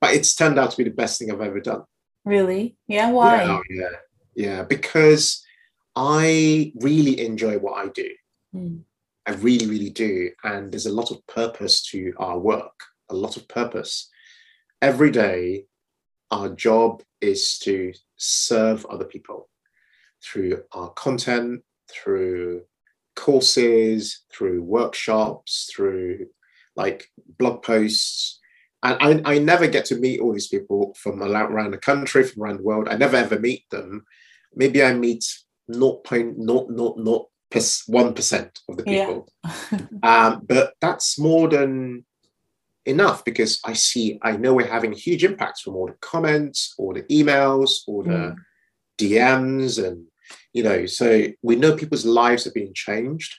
but 0.00 0.14
it's 0.14 0.34
turned 0.34 0.58
out 0.58 0.72
to 0.72 0.76
be 0.76 0.84
the 0.84 0.90
best 0.90 1.18
thing 1.18 1.30
I've 1.30 1.40
ever 1.40 1.60
done. 1.60 1.84
Really? 2.24 2.76
Yeah. 2.86 3.10
Why? 3.10 3.44
Yeah, 3.44 3.60
yeah, 3.70 3.88
yeah. 4.34 4.62
Because 4.64 5.44
I 5.94 6.72
really 6.80 7.24
enjoy 7.24 7.58
what 7.58 7.78
I 7.78 7.88
do. 7.88 8.10
Mm. 8.54 8.82
I 9.26 9.32
really, 9.32 9.66
really 9.66 9.90
do. 9.90 10.30
And 10.44 10.70
there's 10.70 10.86
a 10.86 10.92
lot 10.92 11.10
of 11.10 11.26
purpose 11.26 11.82
to 11.90 12.12
our 12.18 12.38
work, 12.38 12.74
a 13.08 13.14
lot 13.14 13.36
of 13.36 13.48
purpose. 13.48 14.08
Every 14.82 15.10
day, 15.10 15.64
our 16.30 16.48
job 16.50 17.02
is 17.20 17.58
to 17.60 17.92
serve 18.16 18.84
other 18.86 19.04
people 19.04 19.48
through 20.22 20.62
our 20.72 20.90
content, 20.90 21.62
through 21.90 22.62
courses, 23.16 24.20
through 24.32 24.62
workshops, 24.62 25.68
through 25.74 26.26
like 26.76 27.10
blog 27.38 27.62
posts. 27.62 28.40
And 28.82 29.26
I, 29.26 29.34
I 29.34 29.38
never 29.38 29.66
get 29.66 29.86
to 29.86 29.96
meet 29.96 30.20
all 30.20 30.32
these 30.32 30.48
people 30.48 30.94
from 30.96 31.22
around 31.22 31.72
the 31.72 31.78
country, 31.78 32.22
from 32.22 32.42
around 32.42 32.58
the 32.58 32.62
world. 32.62 32.88
I 32.88 32.96
never 32.96 33.16
ever 33.16 33.38
meet 33.38 33.64
them. 33.70 34.04
Maybe 34.54 34.84
I 34.84 34.94
meet 34.94 35.24
0.001% 35.70 38.50
of 38.68 38.76
the 38.76 38.84
people. 38.84 39.28
Yeah. 39.42 39.80
um, 40.02 40.42
but 40.46 40.74
that's 40.80 41.18
more 41.18 41.48
than 41.48 42.04
enough 42.84 43.24
because 43.24 43.58
I 43.64 43.72
see, 43.72 44.18
I 44.22 44.36
know 44.36 44.54
we're 44.54 44.66
having 44.66 44.92
huge 44.92 45.24
impacts 45.24 45.62
from 45.62 45.74
all 45.74 45.88
the 45.88 45.96
comments, 46.00 46.74
all 46.78 46.94
the 46.94 47.02
emails, 47.04 47.78
all 47.86 48.02
the 48.04 48.10
mm. 48.10 48.36
DMs, 48.98 49.82
and 49.84 50.06
you 50.56 50.62
know, 50.62 50.86
so 50.86 51.26
we 51.42 51.54
know 51.54 51.76
people's 51.76 52.06
lives 52.06 52.44
have 52.44 52.54
been 52.54 52.72
changed, 52.72 53.36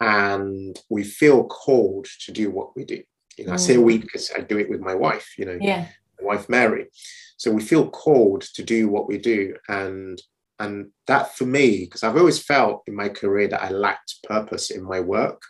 and 0.00 0.76
we 0.90 1.04
feel 1.04 1.44
called 1.44 2.08
to 2.24 2.32
do 2.32 2.50
what 2.50 2.74
we 2.74 2.84
do. 2.84 3.00
You 3.38 3.46
know, 3.46 3.52
mm. 3.52 3.54
I 3.54 3.58
say 3.58 3.76
we 3.78 3.98
because 3.98 4.32
I 4.36 4.40
do 4.40 4.58
it 4.58 4.68
with 4.68 4.80
my 4.80 4.96
wife. 4.96 5.38
You 5.38 5.44
know, 5.44 5.58
yeah, 5.60 5.86
my 6.20 6.26
wife 6.26 6.48
Mary. 6.48 6.88
So 7.36 7.52
we 7.52 7.62
feel 7.62 7.88
called 7.88 8.42
to 8.56 8.62
do 8.64 8.88
what 8.88 9.06
we 9.06 9.18
do, 9.18 9.54
and 9.68 10.20
and 10.58 10.90
that 11.06 11.36
for 11.36 11.46
me, 11.46 11.84
because 11.84 12.02
I've 12.02 12.16
always 12.16 12.42
felt 12.42 12.82
in 12.88 12.96
my 12.96 13.08
career 13.08 13.46
that 13.46 13.62
I 13.62 13.70
lacked 13.70 14.24
purpose 14.24 14.72
in 14.72 14.82
my 14.82 14.98
work. 14.98 15.42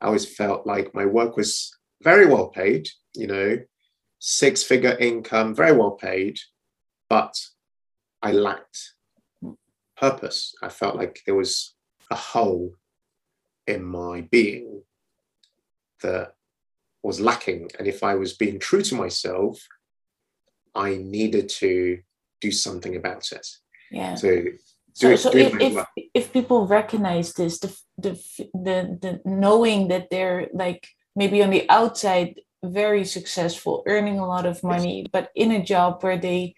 I 0.00 0.06
always 0.06 0.24
felt 0.24 0.66
like 0.66 0.94
my 0.94 1.04
work 1.04 1.36
was 1.36 1.76
very 2.02 2.24
well 2.24 2.48
paid, 2.48 2.88
you 3.14 3.26
know, 3.26 3.58
six 4.18 4.62
figure 4.62 4.96
income, 4.98 5.54
very 5.54 5.76
well 5.76 5.92
paid, 5.92 6.38
but 7.10 7.34
I 8.22 8.32
lacked 8.32 8.94
purpose. 9.96 10.54
I 10.62 10.68
felt 10.68 10.96
like 10.96 11.22
there 11.26 11.34
was 11.34 11.74
a 12.10 12.16
hole 12.16 12.74
in 13.66 13.84
my 13.84 14.22
being 14.22 14.82
that 16.02 16.34
was 17.02 17.20
lacking. 17.20 17.70
And 17.78 17.86
if 17.86 18.02
I 18.02 18.14
was 18.14 18.32
being 18.32 18.58
true 18.58 18.82
to 18.82 18.94
myself, 18.94 19.66
I 20.74 20.96
needed 20.96 21.48
to 21.60 22.00
do 22.40 22.50
something 22.50 22.96
about 22.96 23.30
it. 23.32 23.46
Yeah. 23.90 24.14
So 24.14 24.44
so, 24.94 25.16
so 25.16 25.30
if, 25.34 25.54
if, 25.58 25.86
if 26.12 26.32
people 26.32 26.66
recognize 26.66 27.32
this 27.32 27.58
the, 27.58 27.74
the 27.96 28.10
the 28.52 28.98
the 29.00 29.20
knowing 29.24 29.88
that 29.88 30.10
they're 30.10 30.48
like 30.52 30.86
maybe 31.16 31.42
on 31.42 31.50
the 31.50 31.68
outside 31.70 32.40
very 32.64 33.04
successful, 33.04 33.82
earning 33.86 34.18
a 34.18 34.26
lot 34.26 34.46
of 34.46 34.62
money, 34.62 35.06
but 35.12 35.30
in 35.34 35.50
a 35.50 35.64
job 35.64 36.02
where 36.02 36.18
they 36.18 36.54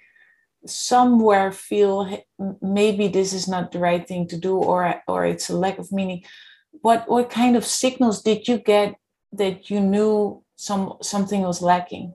somewhere 0.67 1.53
feel 1.53 2.25
maybe 2.61 3.09
this 3.09 3.33
is 3.33 3.49
not 3.49 3.73
the 3.73 3.79
right 3.79 4.07
thing 4.07 4.27
to 4.29 4.37
do 4.37 4.57
or 4.57 5.03
or 5.07 5.27
it's 5.27 5.51
a 5.51 5.57
lack 5.57 5.79
of 5.79 5.93
meaning. 5.93 6.25
What 6.71 7.09
what 7.09 7.31
kind 7.31 7.57
of 7.57 7.65
signals 7.65 8.23
did 8.23 8.49
you 8.49 8.59
get 8.59 8.97
that 9.33 9.71
you 9.71 9.81
knew 9.81 10.43
some 10.57 10.95
something 11.03 11.43
was 11.43 11.63
lacking? 11.63 12.15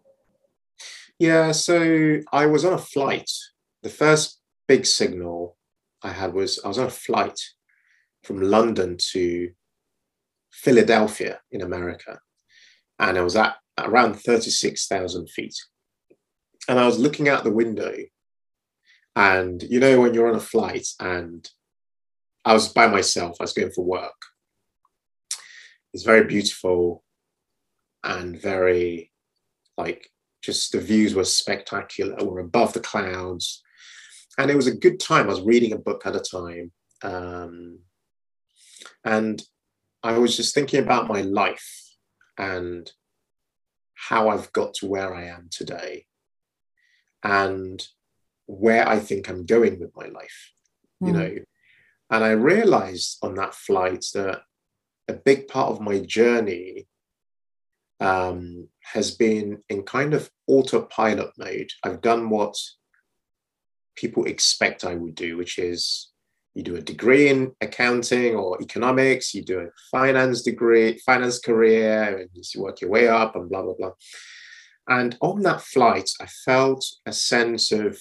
Yeah 1.20 1.52
so 1.52 2.20
i 2.32 2.46
was 2.46 2.66
on 2.66 2.74
a 2.74 2.78
flight. 2.78 3.30
The 3.84 3.90
first 3.90 4.40
big 4.68 4.86
signal 4.86 5.58
i 6.04 6.12
had 6.12 6.34
was 6.34 6.60
i 6.64 6.68
was 6.68 6.78
on 6.78 6.88
a 6.88 7.02
flight 7.06 7.40
from 8.24 8.42
london 8.42 8.98
to 9.12 9.52
philadelphia 10.52 11.40
in 11.52 11.62
america 11.62 12.20
and 13.00 13.18
I 13.18 13.22
was 13.22 13.36
at 13.36 13.56
around 13.78 14.16
36,000 14.16 15.30
feet. 15.30 15.56
And 16.68 16.80
I 16.80 16.86
was 16.86 17.00
looking 17.00 17.30
out 17.30 17.44
the 17.44 17.52
window, 17.52 17.94
and 19.20 19.62
you 19.64 19.82
know, 19.82 20.00
when 20.00 20.14
you're 20.14 20.30
on 20.30 20.36
a 20.36 20.40
flight, 20.40 20.88
and 21.02 21.46
I 22.46 22.54
was 22.54 22.70
by 22.70 22.88
myself, 22.88 23.36
I 23.40 23.44
was 23.44 23.52
going 23.52 23.72
for 23.72 23.84
work. 23.84 24.16
It's 25.94 26.04
very 26.04 26.24
beautiful 26.24 27.04
and 28.02 28.42
very 28.42 29.12
like 29.78 30.10
just 30.42 30.72
the 30.72 30.80
views 30.80 31.16
were 31.16 31.26
spectacular, 31.26 32.16
We're 32.24 32.40
above 32.40 32.72
the 32.72 32.80
clouds. 32.80 33.62
And 34.38 34.50
it 34.50 34.56
was 34.56 34.68
a 34.68 34.76
good 34.76 35.02
time. 35.02 35.26
I 35.26 35.34
was 35.34 35.42
reading 35.42 35.74
a 35.74 35.78
book 35.78 36.04
at 36.06 36.16
a 36.16 36.22
time. 36.22 36.72
Um, 37.04 37.80
and 39.04 39.44
I 40.02 40.18
was 40.18 40.38
just 40.38 40.56
thinking 40.56 40.80
about 40.82 41.10
my 41.10 41.22
life 41.22 41.98
and 42.38 42.90
how 43.96 44.30
I've 44.30 44.54
got 44.54 44.76
to 44.76 44.88
where 44.88 45.14
I 45.14 45.26
am 45.26 45.50
today 45.52 46.06
and 47.22 47.86
where 48.50 48.88
I 48.88 49.00
think 49.00 49.30
I'm 49.30 49.46
going 49.46 49.80
with 49.80 49.96
my 49.96 50.08
life, 50.08 50.54
mm. 51.02 51.08
you 51.08 51.14
hmm. 51.14 51.20
know. 51.20 51.36
And 52.12 52.24
I 52.24 52.32
realized 52.32 53.20
on 53.22 53.36
that 53.36 53.54
flight 53.54 54.04
that 54.16 54.42
a 55.08 55.14
big 55.14 55.48
part 55.48 55.72
of 55.72 55.82
my 55.82 56.00
journey 56.00 56.88
um, 58.00 58.68
has 58.82 59.12
been 59.12 59.60
in 59.70 59.84
kind 59.84 60.16
of 60.16 60.32
autopilot 60.48 61.32
mode. 61.38 61.70
I've 61.84 62.02
done 62.02 62.30
what 62.32 62.56
people 63.96 64.26
expect 64.26 64.84
I 64.84 64.96
would 64.96 65.14
do, 65.14 65.38
which 65.38 65.60
is 65.60 66.10
you 66.56 66.64
do 66.64 66.76
a 66.76 66.82
degree 66.82 67.30
in 67.30 67.52
accounting 67.62 68.36
or 68.36 68.60
economics, 68.60 69.36
you 69.36 69.44
do 69.44 69.60
a 69.60 69.68
finance 69.92 70.42
degree, 70.42 70.98
finance 71.06 71.38
career, 71.38 72.18
and 72.18 72.30
you 72.34 72.62
work 72.62 72.82
your 72.82 72.90
way 72.90 73.08
up 73.08 73.36
and 73.36 73.48
blah, 73.48 73.62
blah, 73.62 73.76
blah. 73.78 73.92
And 74.88 75.16
on 75.22 75.44
that 75.44 75.62
flight, 75.62 76.10
I 76.20 76.26
felt 76.26 76.84
a 77.06 77.14
sense 77.14 77.72
of, 77.72 78.00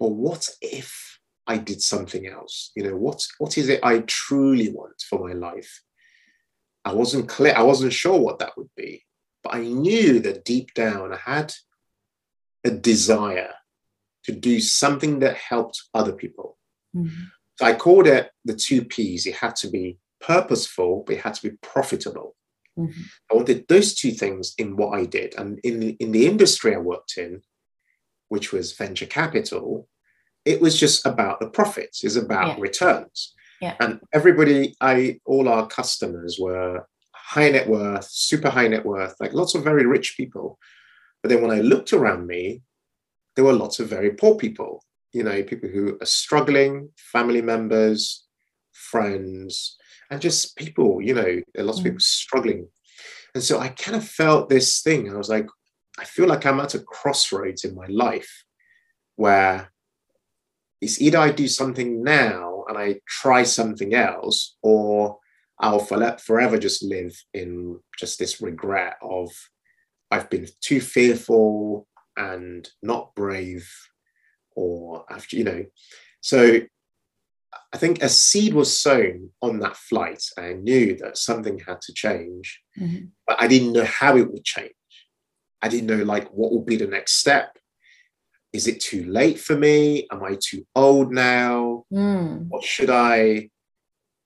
well, 0.00 0.12
what 0.12 0.48
if 0.62 1.20
I 1.46 1.58
did 1.58 1.82
something 1.82 2.26
else? 2.26 2.72
You 2.74 2.84
know, 2.84 2.96
what, 2.96 3.24
what 3.38 3.58
is 3.58 3.68
it 3.68 3.80
I 3.84 4.00
truly 4.00 4.70
want 4.70 5.00
for 5.08 5.28
my 5.28 5.34
life? 5.34 5.82
I 6.84 6.94
wasn't 6.94 7.28
clear, 7.28 7.54
I 7.54 7.62
wasn't 7.62 7.92
sure 7.92 8.18
what 8.18 8.38
that 8.38 8.56
would 8.56 8.70
be, 8.76 9.04
but 9.44 9.54
I 9.54 9.60
knew 9.60 10.18
that 10.20 10.46
deep 10.46 10.72
down 10.74 11.12
I 11.12 11.18
had 11.18 11.52
a 12.64 12.70
desire 12.70 13.52
to 14.24 14.32
do 14.32 14.60
something 14.60 15.18
that 15.20 15.36
helped 15.36 15.82
other 15.94 16.12
people. 16.12 16.56
Mm-hmm. 16.96 17.24
So 17.56 17.66
I 17.66 17.74
called 17.74 18.06
it 18.06 18.30
the 18.46 18.54
two 18.54 18.84
P's. 18.84 19.26
It 19.26 19.34
had 19.34 19.54
to 19.56 19.68
be 19.68 19.98
purposeful, 20.20 21.04
but 21.06 21.16
it 21.16 21.22
had 21.22 21.34
to 21.34 21.50
be 21.50 21.56
profitable. 21.62 22.36
Mm-hmm. 22.78 23.02
I 23.30 23.34
wanted 23.34 23.68
those 23.68 23.94
two 23.94 24.12
things 24.12 24.54
in 24.56 24.76
what 24.76 24.98
I 24.98 25.04
did. 25.04 25.34
And 25.36 25.58
in 25.62 25.80
the, 25.80 25.90
in 26.00 26.12
the 26.12 26.26
industry 26.26 26.74
I 26.74 26.78
worked 26.78 27.18
in, 27.18 27.42
which 28.30 28.52
was 28.52 28.72
venture 28.72 29.06
capital, 29.06 29.86
it 30.44 30.60
was 30.60 30.80
just 30.80 31.06
about 31.06 31.38
the 31.38 31.48
profits, 31.48 32.02
it's 32.02 32.16
about 32.16 32.56
yeah. 32.56 32.62
returns. 32.62 33.34
Yeah. 33.60 33.76
And 33.78 34.00
everybody, 34.14 34.74
I 34.80 35.20
all 35.26 35.48
our 35.48 35.66
customers 35.66 36.38
were 36.40 36.86
high 37.14 37.50
net 37.50 37.68
worth, 37.68 38.08
super 38.10 38.48
high 38.48 38.68
net 38.68 38.86
worth, 38.86 39.14
like 39.20 39.34
lots 39.34 39.54
of 39.54 39.62
very 39.62 39.84
rich 39.84 40.14
people. 40.16 40.58
But 41.22 41.28
then 41.28 41.42
when 41.42 41.50
I 41.50 41.60
looked 41.60 41.92
around 41.92 42.26
me, 42.26 42.62
there 43.36 43.44
were 43.44 43.52
lots 43.52 43.78
of 43.78 43.88
very 43.88 44.12
poor 44.12 44.36
people 44.36 44.82
you 45.12 45.22
know, 45.22 45.42
people 45.42 45.68
who 45.68 45.98
are 46.00 46.06
struggling, 46.06 46.90
family 46.96 47.42
members, 47.42 48.24
friends, 48.72 49.76
and 50.10 50.20
just 50.20 50.56
people, 50.56 51.00
you 51.02 51.14
know, 51.14 51.40
lots 51.58 51.78
of 51.78 51.84
mm. 51.84 51.88
people 51.88 52.00
struggling. 52.00 52.68
And 53.34 53.42
so 53.42 53.58
I 53.58 53.68
kind 53.68 53.96
of 53.96 54.06
felt 54.06 54.48
this 54.48 54.82
thing. 54.82 55.10
I 55.12 55.16
was 55.16 55.28
like, 55.28 55.46
I 55.98 56.04
feel 56.04 56.26
like 56.26 56.46
I'm 56.46 56.60
at 56.60 56.74
a 56.74 56.80
crossroads 56.80 57.64
in 57.64 57.74
my 57.74 57.86
life 57.86 58.44
where 59.16 59.70
it's 60.80 61.00
either 61.00 61.18
I 61.18 61.30
do 61.30 61.46
something 61.46 62.02
now 62.02 62.64
and 62.68 62.78
I 62.78 63.00
try 63.06 63.42
something 63.42 63.94
else, 63.94 64.56
or 64.62 65.18
I'll 65.58 65.78
forever 65.78 66.58
just 66.58 66.82
live 66.82 67.14
in 67.34 67.80
just 67.98 68.18
this 68.18 68.40
regret 68.40 68.96
of 69.02 69.30
I've 70.10 70.30
been 70.30 70.46
too 70.60 70.80
fearful 70.80 71.86
and 72.16 72.68
not 72.82 73.14
brave, 73.14 73.70
or 74.56 75.04
after, 75.10 75.36
you 75.36 75.44
know. 75.44 75.64
So 76.22 76.60
I 77.72 77.76
think 77.76 78.02
a 78.02 78.08
seed 78.08 78.54
was 78.54 78.76
sown 78.76 79.30
on 79.42 79.60
that 79.60 79.76
flight. 79.76 80.24
I 80.38 80.54
knew 80.54 80.96
that 80.96 81.18
something 81.18 81.58
had 81.58 81.80
to 81.82 81.92
change, 81.92 82.60
mm-hmm. 82.78 83.06
but 83.26 83.36
I 83.40 83.46
didn't 83.48 83.72
know 83.72 83.84
how 83.84 84.16
it 84.16 84.32
would 84.32 84.44
change. 84.44 84.72
I 85.62 85.68
didn't 85.68 85.86
know 85.86 86.04
like 86.04 86.28
what 86.28 86.50
will 86.50 86.62
be 86.62 86.76
the 86.76 86.86
next 86.86 87.18
step. 87.18 87.56
Is 88.52 88.66
it 88.66 88.80
too 88.80 89.04
late 89.04 89.38
for 89.38 89.56
me? 89.56 90.06
Am 90.10 90.22
I 90.22 90.36
too 90.40 90.66
old 90.74 91.12
now? 91.12 91.84
Mm. 91.92 92.48
What 92.48 92.64
should 92.64 92.90
I? 92.90 93.50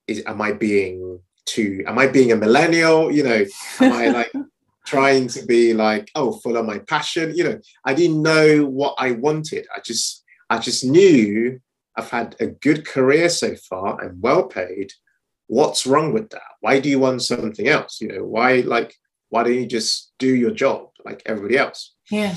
Is 0.06 0.22
am 0.26 0.40
I 0.40 0.52
being 0.52 1.20
too? 1.44 1.84
Am 1.86 1.98
I 1.98 2.06
being 2.06 2.32
a 2.32 2.36
millennial? 2.36 3.10
You 3.10 3.24
know, 3.24 3.44
am 3.80 3.92
I 3.92 4.08
like 4.08 4.32
trying 4.86 5.28
to 5.28 5.44
be 5.44 5.74
like 5.74 6.10
oh 6.14 6.32
follow 6.40 6.62
my 6.62 6.78
passion? 6.78 7.34
You 7.34 7.44
know, 7.44 7.60
I 7.84 7.94
didn't 7.94 8.22
know 8.22 8.64
what 8.64 8.94
I 8.98 9.12
wanted. 9.12 9.66
I 9.74 9.80
just 9.80 10.24
I 10.48 10.58
just 10.58 10.84
knew 10.84 11.60
I've 11.96 12.10
had 12.10 12.36
a 12.40 12.46
good 12.46 12.86
career 12.86 13.28
so 13.28 13.54
far 13.56 14.02
and 14.02 14.22
well 14.22 14.44
paid. 14.44 14.92
What's 15.46 15.86
wrong 15.86 16.12
with 16.14 16.30
that? 16.30 16.42
Why 16.60 16.80
do 16.80 16.88
you 16.88 16.98
want 16.98 17.22
something 17.22 17.68
else? 17.68 18.00
You 18.00 18.08
know, 18.08 18.24
why 18.24 18.60
like 18.60 18.94
why 19.30 19.42
don't 19.42 19.54
you 19.54 19.66
just 19.66 20.12
do 20.18 20.28
your 20.28 20.52
job 20.52 20.90
like 21.04 21.22
everybody 21.26 21.58
else? 21.58 21.94
Yeah. 22.10 22.36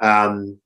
Um, 0.00 0.60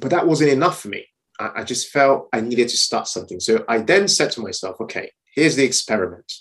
but 0.00 0.10
that 0.10 0.26
wasn't 0.26 0.50
enough 0.50 0.80
for 0.80 0.88
me. 0.88 1.06
I, 1.38 1.50
I 1.56 1.64
just 1.64 1.90
felt 1.90 2.28
I 2.32 2.40
needed 2.40 2.68
to 2.68 2.76
start 2.76 3.08
something. 3.08 3.40
So 3.40 3.64
I 3.68 3.78
then 3.78 4.08
said 4.08 4.30
to 4.32 4.40
myself, 4.40 4.80
okay, 4.80 5.10
here's 5.34 5.56
the 5.56 5.64
experiment. 5.64 6.32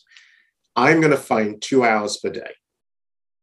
I'm 0.76 1.02
going 1.02 1.12
to 1.12 1.18
find 1.18 1.62
two 1.62 1.84
hours 1.84 2.18
per 2.18 2.30
day, 2.30 2.52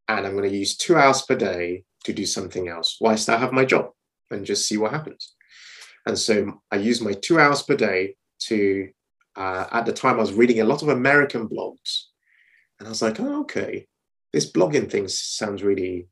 and 0.08 0.26
I'm 0.26 0.36
going 0.36 0.50
to 0.50 0.56
use 0.56 0.76
two 0.76 0.96
hours 0.96 1.22
per 1.22 1.36
day 1.36 1.84
to 2.04 2.12
do 2.12 2.26
something 2.26 2.68
else 2.68 2.96
whilst 3.00 3.28
I 3.28 3.36
have 3.38 3.52
my 3.52 3.64
job 3.64 3.90
and 4.30 4.46
just 4.46 4.66
see 4.66 4.76
what 4.76 4.92
happens. 4.92 5.34
And 6.06 6.18
so 6.18 6.62
I 6.70 6.76
used 6.76 7.02
my 7.02 7.12
two 7.12 7.38
hours 7.38 7.62
per 7.62 7.76
day 7.76 8.16
to, 8.44 8.88
uh, 9.36 9.66
at 9.70 9.86
the 9.86 9.92
time, 9.92 10.16
I 10.16 10.22
was 10.22 10.32
reading 10.32 10.60
a 10.60 10.64
lot 10.64 10.82
of 10.82 10.88
American 10.88 11.48
blogs. 11.48 12.04
And 12.78 12.88
I 12.88 12.90
was 12.90 13.02
like, 13.02 13.20
oh, 13.20 13.40
okay, 13.42 13.86
this 14.32 14.50
blogging 14.50 14.90
thing 14.90 15.08
sounds 15.08 15.62
really 15.62 16.08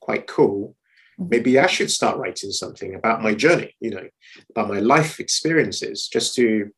quite 0.00 0.26
cool. 0.26 0.76
Mm-hmm. 1.18 1.28
Maybe 1.30 1.58
I 1.58 1.66
should 1.66 1.90
start 1.90 2.18
writing 2.18 2.50
something 2.50 2.94
about 2.94 3.22
my 3.22 3.34
journey, 3.34 3.76
you 3.80 3.90
know, 3.90 4.08
about 4.50 4.68
my 4.68 4.80
life 4.80 5.20
experiences, 5.20 6.08
just 6.08 6.34
to, 6.36 6.70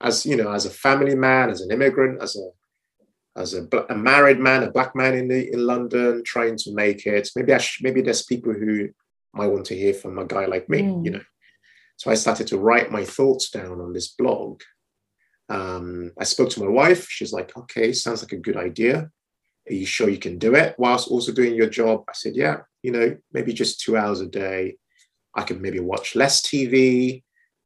as 0.00 0.24
you 0.24 0.36
know, 0.36 0.52
as 0.52 0.66
a 0.66 0.70
family 0.70 1.14
man, 1.14 1.50
as 1.50 1.60
an 1.60 1.70
immigrant, 1.70 2.22
as 2.22 2.36
a 2.36 2.48
as 3.36 3.54
a, 3.54 3.68
a 3.88 3.94
married 3.94 4.40
man, 4.40 4.64
a 4.64 4.70
black 4.70 4.96
man 4.96 5.14
in 5.14 5.28
the 5.28 5.52
in 5.52 5.64
London, 5.64 6.22
trying 6.24 6.56
to 6.56 6.74
make 6.74 7.06
it. 7.06 7.28
Maybe 7.36 7.52
I 7.52 7.58
sh- 7.58 7.82
maybe 7.82 8.00
there's 8.02 8.22
people 8.22 8.52
who 8.52 8.88
might 9.32 9.46
want 9.46 9.66
to 9.66 9.76
hear 9.76 9.94
from 9.94 10.18
a 10.18 10.26
guy 10.26 10.46
like 10.46 10.68
me, 10.68 10.82
mm. 10.82 11.04
you 11.04 11.10
know. 11.12 11.22
So 11.96 12.10
I 12.10 12.14
started 12.14 12.46
to 12.48 12.58
write 12.58 12.90
my 12.90 13.04
thoughts 13.04 13.50
down 13.50 13.80
on 13.80 13.92
this 13.92 14.08
blog. 14.08 14.62
Um, 15.48 16.12
I 16.18 16.24
spoke 16.24 16.50
to 16.50 16.62
my 16.62 16.68
wife. 16.68 17.08
She's 17.08 17.32
like, 17.32 17.56
okay, 17.56 17.92
sounds 17.92 18.22
like 18.22 18.32
a 18.32 18.36
good 18.36 18.56
idea. 18.56 19.10
Are 19.68 19.74
you 19.74 19.86
sure 19.86 20.08
you 20.08 20.18
can 20.18 20.38
do 20.38 20.54
it 20.54 20.74
whilst 20.78 21.08
also 21.08 21.32
doing 21.32 21.54
your 21.54 21.68
job? 21.68 22.04
I 22.08 22.12
said, 22.14 22.36
yeah, 22.36 22.58
you 22.82 22.92
know, 22.92 23.16
maybe 23.32 23.52
just 23.52 23.80
two 23.80 23.96
hours 23.96 24.20
a 24.20 24.26
day. 24.26 24.76
I 25.34 25.42
can 25.42 25.60
maybe 25.60 25.80
watch 25.80 26.16
less 26.16 26.40
TV. 26.42 27.22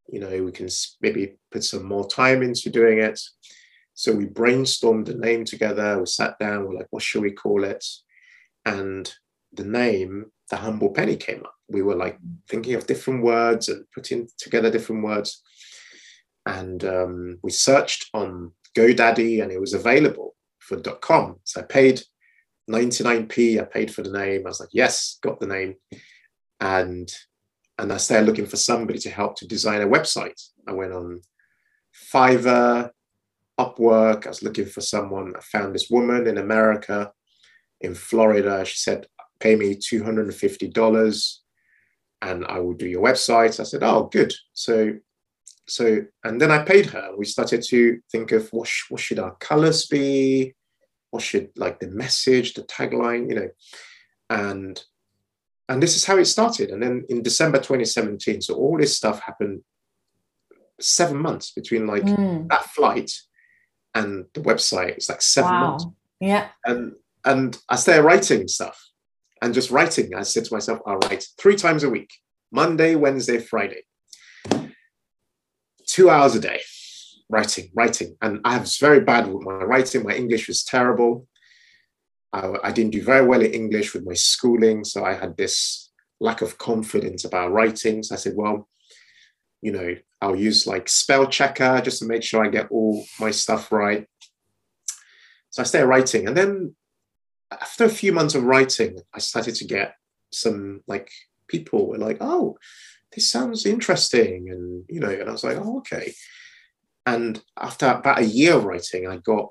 You 0.09 0.21
know, 0.21 0.43
we 0.43 0.53
can 0.53 0.69
maybe 1.01 1.35
put 1.51 1.65
some 1.65 1.85
more 1.85 2.07
time 2.07 2.43
into 2.43 2.71
doing 2.71 2.99
it. 2.99 3.21
So 3.95 4.13
we 4.13 4.27
brainstormed 4.27 5.07
the 5.07 5.15
name 5.15 5.45
together. 5.45 5.99
We 5.99 6.07
sat 6.07 6.39
down. 6.39 6.67
We're 6.67 6.75
like, 6.75 6.89
what 6.91 7.03
should 7.03 7.23
we 7.23 7.33
call 7.33 7.65
it? 7.65 7.85
And 8.65 9.13
the 9.53 9.65
name, 9.65 10.33
the 10.51 10.57
humble 10.57 10.91
penny, 10.91 11.17
came 11.17 11.41
up 11.45 11.55
we 11.73 11.83
were 11.83 11.97
like 11.97 12.19
thinking 12.49 12.75
of 12.75 12.87
different 12.87 13.23
words 13.23 13.69
and 13.69 13.85
putting 13.95 14.29
together 14.39 14.71
different 14.71 15.03
words. 15.03 15.43
And 16.47 16.85
um, 16.85 17.39
we 17.43 17.51
searched 17.51 18.11
on 18.15 18.53
GoDaddy 18.77 19.43
and 19.43 19.51
it 19.51 19.61
was 19.61 19.75
available 19.75 20.35
for 20.67 20.81
.com. 20.81 21.37
So 21.45 21.61
I 21.61 21.65
paid 21.65 22.03
99p. 22.71 23.61
I 23.61 23.65
paid 23.65 23.93
for 23.93 24.03
the 24.03 24.13
name. 24.13 24.43
I 24.47 24.51
was 24.51 24.61
like, 24.61 24.71
yes, 24.73 25.19
got 25.23 25.41
the 25.41 25.47
name. 25.47 25.75
And 26.61 27.13
and 27.79 27.93
I 27.93 27.97
started 27.97 28.27
looking 28.27 28.47
for 28.47 28.57
somebody 28.57 28.99
to 29.01 29.11
help 29.11 29.37
to 29.37 29.47
design 29.47 29.83
a 29.83 29.87
website. 29.87 30.41
I 30.69 30.73
went 30.73 30.93
on 30.93 31.23
Fiverr, 32.13 32.91
Upwork. 33.59 34.27
I 34.27 34.29
was 34.29 34.43
looking 34.43 34.67
for 34.67 34.81
someone. 34.81 35.35
I 35.37 35.41
found 35.41 35.75
this 35.75 35.91
woman 35.91 36.27
in 36.27 36.39
America, 36.39 37.13
in 37.81 37.95
Florida. 37.95 38.65
She 38.65 38.77
said, 38.77 39.07
pay 39.41 39.57
me 39.57 39.75
$250 39.75 41.39
and 42.23 42.45
I 42.45 42.61
will 42.61 42.75
do 42.75 42.87
your 42.87 43.03
website. 43.03 43.59
I 43.59 43.65
said, 43.65 43.83
oh, 43.83 44.09
good. 44.13 44.33
So, 44.53 44.95
so, 45.69 46.05
and 46.25 46.41
then 46.41 46.51
I 46.51 46.65
paid 46.65 46.87
her. 46.87 47.13
We 47.17 47.25
started 47.25 47.63
to 47.69 48.01
think 48.11 48.33
of 48.33 48.49
what, 48.53 48.69
sh- 48.69 48.91
what 48.91 49.01
should 49.01 49.19
our 49.19 49.35
colors 49.37 49.87
be? 49.87 50.55
What 51.11 51.23
should 51.23 51.51
like 51.57 51.79
the 51.79 51.89
message, 51.89 52.55
the 52.55 52.63
tagline, 52.63 53.29
you 53.29 53.35
know, 53.35 53.49
and 54.31 54.83
and 55.69 55.83
this 55.83 55.97
is 55.97 56.05
how 56.05 56.19
it 56.19 56.25
started. 56.25 56.71
And 56.71 56.83
then 56.83 57.05
in 57.09 57.23
December 57.23 57.59
2017, 57.59 58.43
so 58.43 58.55
all 58.55 58.79
this 58.79 58.97
stuff 58.97 59.21
happened 59.21 59.63
seven 60.81 61.19
months 61.19 61.53
between 61.53 61.87
like 61.87 62.03
mm. 62.03 62.49
that 62.49 62.65
flight 62.65 63.13
and 63.95 64.27
the 64.35 64.41
website. 64.41 64.91
It's 64.91 65.09
like 65.09 65.23
seven 65.23 65.51
wow. 65.51 65.71
months. 65.71 65.87
Yeah. 66.21 66.49
And 66.65 66.95
and 67.25 67.59
I 67.69 67.77
started 67.77 68.03
writing 68.03 68.49
stuff 68.49 68.83
and 69.41 69.55
just 69.55 69.71
writing. 69.71 70.15
I 70.15 70.23
said 70.23 70.45
to 70.47 70.55
myself, 70.55 70.81
I'll 70.87 70.99
write 70.99 71.27
three 71.39 71.57
times 71.57 71.85
a 71.85 71.91
week 71.91 72.11
Monday, 72.51 72.95
Wednesday, 72.95 73.39
Friday. 73.39 73.85
Two 75.93 76.09
hours 76.09 76.35
a 76.35 76.41
day, 76.41 76.63
writing, 77.29 77.71
writing. 77.75 78.17
And 78.23 78.41
I 78.47 78.57
was 78.57 78.79
very 78.79 79.01
bad 79.01 79.27
with 79.27 79.45
my 79.45 79.63
writing. 79.71 80.05
My 80.05 80.15
English 80.15 80.49
was 80.49 80.65
terrible. 80.65 81.27
I, 82.33 82.55
I 82.65 82.73
didn't 82.73 82.93
do 82.93 83.03
very 83.03 83.27
well 83.27 83.43
in 83.43 83.53
English 83.53 83.93
with 83.93 84.07
my 84.07 84.15
schooling. 84.15 84.85
So 84.85 85.05
I 85.05 85.13
had 85.13 85.37
this 85.37 85.91
lack 86.19 86.41
of 86.41 86.57
confidence 86.57 87.27
about 87.27 87.53
writing. 87.53 88.03
So 88.03 88.15
I 88.15 88.19
said, 88.19 88.33
well, 88.35 88.71
you 89.61 89.71
know, 89.73 89.95
I'll 90.23 90.35
use 90.35 90.67
like 90.67 90.89
spell 90.89 91.27
checker 91.27 91.83
just 91.83 91.99
to 91.99 92.07
make 92.07 92.23
sure 92.23 92.43
I 92.43 92.49
get 92.49 92.71
all 92.71 93.05
my 93.21 93.31
stuff 93.31 93.71
right. 93.71 94.07
So 95.51 95.61
I 95.61 95.67
started 95.67 95.89
writing. 95.89 96.27
And 96.27 96.35
then 96.35 96.75
after 97.51 97.85
a 97.85 97.91
few 97.91 98.13
months 98.13 98.35
of 98.35 98.45
writing, 98.45 98.99
I 99.13 99.19
started 99.19 99.57
to 99.57 99.67
get 99.67 99.97
some 100.31 100.81
like 100.87 101.11
people 101.49 101.87
were 101.87 101.99
like, 101.99 102.17
oh, 102.23 102.57
this 103.15 103.31
sounds 103.31 103.67
interesting. 103.67 104.49
And, 104.51 104.85
you 104.89 105.01
know, 105.01 105.11
and 105.11 105.29
I 105.29 105.33
was 105.33 105.45
like, 105.45 105.57
oh, 105.57 105.79
okay. 105.79 106.13
And 107.05 107.43
after 107.59 107.87
about 107.87 108.21
a 108.21 108.25
year 108.25 108.55
of 108.55 108.65
writing, 108.65 109.09
I 109.09 109.17
got 109.17 109.51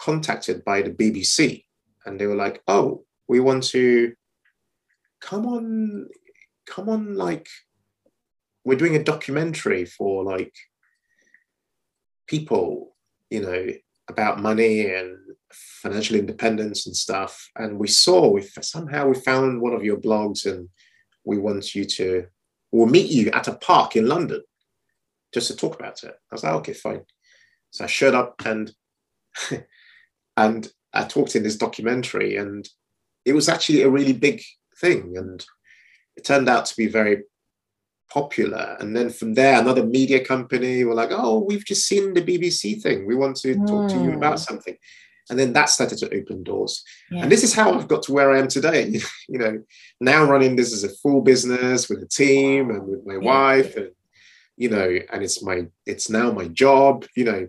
contacted 0.00 0.64
by 0.64 0.82
the 0.82 0.90
BBC 0.90 1.64
and 2.06 2.18
they 2.18 2.26
were 2.26 2.36
like, 2.36 2.62
oh, 2.66 3.04
we 3.28 3.40
want 3.40 3.64
to 3.64 4.14
come 5.20 5.46
on, 5.46 6.08
come 6.66 6.88
on, 6.88 7.14
like, 7.14 7.48
we're 8.64 8.78
doing 8.78 8.96
a 8.96 9.04
documentary 9.04 9.84
for 9.84 10.24
like 10.24 10.54
people, 12.26 12.94
you 13.30 13.40
know, 13.40 13.66
about 14.08 14.40
money 14.40 14.86
and 14.86 15.16
financial 15.50 16.16
independence 16.16 16.86
and 16.86 16.94
stuff. 16.94 17.48
And 17.56 17.78
we 17.78 17.88
saw 17.88 18.28
we 18.28 18.42
somehow 18.42 19.08
we 19.08 19.14
found 19.14 19.60
one 19.60 19.72
of 19.72 19.84
your 19.84 19.96
blogs 19.96 20.44
and 20.44 20.68
we 21.24 21.38
want 21.38 21.74
you 21.74 21.84
to 21.84 22.26
we'll 22.72 22.86
meet 22.86 23.10
you 23.10 23.30
at 23.30 23.48
a 23.48 23.56
park 23.56 23.96
in 23.96 24.06
London 24.06 24.42
just 25.32 25.48
to 25.48 25.56
talk 25.56 25.78
about 25.78 26.02
it. 26.02 26.14
I 26.30 26.34
was 26.34 26.42
like, 26.42 26.54
okay, 26.54 26.72
fine. 26.72 27.02
So 27.70 27.84
I 27.84 27.86
showed 27.86 28.14
up 28.14 28.40
and 28.44 28.72
and 30.36 30.68
I 30.92 31.04
talked 31.04 31.36
in 31.36 31.42
this 31.42 31.56
documentary 31.56 32.36
and 32.36 32.68
it 33.24 33.32
was 33.32 33.48
actually 33.48 33.82
a 33.82 33.90
really 33.90 34.14
big 34.14 34.42
thing 34.80 35.16
and 35.16 35.44
it 36.16 36.24
turned 36.24 36.48
out 36.48 36.66
to 36.66 36.76
be 36.76 36.86
very 36.86 37.24
popular. 38.10 38.76
And 38.80 38.96
then 38.96 39.10
from 39.10 39.34
there, 39.34 39.60
another 39.60 39.84
media 39.84 40.24
company 40.24 40.82
were 40.84 40.94
like, 40.94 41.10
oh, 41.12 41.44
we've 41.46 41.64
just 41.64 41.86
seen 41.86 42.14
the 42.14 42.22
BBC 42.22 42.80
thing. 42.80 43.06
We 43.06 43.14
want 43.14 43.36
to 43.38 43.54
talk 43.66 43.90
to 43.90 44.02
you 44.02 44.14
about 44.14 44.38
hmm. 44.38 44.44
something. 44.44 44.76
And 45.30 45.38
then 45.38 45.52
that 45.52 45.68
started 45.68 45.98
to 45.98 46.16
open 46.16 46.42
doors. 46.42 46.82
Yeah. 47.10 47.22
And 47.22 47.32
this 47.32 47.44
is 47.44 47.54
how 47.54 47.72
I've 47.72 47.88
got 47.88 48.02
to 48.04 48.12
where 48.12 48.32
I 48.32 48.38
am 48.38 48.48
today. 48.48 49.00
you 49.28 49.38
know, 49.38 49.62
now 50.00 50.24
running 50.24 50.56
this 50.56 50.72
as 50.72 50.84
a 50.84 50.88
full 50.88 51.20
business 51.20 51.88
with 51.88 52.02
a 52.02 52.06
team 52.06 52.70
and 52.70 52.86
with 52.86 53.06
my 53.06 53.14
yeah. 53.14 53.18
wife 53.18 53.76
and 53.76 53.90
you 54.58 54.68
know, 54.68 54.98
and 55.12 55.22
it's 55.22 55.42
my 55.42 55.66
it's 55.86 56.10
now 56.10 56.32
my 56.32 56.48
job, 56.48 57.06
you 57.16 57.24
know. 57.24 57.46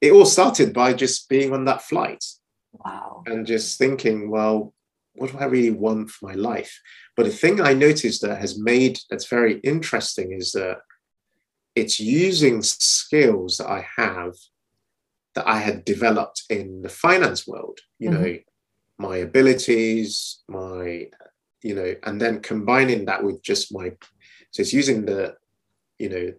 It 0.00 0.12
all 0.12 0.24
started 0.24 0.72
by 0.72 0.94
just 0.94 1.28
being 1.28 1.52
on 1.52 1.66
that 1.66 1.82
flight. 1.82 2.24
Wow. 2.72 3.22
And 3.26 3.46
just 3.46 3.78
thinking, 3.78 4.30
well, 4.30 4.72
what 5.14 5.32
do 5.32 5.38
I 5.38 5.44
really 5.44 5.70
want 5.70 6.10
for 6.10 6.28
my 6.28 6.34
life? 6.34 6.80
But 7.16 7.26
the 7.26 7.32
thing 7.32 7.60
I 7.60 7.74
noticed 7.74 8.22
that 8.22 8.40
has 8.40 8.58
made 8.58 8.98
that's 9.10 9.28
very 9.28 9.58
interesting 9.58 10.32
is 10.32 10.52
that 10.52 10.78
it's 11.74 12.00
using 12.00 12.62
skills 12.62 13.58
that 13.58 13.68
I 13.68 13.86
have 13.96 14.34
that 15.34 15.48
I 15.48 15.58
had 15.58 15.84
developed 15.84 16.42
in 16.50 16.82
the 16.82 16.88
finance 16.88 17.46
world, 17.46 17.78
you 17.98 18.10
mm-hmm. 18.10 18.22
know, 18.22 18.38
my 18.98 19.16
abilities, 19.18 20.40
my, 20.48 21.08
you 21.62 21.74
know, 21.74 21.94
and 22.02 22.20
then 22.20 22.40
combining 22.40 23.06
that 23.06 23.22
with 23.22 23.42
just 23.42 23.72
my, 23.72 23.92
so 24.50 24.60
it's 24.60 24.72
using 24.72 25.06
the, 25.06 25.36
you 25.98 26.08
know, 26.08 26.32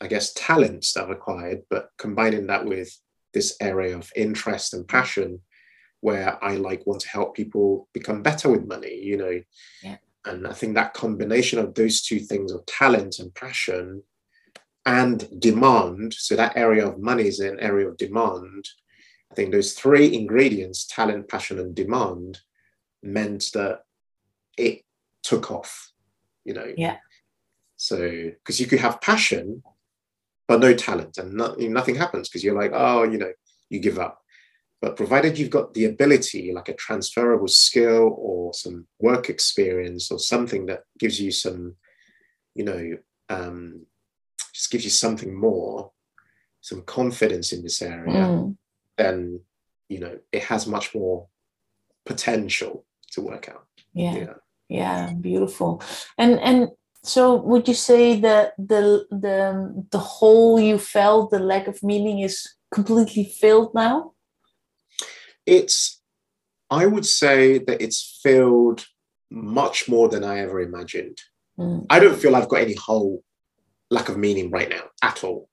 I 0.00 0.08
guess 0.08 0.32
talents 0.32 0.92
that 0.92 1.04
I've 1.04 1.10
acquired, 1.10 1.62
but 1.70 1.90
combining 1.98 2.46
that 2.48 2.64
with 2.64 2.96
this 3.32 3.56
area 3.60 3.96
of 3.96 4.10
interest 4.16 4.74
and 4.74 4.86
passion 4.86 5.40
where 6.00 6.42
I 6.44 6.56
like 6.56 6.86
want 6.86 7.00
to 7.02 7.08
help 7.08 7.36
people 7.36 7.88
become 7.92 8.22
better 8.22 8.48
with 8.48 8.66
money, 8.66 8.94
you 9.00 9.16
know. 9.16 9.40
Yeah. 9.82 9.96
And 10.24 10.46
I 10.46 10.52
think 10.52 10.74
that 10.74 10.94
combination 10.94 11.58
of 11.60 11.74
those 11.74 12.02
two 12.02 12.18
things 12.18 12.52
of 12.52 12.66
talent 12.66 13.20
and 13.20 13.32
passion 13.34 14.02
and 14.84 15.28
demand, 15.40 16.14
so 16.14 16.34
that 16.36 16.56
area 16.56 16.86
of 16.86 16.98
money 16.98 17.26
is 17.26 17.40
an 17.40 17.60
area 17.60 17.88
of 17.88 17.96
demand. 17.96 18.68
I 19.30 19.34
think 19.34 19.52
those 19.52 19.74
three 19.74 20.14
ingredients, 20.14 20.86
talent, 20.86 21.28
passion, 21.28 21.58
and 21.58 21.74
demand, 21.74 22.40
meant 23.02 23.50
that 23.54 23.80
it 24.58 24.82
took 25.22 25.50
off, 25.50 25.92
you 26.44 26.54
know. 26.54 26.72
Yeah. 26.76 26.96
So, 27.76 27.98
because 27.98 28.60
you 28.60 28.66
could 28.66 28.80
have 28.80 29.00
passion, 29.00 29.62
but 30.48 30.60
no 30.60 30.74
talent, 30.74 31.18
and 31.18 31.34
no, 31.34 31.54
nothing 31.58 31.94
happens 31.94 32.28
because 32.28 32.44
you're 32.44 32.60
like, 32.60 32.72
oh, 32.74 33.04
you 33.04 33.18
know, 33.18 33.32
you 33.70 33.80
give 33.80 33.98
up. 33.98 34.20
But 34.80 34.96
provided 34.96 35.38
you've 35.38 35.50
got 35.50 35.74
the 35.74 35.84
ability, 35.84 36.52
like 36.52 36.68
a 36.68 36.74
transferable 36.74 37.48
skill 37.48 38.16
or 38.18 38.52
some 38.52 38.88
work 38.98 39.30
experience 39.30 40.10
or 40.10 40.18
something 40.18 40.66
that 40.66 40.82
gives 40.98 41.20
you 41.20 41.30
some, 41.30 41.76
you 42.54 42.64
know, 42.64 42.98
um, 43.28 43.86
just 44.52 44.70
gives 44.70 44.84
you 44.84 44.90
something 44.90 45.34
more, 45.34 45.90
some 46.60 46.82
confidence 46.82 47.52
in 47.52 47.62
this 47.62 47.82
area, 47.82 48.14
mm. 48.14 48.56
then, 48.96 49.40
you 49.88 50.00
know, 50.00 50.18
it 50.32 50.44
has 50.44 50.66
much 50.66 50.94
more 50.94 51.26
potential 52.04 52.84
to 53.12 53.20
work 53.20 53.48
out. 53.48 53.66
Yeah. 53.94 54.14
Yeah, 54.14 54.34
yeah 54.68 55.12
beautiful. 55.14 55.82
And, 56.18 56.38
and, 56.40 56.68
so 57.04 57.34
would 57.34 57.66
you 57.66 57.74
say 57.74 58.20
that 58.20 58.54
the 58.56 59.04
the 59.10 59.84
the 59.90 59.98
hole 59.98 60.60
you 60.60 60.78
felt 60.78 61.32
the 61.32 61.40
lack 61.40 61.66
of 61.66 61.82
meaning 61.82 62.20
is 62.20 62.48
completely 62.70 63.24
filled 63.24 63.74
now 63.74 64.12
it's, 65.46 66.00
I 66.70 66.86
would 66.86 67.06
say 67.06 67.58
that 67.58 67.82
it's 67.82 68.20
filled 68.22 68.86
much 69.30 69.88
more 69.88 70.08
than 70.08 70.24
I 70.24 70.40
ever 70.40 70.60
imagined. 70.60 71.18
Mm. 71.58 71.86
I 71.90 71.98
don't 71.98 72.18
feel 72.18 72.36
I've 72.36 72.48
got 72.48 72.60
any 72.60 72.74
hole 72.74 73.22
lack 73.92 74.08
of 74.08 74.16
meaning 74.16 74.50
right 74.50 74.68
now 74.68 74.84
at 75.02 75.22
all. 75.24 75.48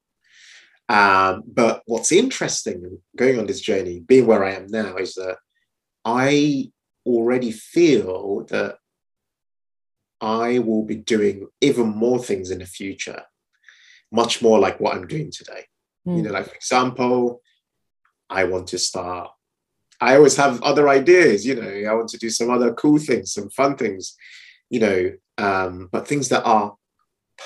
Um, 0.88 1.44
but 1.46 1.84
what's 1.86 2.12
interesting 2.12 3.00
going 3.16 3.38
on 3.38 3.46
this 3.46 3.62
journey, 3.62 4.00
being 4.00 4.26
where 4.26 4.44
I 4.44 4.54
am 4.54 4.68
now, 4.68 4.96
is 4.98 5.14
that 5.16 5.38
I 6.04 6.72
already 7.06 7.52
feel 7.52 8.46
that 8.50 8.78
I 10.22 10.60
will 10.60 10.84
be 10.84 10.96
doing 10.96 11.48
even 11.62 11.88
more 11.88 12.20
things 12.20 12.50
in 12.50 12.60
the 12.60 12.66
future, 12.66 13.24
much 14.12 14.42
more 14.42 14.60
like 14.60 14.80
what 14.80 14.96
I'm 14.96 15.08
doing 15.08 15.32
today. 15.32 15.66
Mm. 16.08 16.18
You 16.18 16.24
know, 16.24 16.32
like 16.32 16.48
for 16.48 16.56
example, 16.56 17.42
I 18.30 18.46
want 18.46 18.68
to 18.68 18.80
start 18.80 19.32
I 20.02 20.16
always 20.16 20.38
have 20.38 20.62
other 20.64 20.88
ideas, 20.88 21.46
you 21.46 21.56
know, 21.56 21.90
I 21.90 21.94
want 21.94 22.10
to 22.10 22.18
do 22.18 22.30
some 22.30 22.50
other 22.50 22.74
cool 22.74 22.98
things, 23.00 23.34
some 23.34 23.50
fun 23.50 23.76
things, 23.76 24.16
you 24.70 24.80
know, 24.80 25.12
um, 25.38 25.90
but 25.92 26.08
things 26.08 26.30
that 26.30 26.44
are 26.44 26.76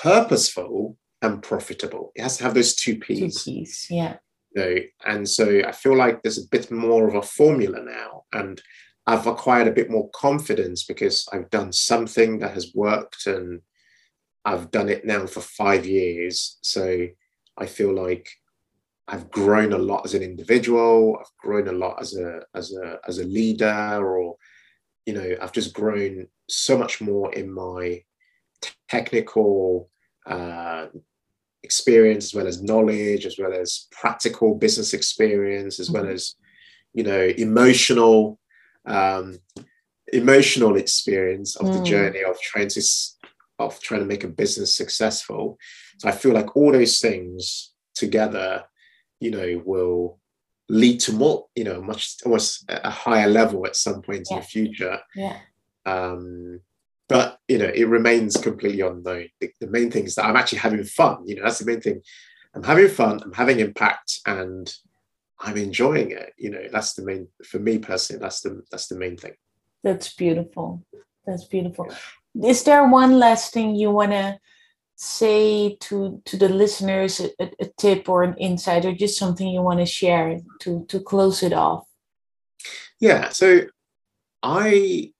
purposeful 0.02 0.96
and 1.22 1.42
profitable. 1.42 2.12
It 2.14 2.22
has 2.22 2.36
to 2.38 2.44
have 2.44 2.54
those 2.54 2.74
two 2.74 2.98
P's. 2.98 3.44
Two 3.44 3.50
P's, 3.50 3.86
yeah. 3.90 4.16
You 4.54 4.62
know, 4.62 4.76
and 5.06 5.28
so 5.28 5.62
I 5.66 5.72
feel 5.72 5.96
like 5.96 6.22
there's 6.22 6.38
a 6.38 6.48
bit 6.48 6.70
more 6.70 7.08
of 7.08 7.14
a 7.14 7.22
formula 7.22 7.82
now. 7.82 8.24
And 8.32 8.60
I've 9.06 9.26
acquired 9.26 9.68
a 9.68 9.72
bit 9.72 9.90
more 9.90 10.08
confidence 10.10 10.84
because 10.84 11.26
I've 11.32 11.50
done 11.50 11.72
something 11.72 12.38
that 12.38 12.54
has 12.54 12.72
worked 12.74 13.26
and 13.26 13.60
I've 14.44 14.70
done 14.70 14.88
it 14.88 15.04
now 15.04 15.26
for 15.26 15.40
five 15.40 15.86
years. 15.86 16.58
So 16.62 17.08
I 17.56 17.66
feel 17.66 17.94
like 17.94 18.28
I've 19.08 19.30
grown 19.30 19.72
a 19.72 19.78
lot 19.78 20.04
as 20.04 20.14
an 20.14 20.22
individual. 20.22 21.18
I've 21.20 21.36
grown 21.38 21.68
a 21.68 21.72
lot 21.72 22.00
as 22.00 22.16
a 22.16 22.40
as 22.54 22.72
a 22.72 22.98
as 23.06 23.18
a 23.18 23.24
leader, 23.24 24.00
or 24.02 24.36
you 25.04 25.12
know, 25.12 25.36
I've 25.40 25.52
just 25.52 25.74
grown 25.74 26.26
so 26.48 26.78
much 26.78 27.00
more 27.00 27.32
in 27.34 27.52
my 27.52 28.02
technical 28.88 29.88
uh, 30.26 30.86
experience, 31.62 32.26
as 32.26 32.34
well 32.34 32.46
as 32.46 32.62
knowledge, 32.62 33.26
as 33.26 33.38
well 33.38 33.52
as 33.52 33.86
practical 33.90 34.54
business 34.54 34.94
experience, 34.94 35.80
as 35.80 35.90
well 35.90 36.04
mm-hmm. 36.04 36.12
as 36.12 36.34
you 36.92 37.02
know, 37.02 37.24
emotional 37.38 38.38
um, 38.86 39.38
emotional 40.12 40.76
experience 40.76 41.56
of 41.56 41.66
mm. 41.66 41.78
the 41.78 41.84
journey 41.84 42.22
of 42.22 42.38
trying 42.40 42.68
to 42.68 42.82
of 43.58 43.80
trying 43.80 44.00
to 44.00 44.06
make 44.06 44.24
a 44.24 44.28
business 44.28 44.76
successful. 44.76 45.58
So 45.98 46.08
I 46.08 46.12
feel 46.12 46.32
like 46.32 46.56
all 46.56 46.72
those 46.72 47.00
things 47.00 47.72
together 47.94 48.64
you 49.24 49.30
know, 49.30 49.62
will 49.64 50.18
lead 50.68 51.00
to 51.00 51.12
more, 51.12 51.46
you 51.54 51.64
know, 51.64 51.80
much 51.80 52.16
almost 52.26 52.64
a 52.68 52.90
higher 52.90 53.28
level 53.28 53.66
at 53.66 53.74
some 53.74 54.02
point 54.02 54.26
yeah. 54.30 54.36
in 54.36 54.42
the 54.42 54.46
future. 54.46 54.98
Yeah. 55.14 55.38
Um, 55.86 56.60
but 57.14 57.38
you 57.46 57.58
know, 57.58 57.70
it 57.72 57.86
remains 57.86 58.36
completely 58.36 58.80
unknown. 58.80 59.28
The, 59.40 59.52
the, 59.60 59.68
main 59.68 59.88
thing 59.88 60.02
is 60.02 60.16
that 60.16 60.24
I'm 60.24 60.34
actually 60.34 60.58
having 60.58 60.82
fun. 60.82 61.18
You 61.24 61.36
know, 61.36 61.44
that's 61.44 61.60
the 61.60 61.64
main 61.64 61.80
thing. 61.80 62.02
I'm 62.56 62.64
having 62.64 62.88
fun. 62.88 63.20
I'm 63.22 63.32
having 63.32 63.60
impact, 63.60 64.18
and 64.26 64.66
I'm 65.38 65.56
enjoying 65.56 66.10
it. 66.10 66.32
You 66.36 66.50
know, 66.50 66.66
that's 66.72 66.94
the 66.94 67.04
main 67.04 67.28
for 67.44 67.60
me 67.60 67.78
personally. 67.78 68.20
That's 68.20 68.40
the 68.40 68.64
that's 68.68 68.88
the 68.88 68.96
main 68.96 69.16
thing. 69.16 69.34
That's 69.84 70.12
beautiful. 70.12 70.84
That's 71.24 71.44
beautiful. 71.44 71.86
Yeah. 72.34 72.50
Is 72.50 72.64
there 72.64 72.84
one 72.88 73.20
last 73.20 73.52
thing 73.52 73.76
you 73.76 73.92
want 73.92 74.10
to 74.10 74.40
say 74.96 75.76
to 75.82 76.20
to 76.24 76.36
the 76.36 76.48
listeners 76.48 77.20
a, 77.20 77.30
a, 77.60 77.66
tip 77.78 78.08
or 78.08 78.24
an 78.24 78.34
insight 78.38 78.84
or 78.84 78.92
just 78.92 79.16
something 79.16 79.46
you 79.46 79.62
want 79.62 79.78
to 79.78 79.86
share 79.86 80.40
to 80.60 80.84
to 80.86 81.00
close 81.00 81.42
it 81.42 81.52
off 81.52 81.84
yeah 83.00 83.28
so 83.30 83.62
i 84.44 85.12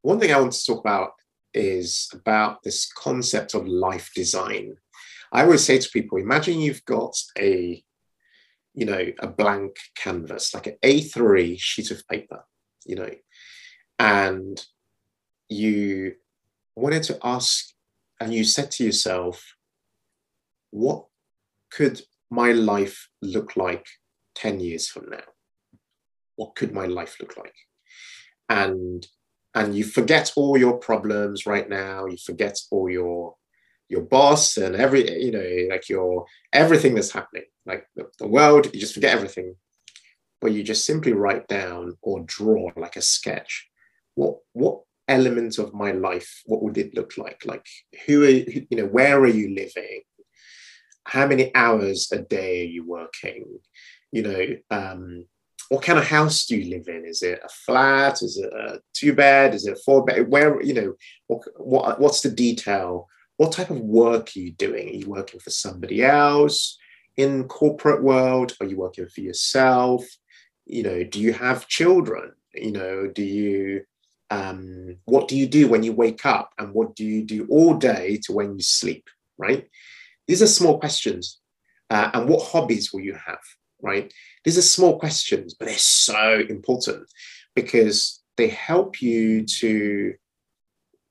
one 0.00 0.18
thing 0.18 0.32
i 0.32 0.40
want 0.40 0.50
to 0.50 0.64
talk 0.64 0.80
about 0.80 1.10
is 1.54 2.08
about 2.12 2.62
this 2.62 2.90
concept 2.92 3.54
of 3.54 3.66
life 3.66 4.10
design 4.14 4.74
i 5.32 5.42
always 5.42 5.64
say 5.64 5.78
to 5.78 5.90
people 5.90 6.18
imagine 6.18 6.60
you've 6.60 6.84
got 6.84 7.14
a 7.38 7.82
you 8.74 8.86
know 8.86 9.06
a 9.20 9.26
blank 9.26 9.76
canvas 9.96 10.54
like 10.54 10.66
an 10.66 10.76
a3 10.84 11.58
sheet 11.58 11.90
of 11.90 12.06
paper 12.08 12.44
you 12.86 12.96
know 12.96 13.10
and 13.98 14.64
you 15.48 16.14
wanted 16.76 17.02
to 17.04 17.18
ask 17.22 17.72
and 18.20 18.34
you 18.34 18.44
said 18.44 18.70
to 18.72 18.84
yourself, 18.84 19.54
what 20.70 21.06
could 21.70 22.02
my 22.30 22.52
life 22.52 23.08
look 23.22 23.56
like 23.56 23.86
10 24.34 24.60
years 24.60 24.88
from 24.88 25.08
now? 25.10 25.22
What 26.36 26.54
could 26.54 26.72
my 26.72 26.86
life 26.86 27.16
look 27.20 27.36
like? 27.36 27.54
And 28.48 29.06
and 29.54 29.74
you 29.76 29.84
forget 29.84 30.32
all 30.36 30.56
your 30.56 30.78
problems 30.78 31.46
right 31.46 31.68
now, 31.68 32.06
you 32.06 32.16
forget 32.16 32.58
all 32.70 32.90
your 32.90 33.34
your 33.88 34.02
boss 34.02 34.58
and 34.58 34.76
every 34.76 35.10
you 35.24 35.32
know 35.32 35.74
like 35.74 35.88
your 35.88 36.26
everything 36.52 36.94
that's 36.94 37.10
happening 37.10 37.44
like 37.64 37.86
the, 37.96 38.04
the 38.18 38.26
world 38.26 38.66
you 38.74 38.78
just 38.78 38.92
forget 38.92 39.14
everything 39.14 39.54
but 40.42 40.52
you 40.52 40.62
just 40.62 40.84
simply 40.84 41.14
write 41.14 41.48
down 41.48 41.96
or 42.02 42.20
draw 42.26 42.70
like 42.76 42.96
a 42.96 43.00
sketch 43.00 43.66
what 44.14 44.36
what 44.52 44.80
element 45.08 45.58
of 45.58 45.74
my 45.74 45.90
life, 45.92 46.42
what 46.46 46.62
would 46.62 46.78
it 46.78 46.94
look 46.94 47.16
like? 47.16 47.42
Like, 47.44 47.66
who 48.06 48.24
are 48.24 48.28
you 48.28 48.66
know, 48.70 48.86
where 48.86 49.18
are 49.18 49.26
you 49.26 49.54
living? 49.54 50.02
How 51.04 51.26
many 51.26 51.54
hours 51.54 52.12
a 52.12 52.18
day 52.18 52.62
are 52.62 52.70
you 52.70 52.86
working? 52.86 53.58
You 54.12 54.22
know, 54.22 54.46
um, 54.70 55.24
what 55.68 55.82
kind 55.82 55.98
of 55.98 56.06
house 56.06 56.46
do 56.46 56.56
you 56.56 56.70
live 56.70 56.88
in? 56.88 57.04
Is 57.04 57.22
it 57.22 57.40
a 57.44 57.48
flat? 57.48 58.22
Is 58.22 58.38
it 58.38 58.52
a 58.52 58.80
two 58.94 59.12
bed? 59.12 59.54
Is 59.54 59.66
it 59.66 59.74
a 59.74 59.82
four 59.84 60.04
bed? 60.04 60.28
Where, 60.28 60.62
you 60.62 60.74
know, 60.74 60.94
what, 61.26 61.42
what, 61.56 62.00
what's 62.00 62.22
the 62.22 62.30
detail? 62.30 63.08
What 63.36 63.52
type 63.52 63.70
of 63.70 63.80
work 63.80 64.30
are 64.34 64.40
you 64.40 64.52
doing? 64.52 64.88
Are 64.88 64.92
you 64.92 65.08
working 65.08 65.40
for 65.40 65.50
somebody 65.50 66.02
else 66.02 66.78
in 67.16 67.44
corporate 67.44 68.02
world? 68.02 68.54
Are 68.60 68.66
you 68.66 68.78
working 68.78 69.08
for 69.08 69.20
yourself? 69.20 70.04
You 70.64 70.82
know, 70.82 71.04
do 71.04 71.20
you 71.20 71.32
have 71.34 71.68
children? 71.68 72.32
You 72.54 72.72
know, 72.72 73.06
do 73.06 73.22
you 73.22 73.82
um, 74.30 74.96
what 75.04 75.28
do 75.28 75.36
you 75.36 75.46
do 75.46 75.68
when 75.68 75.82
you 75.82 75.92
wake 75.92 76.26
up 76.26 76.52
and 76.58 76.72
what 76.74 76.94
do 76.94 77.04
you 77.04 77.24
do 77.24 77.46
all 77.48 77.74
day 77.74 78.20
to 78.24 78.32
when 78.32 78.54
you 78.54 78.62
sleep 78.62 79.08
right 79.38 79.68
these 80.26 80.42
are 80.42 80.46
small 80.46 80.78
questions 80.78 81.38
uh, 81.90 82.10
and 82.12 82.28
what 82.28 82.46
hobbies 82.46 82.92
will 82.92 83.00
you 83.00 83.14
have 83.14 83.40
right 83.82 84.12
these 84.44 84.58
are 84.58 84.62
small 84.62 84.98
questions 84.98 85.54
but 85.54 85.66
they're 85.66 85.78
so 85.78 86.42
important 86.48 87.06
because 87.54 88.22
they 88.36 88.48
help 88.48 89.00
you 89.00 89.44
to 89.44 90.14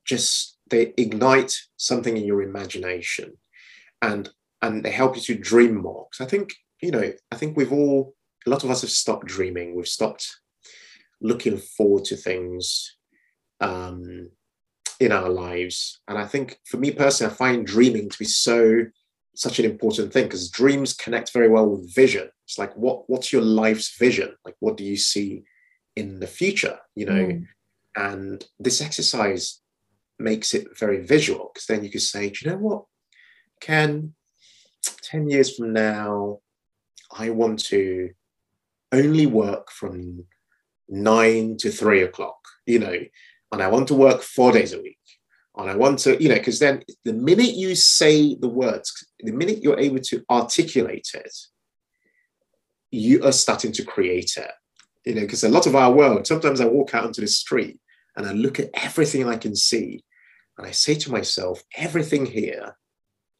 just 0.05 0.57
they 0.70 0.93
ignite 0.97 1.55
something 1.78 2.18
in 2.18 2.26
your 2.26 2.41
imagination 2.41 3.34
and 4.01 4.30
and 4.61 4.84
they 4.84 4.91
help 4.91 5.15
you 5.15 5.22
to 5.22 5.36
dream 5.36 5.76
more 5.76 6.07
because 6.09 6.26
i 6.26 6.30
think 6.30 6.53
you 6.82 6.91
know 6.91 7.11
i 7.32 7.36
think 7.36 7.55
we've 7.55 7.74
all 7.74 8.15
a 8.47 8.49
lot 8.49 8.63
of 8.63 8.72
us 8.72 8.82
have 8.82 8.89
stopped 8.89 9.28
dreaming. 9.28 9.76
We've 9.76 9.88
stopped 9.88 10.39
looking 11.22 11.57
forward 11.57 12.05
to 12.05 12.15
things 12.15 12.95
um, 13.59 14.30
in 14.99 15.11
our 15.11 15.30
lives. 15.30 15.99
And 16.07 16.18
I 16.18 16.26
think 16.26 16.57
for 16.65 16.78
me 16.78 16.91
personally, 16.91 17.32
I 17.32 17.36
find 17.36 17.68
dreaming 17.68 18.09
to 18.09 18.18
be 18.18 18.26
so 18.26 18.86
such 19.36 19.59
an 19.59 19.65
important 19.65 20.11
thing 20.11 20.24
because 20.24 20.49
dreams 20.49 20.93
connect 20.93 21.32
very 21.32 21.47
well 21.47 21.68
with 21.68 21.93
vision. 21.93 22.30
It's 22.48 22.58
like 22.58 22.76
what 22.78 23.10
what's 23.10 23.34
your 23.34 23.41
life's 23.41 23.98
vision? 23.98 24.34
Like 24.45 24.56
what 24.60 24.78
do 24.78 24.86
you 24.86 24.95
see 24.95 25.43
in 25.95 26.20
the 26.20 26.28
future? 26.28 26.80
You 26.95 27.06
know, 27.06 27.26
mm. 27.26 27.48
and 27.95 28.45
this 28.58 28.82
exercise 28.82 29.62
makes 30.18 30.54
it 30.54 30.78
very 30.80 31.06
visual 31.06 31.52
because 31.54 31.68
then 31.68 31.84
you 31.84 31.91
could 31.91 32.02
say, 32.02 32.30
do 32.30 32.39
you 32.41 32.52
know 32.52 32.58
what? 32.58 32.86
Can 33.60 34.14
10 35.04 35.30
years 35.30 35.56
from 35.56 35.74
now, 35.74 36.39
I 37.12 37.30
want 37.30 37.60
to 37.66 38.12
only 38.91 39.26
work 39.26 39.72
from 39.72 40.26
nine 40.88 41.58
to 41.58 41.70
three 41.70 42.02
o'clock, 42.04 42.38
you 42.66 42.80
know, 42.80 42.98
and 43.52 43.62
I 43.62 43.68
want 43.68 43.88
to 43.89 43.93
work 43.93 44.22
four 44.22 44.52
days 44.52 44.74
a 44.74 44.82
week. 44.82 44.98
And 45.56 45.70
I 45.70 45.76
want 45.76 46.00
to, 46.00 46.22
you 46.22 46.30
know, 46.30 46.36
because 46.36 46.60
then 46.60 46.84
the 47.04 47.14
minute 47.14 47.56
you 47.56 47.74
say 47.76 48.36
the 48.36 48.48
words, 48.48 49.08
the 49.20 49.32
minute 49.32 49.64
you're 49.64 49.80
able 49.80 50.00
to 50.00 50.24
articulate 50.30 51.08
it, 51.16 51.36
you 52.91 53.23
are 53.23 53.31
starting 53.31 53.71
to 53.73 53.85
create 53.85 54.38
it. 54.38 54.51
You 55.05 55.15
know, 55.15 55.21
because 55.21 55.43
a 55.43 55.49
lot 55.49 55.67
of 55.67 55.75
our 55.75 55.91
world, 55.91 56.27
sometimes 56.27 56.59
I 56.59 56.65
walk 56.65 56.93
out 56.93 57.05
onto 57.05 57.21
the 57.21 57.27
street 57.27 57.79
and 58.15 58.27
I 58.27 58.33
look 58.33 58.59
at 58.59 58.69
everything 58.73 59.27
I 59.27 59.38
can 59.38 59.55
see 59.55 60.03
and 60.57 60.67
I 60.67 60.71
say 60.71 60.95
to 60.95 61.11
myself, 61.11 61.63
everything 61.75 62.25
here 62.25 62.75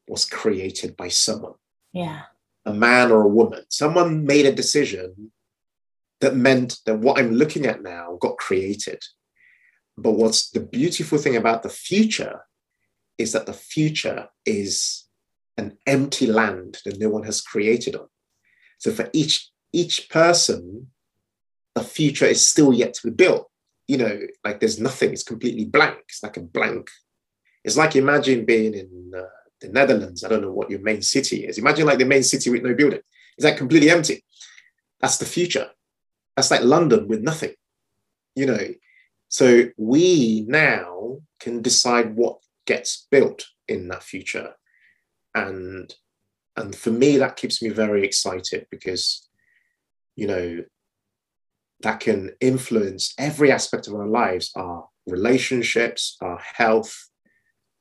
was 0.08 0.26
created 0.26 0.96
by 0.96 1.10
someone. 1.10 1.56
Yeah. 1.92 2.22
A 2.66 2.74
man 2.74 3.12
or 3.12 3.22
a 3.24 3.28
woman. 3.28 3.64
Someone 3.70 4.26
made 4.26 4.46
a 4.46 4.52
decision 4.52 5.32
that 6.22 6.36
meant 6.36 6.80
that 6.86 7.00
what 7.00 7.20
I'm 7.20 7.34
looking 7.34 7.66
at 7.66 7.84
now 7.84 8.18
got 8.22 8.38
created. 8.38 9.04
But 9.98 10.14
what's 10.14 10.50
the 10.52 10.60
beautiful 10.60 11.18
thing 11.18 11.36
about 11.36 11.64
the 11.64 11.70
future 11.70 12.42
is 13.18 13.32
that 13.34 13.46
the 13.46 13.54
future 13.54 14.30
is 14.46 15.06
an 15.58 15.78
empty 15.88 16.28
land 16.28 16.78
that 16.86 17.00
no 17.00 17.10
one 17.10 17.24
has 17.24 17.42
created 17.42 17.96
on. 17.96 18.08
So 18.78 18.92
for 18.92 19.10
each 19.14 19.50
each 19.74 20.10
person, 20.10 20.88
the 21.76 21.84
future 21.84 22.26
is 22.26 22.46
still 22.46 22.74
yet 22.74 22.94
to 22.96 23.08
be 23.08 23.14
built. 23.14 23.50
You 23.88 23.98
know, 23.98 24.20
like 24.44 24.60
there's 24.60 24.80
nothing, 24.80 25.14
it's 25.14 25.24
completely 25.24 25.66
blank. 25.66 26.00
It's 26.10 26.24
like 26.24 26.38
a 26.38 26.42
blank. 26.42 26.90
It's 27.64 27.78
like 27.78 27.96
imagine 27.96 28.46
being 28.46 28.74
in 28.74 29.12
uh, 29.16 29.24
the 29.62 29.70
Netherlands. 29.70 30.24
I 30.24 30.30
don't 30.30 30.42
know 30.42 30.52
what 30.52 30.70
your 30.70 30.80
main 30.82 31.02
city 31.02 31.46
is. 31.46 31.58
Imagine 31.58 31.86
like 31.86 32.00
the 32.00 32.06
main 32.06 32.24
city 32.24 32.50
with 32.50 32.64
no 32.64 32.74
building. 32.74 33.02
Is 33.38 33.44
that 33.44 33.58
completely 33.58 33.90
empty? 33.90 34.24
That's 35.00 35.18
the 35.18 35.26
future. 35.26 35.70
That's 36.36 36.52
like 36.52 36.64
London 36.64 37.08
with 37.08 37.22
nothing, 37.22 37.54
you 38.36 38.46
know. 38.46 38.68
So 39.30 39.70
we 39.78 40.46
now 40.48 41.20
can 41.40 41.62
decide 41.62 42.16
what 42.16 42.40
gets 42.66 43.08
built 43.10 43.46
in 43.68 43.88
that 43.90 44.04
future. 44.04 44.54
And 45.36 45.94
and 46.58 46.76
for 46.76 46.92
me, 46.92 47.18
that 47.18 47.38
keeps 47.38 47.62
me 47.62 47.70
very 47.70 48.04
excited 48.04 48.66
because, 48.72 49.28
you 50.16 50.28
know, 50.28 50.64
that 51.82 52.00
can 52.00 52.32
influence 52.42 53.14
every 53.20 53.52
aspect 53.52 53.88
of 53.88 53.94
our 53.94 54.08
lives, 54.08 54.52
our 54.56 54.90
relationships, 55.06 56.18
our 56.22 56.40
health, 56.40 57.10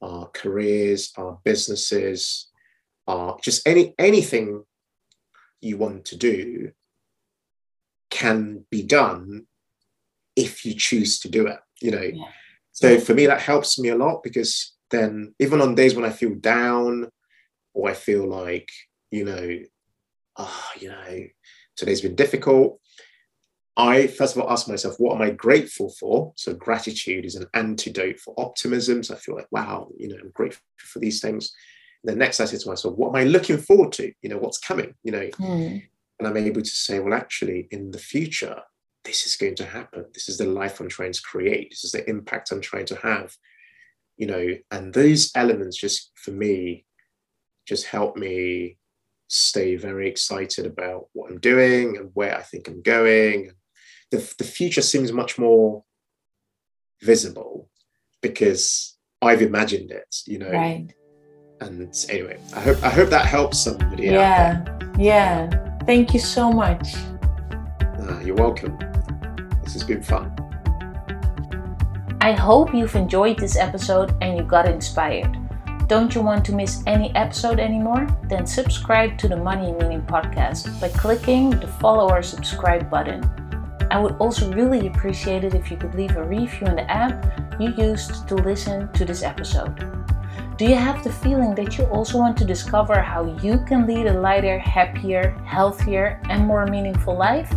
our 0.03 0.29
careers, 0.29 1.13
our 1.17 1.39
businesses, 1.43 2.49
our 3.07 3.39
just 3.43 3.67
any 3.67 3.95
anything 3.99 4.65
you 5.61 5.77
want 5.79 6.05
to 6.05 6.17
do 6.17 6.73
can 8.11 8.65
be 8.71 8.83
done 8.83 9.47
if 10.35 10.65
you 10.65 10.75
choose 10.75 11.19
to 11.19 11.29
do 11.29 11.47
it 11.47 11.59
you 11.81 11.91
know 11.91 12.01
yeah. 12.01 12.25
so 12.73 12.99
for 12.99 13.15
me 13.15 13.27
that 13.27 13.41
helps 13.41 13.79
me 13.79 13.89
a 13.89 13.97
lot 13.97 14.23
because 14.23 14.75
then 14.91 15.35
even 15.39 15.61
on 15.61 15.75
days 15.75 15.95
when 15.95 16.05
i 16.05 16.11
feel 16.11 16.35
down 16.37 17.11
or 17.77 17.91
i 17.91 17.95
feel 17.95 18.27
like 18.27 18.71
you 19.11 19.25
know 19.25 19.59
ah 20.37 20.73
oh, 20.75 20.81
you 20.81 20.89
know 20.89 21.25
today's 21.77 22.01
been 22.01 22.15
difficult. 22.15 22.81
I 23.79 24.07
first 24.07 24.35
of 24.35 24.43
all 24.43 24.51
ask 24.51 24.69
myself 24.69 24.97
what 24.99 25.15
am 25.15 25.23
i 25.23 25.31
grateful 25.31 25.91
for? 25.91 26.33
So 26.37 26.55
gratitude 26.55 27.27
is 27.27 27.37
an 27.37 27.47
antidote 27.53 28.19
for 28.19 28.35
optimism. 28.39 29.03
So 29.03 29.15
i 29.15 29.19
feel 29.19 29.37
like 29.37 29.49
wow 29.51 29.89
you 29.99 30.09
know 30.09 30.17
i'm 30.23 30.31
grateful 30.31 30.63
for 30.79 30.99
these 30.99 31.21
things. 31.21 31.53
And 32.03 32.11
then 32.11 32.19
next 32.19 32.41
i 32.41 32.47
say 32.47 32.57
to 32.57 32.69
myself 32.69 32.97
what 32.97 33.11
am 33.11 33.17
i 33.17 33.25
looking 33.25 33.59
forward 33.59 33.93
to? 33.93 34.13
You 34.23 34.31
know 34.31 34.39
what's 34.39 34.59
coming 34.59 34.95
you 35.05 35.13
know? 35.13 35.29
Mm 35.39 35.83
and 36.19 36.27
I'm 36.27 36.37
able 36.37 36.63
to 36.63 36.69
say, 36.69 36.99
well, 36.99 37.15
actually, 37.15 37.69
in 37.71 37.91
the 37.91 37.99
future, 37.99 38.63
this 39.05 39.27
is 39.27 39.37
going 39.37 39.55
to 39.57 39.67
happen. 39.67 40.07
This 40.15 40.29
is 40.29 40.39
the 40.39 40.47
life 40.47 40.81
I'm 40.81 40.89
trying 40.89 41.13
to 41.13 41.23
create. 41.23 41.71
This 41.71 41.85
is 41.85 41.93
the 41.93 42.09
impact 42.09 42.51
I'm 42.51 42.61
trying 42.61 42.87
to 42.87 42.97
have. 42.97 43.37
You 44.17 44.27
know, 44.27 44.49
and 44.71 44.95
those 44.95 45.31
elements 45.35 45.77
just 45.77 46.13
for 46.15 46.31
me 46.31 46.87
just 47.67 47.87
help 47.87 48.17
me 48.17 48.79
stay 49.29 49.77
very 49.77 50.09
excited 50.09 50.67
about 50.67 51.09
what 51.13 51.31
I'm 51.31 51.41
doing 51.41 51.97
and 51.97 52.11
where 52.15 52.37
I 52.37 52.43
think 52.43 52.69
I'm 52.69 52.81
going. 52.81 53.51
The, 54.11 54.35
the 54.39 54.45
future 54.45 54.83
seems 54.83 55.13
much 55.13 55.37
more 55.39 55.85
visible 57.03 57.69
because 58.23 58.97
I've 59.21 59.43
imagined 59.43 59.91
it, 59.91 60.23
you 60.27 60.39
know. 60.39 60.51
Right. 60.51 60.89
And 61.61 61.93
anyway, 62.09 62.39
I 62.55 62.61
hope 62.61 62.83
I 62.85 62.91
hope 62.91 63.09
that 63.11 63.27
helps 63.27 63.59
somebody. 63.59 64.05
Yeah. 64.05 64.65
Yeah. 64.99 65.49
Thank 65.87 66.13
you 66.13 66.21
so 66.21 66.53
much. 66.53 66.95
Uh, 67.99 68.21
you're 68.21 68.37
welcome. 68.37 68.79
This 69.65 69.73
has 69.73 69.83
been 69.83 70.03
fun. 70.03 70.35
I 72.21 72.33
hope 72.33 72.75
you've 72.75 72.95
enjoyed 72.95 73.39
this 73.39 73.57
episode 73.57 74.15
and 74.21 74.37
you 74.37 74.45
got 74.45 74.69
inspired. 74.69 75.37
Don't 75.89 76.17
you 76.17 76.21
want 76.21 76.45
to 76.47 76.53
miss 76.53 76.83
any 76.89 77.15
episode 77.15 77.61
anymore? 77.61 78.09
Then 78.29 78.45
subscribe 78.45 79.17
to 79.19 79.29
the 79.29 79.37
Money 79.37 79.71
Meaning 79.71 80.03
podcast 80.03 80.81
by 80.81 80.89
clicking 80.89 81.51
the 81.51 81.69
follow 81.69 82.11
or 82.11 82.25
subscribe 82.25 82.91
button. 82.91 83.23
I 83.93 84.01
would 84.01 84.17
also 84.17 84.53
really 84.53 84.89
appreciate 84.89 85.45
it 85.45 85.55
if 85.55 85.71
you 85.71 85.77
could 85.77 85.95
leave 85.95 86.17
a 86.17 86.25
review 86.25 86.67
in 86.67 86.75
the 86.75 86.91
app 86.91 87.25
you 87.61 87.73
used 87.79 88.27
to 88.27 88.35
listen 88.35 88.93
to 88.95 89.05
this 89.05 89.23
episode. 89.23 89.77
Do 90.59 90.65
you 90.65 90.75
have 90.75 91.05
the 91.05 91.13
feeling 91.13 91.55
that 91.55 91.79
you 91.79 91.85
also 91.85 92.19
want 92.19 92.37
to 92.39 92.45
discover 92.45 93.01
how 93.01 93.39
you 93.41 93.65
can 93.65 93.87
lead 93.87 94.07
a 94.07 94.21
lighter, 94.21 94.59
happier, 94.59 95.39
healthier, 95.47 96.21
and 96.29 96.45
more 96.45 96.67
meaningful 96.67 97.17
life? 97.17 97.55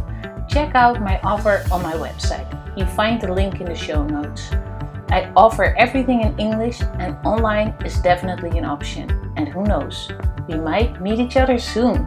Check 0.48 0.76
out 0.76 1.02
my 1.02 1.20
offer 1.22 1.66
on 1.72 1.82
my 1.82 1.94
website. 1.94 2.48
You 2.78 2.86
find 2.86 3.20
the 3.20 3.34
link 3.34 3.60
in 3.60 3.66
the 3.66 3.76
show 3.76 4.04
notes. 4.04 4.52
I 5.12 5.32
offer 5.36 5.76
everything 5.76 6.22
in 6.22 6.38
English, 6.38 6.82
and 7.00 7.18
online 7.26 7.74
is 7.84 8.00
definitely 8.00 8.58
an 8.60 8.66
option. 8.66 9.10
And 9.38 9.48
who 9.48 9.64
knows, 9.64 10.12
we 10.48 10.56
might 10.56 11.02
meet 11.02 11.20
each 11.20 11.36
other 11.36 11.58
soon. 11.58 12.06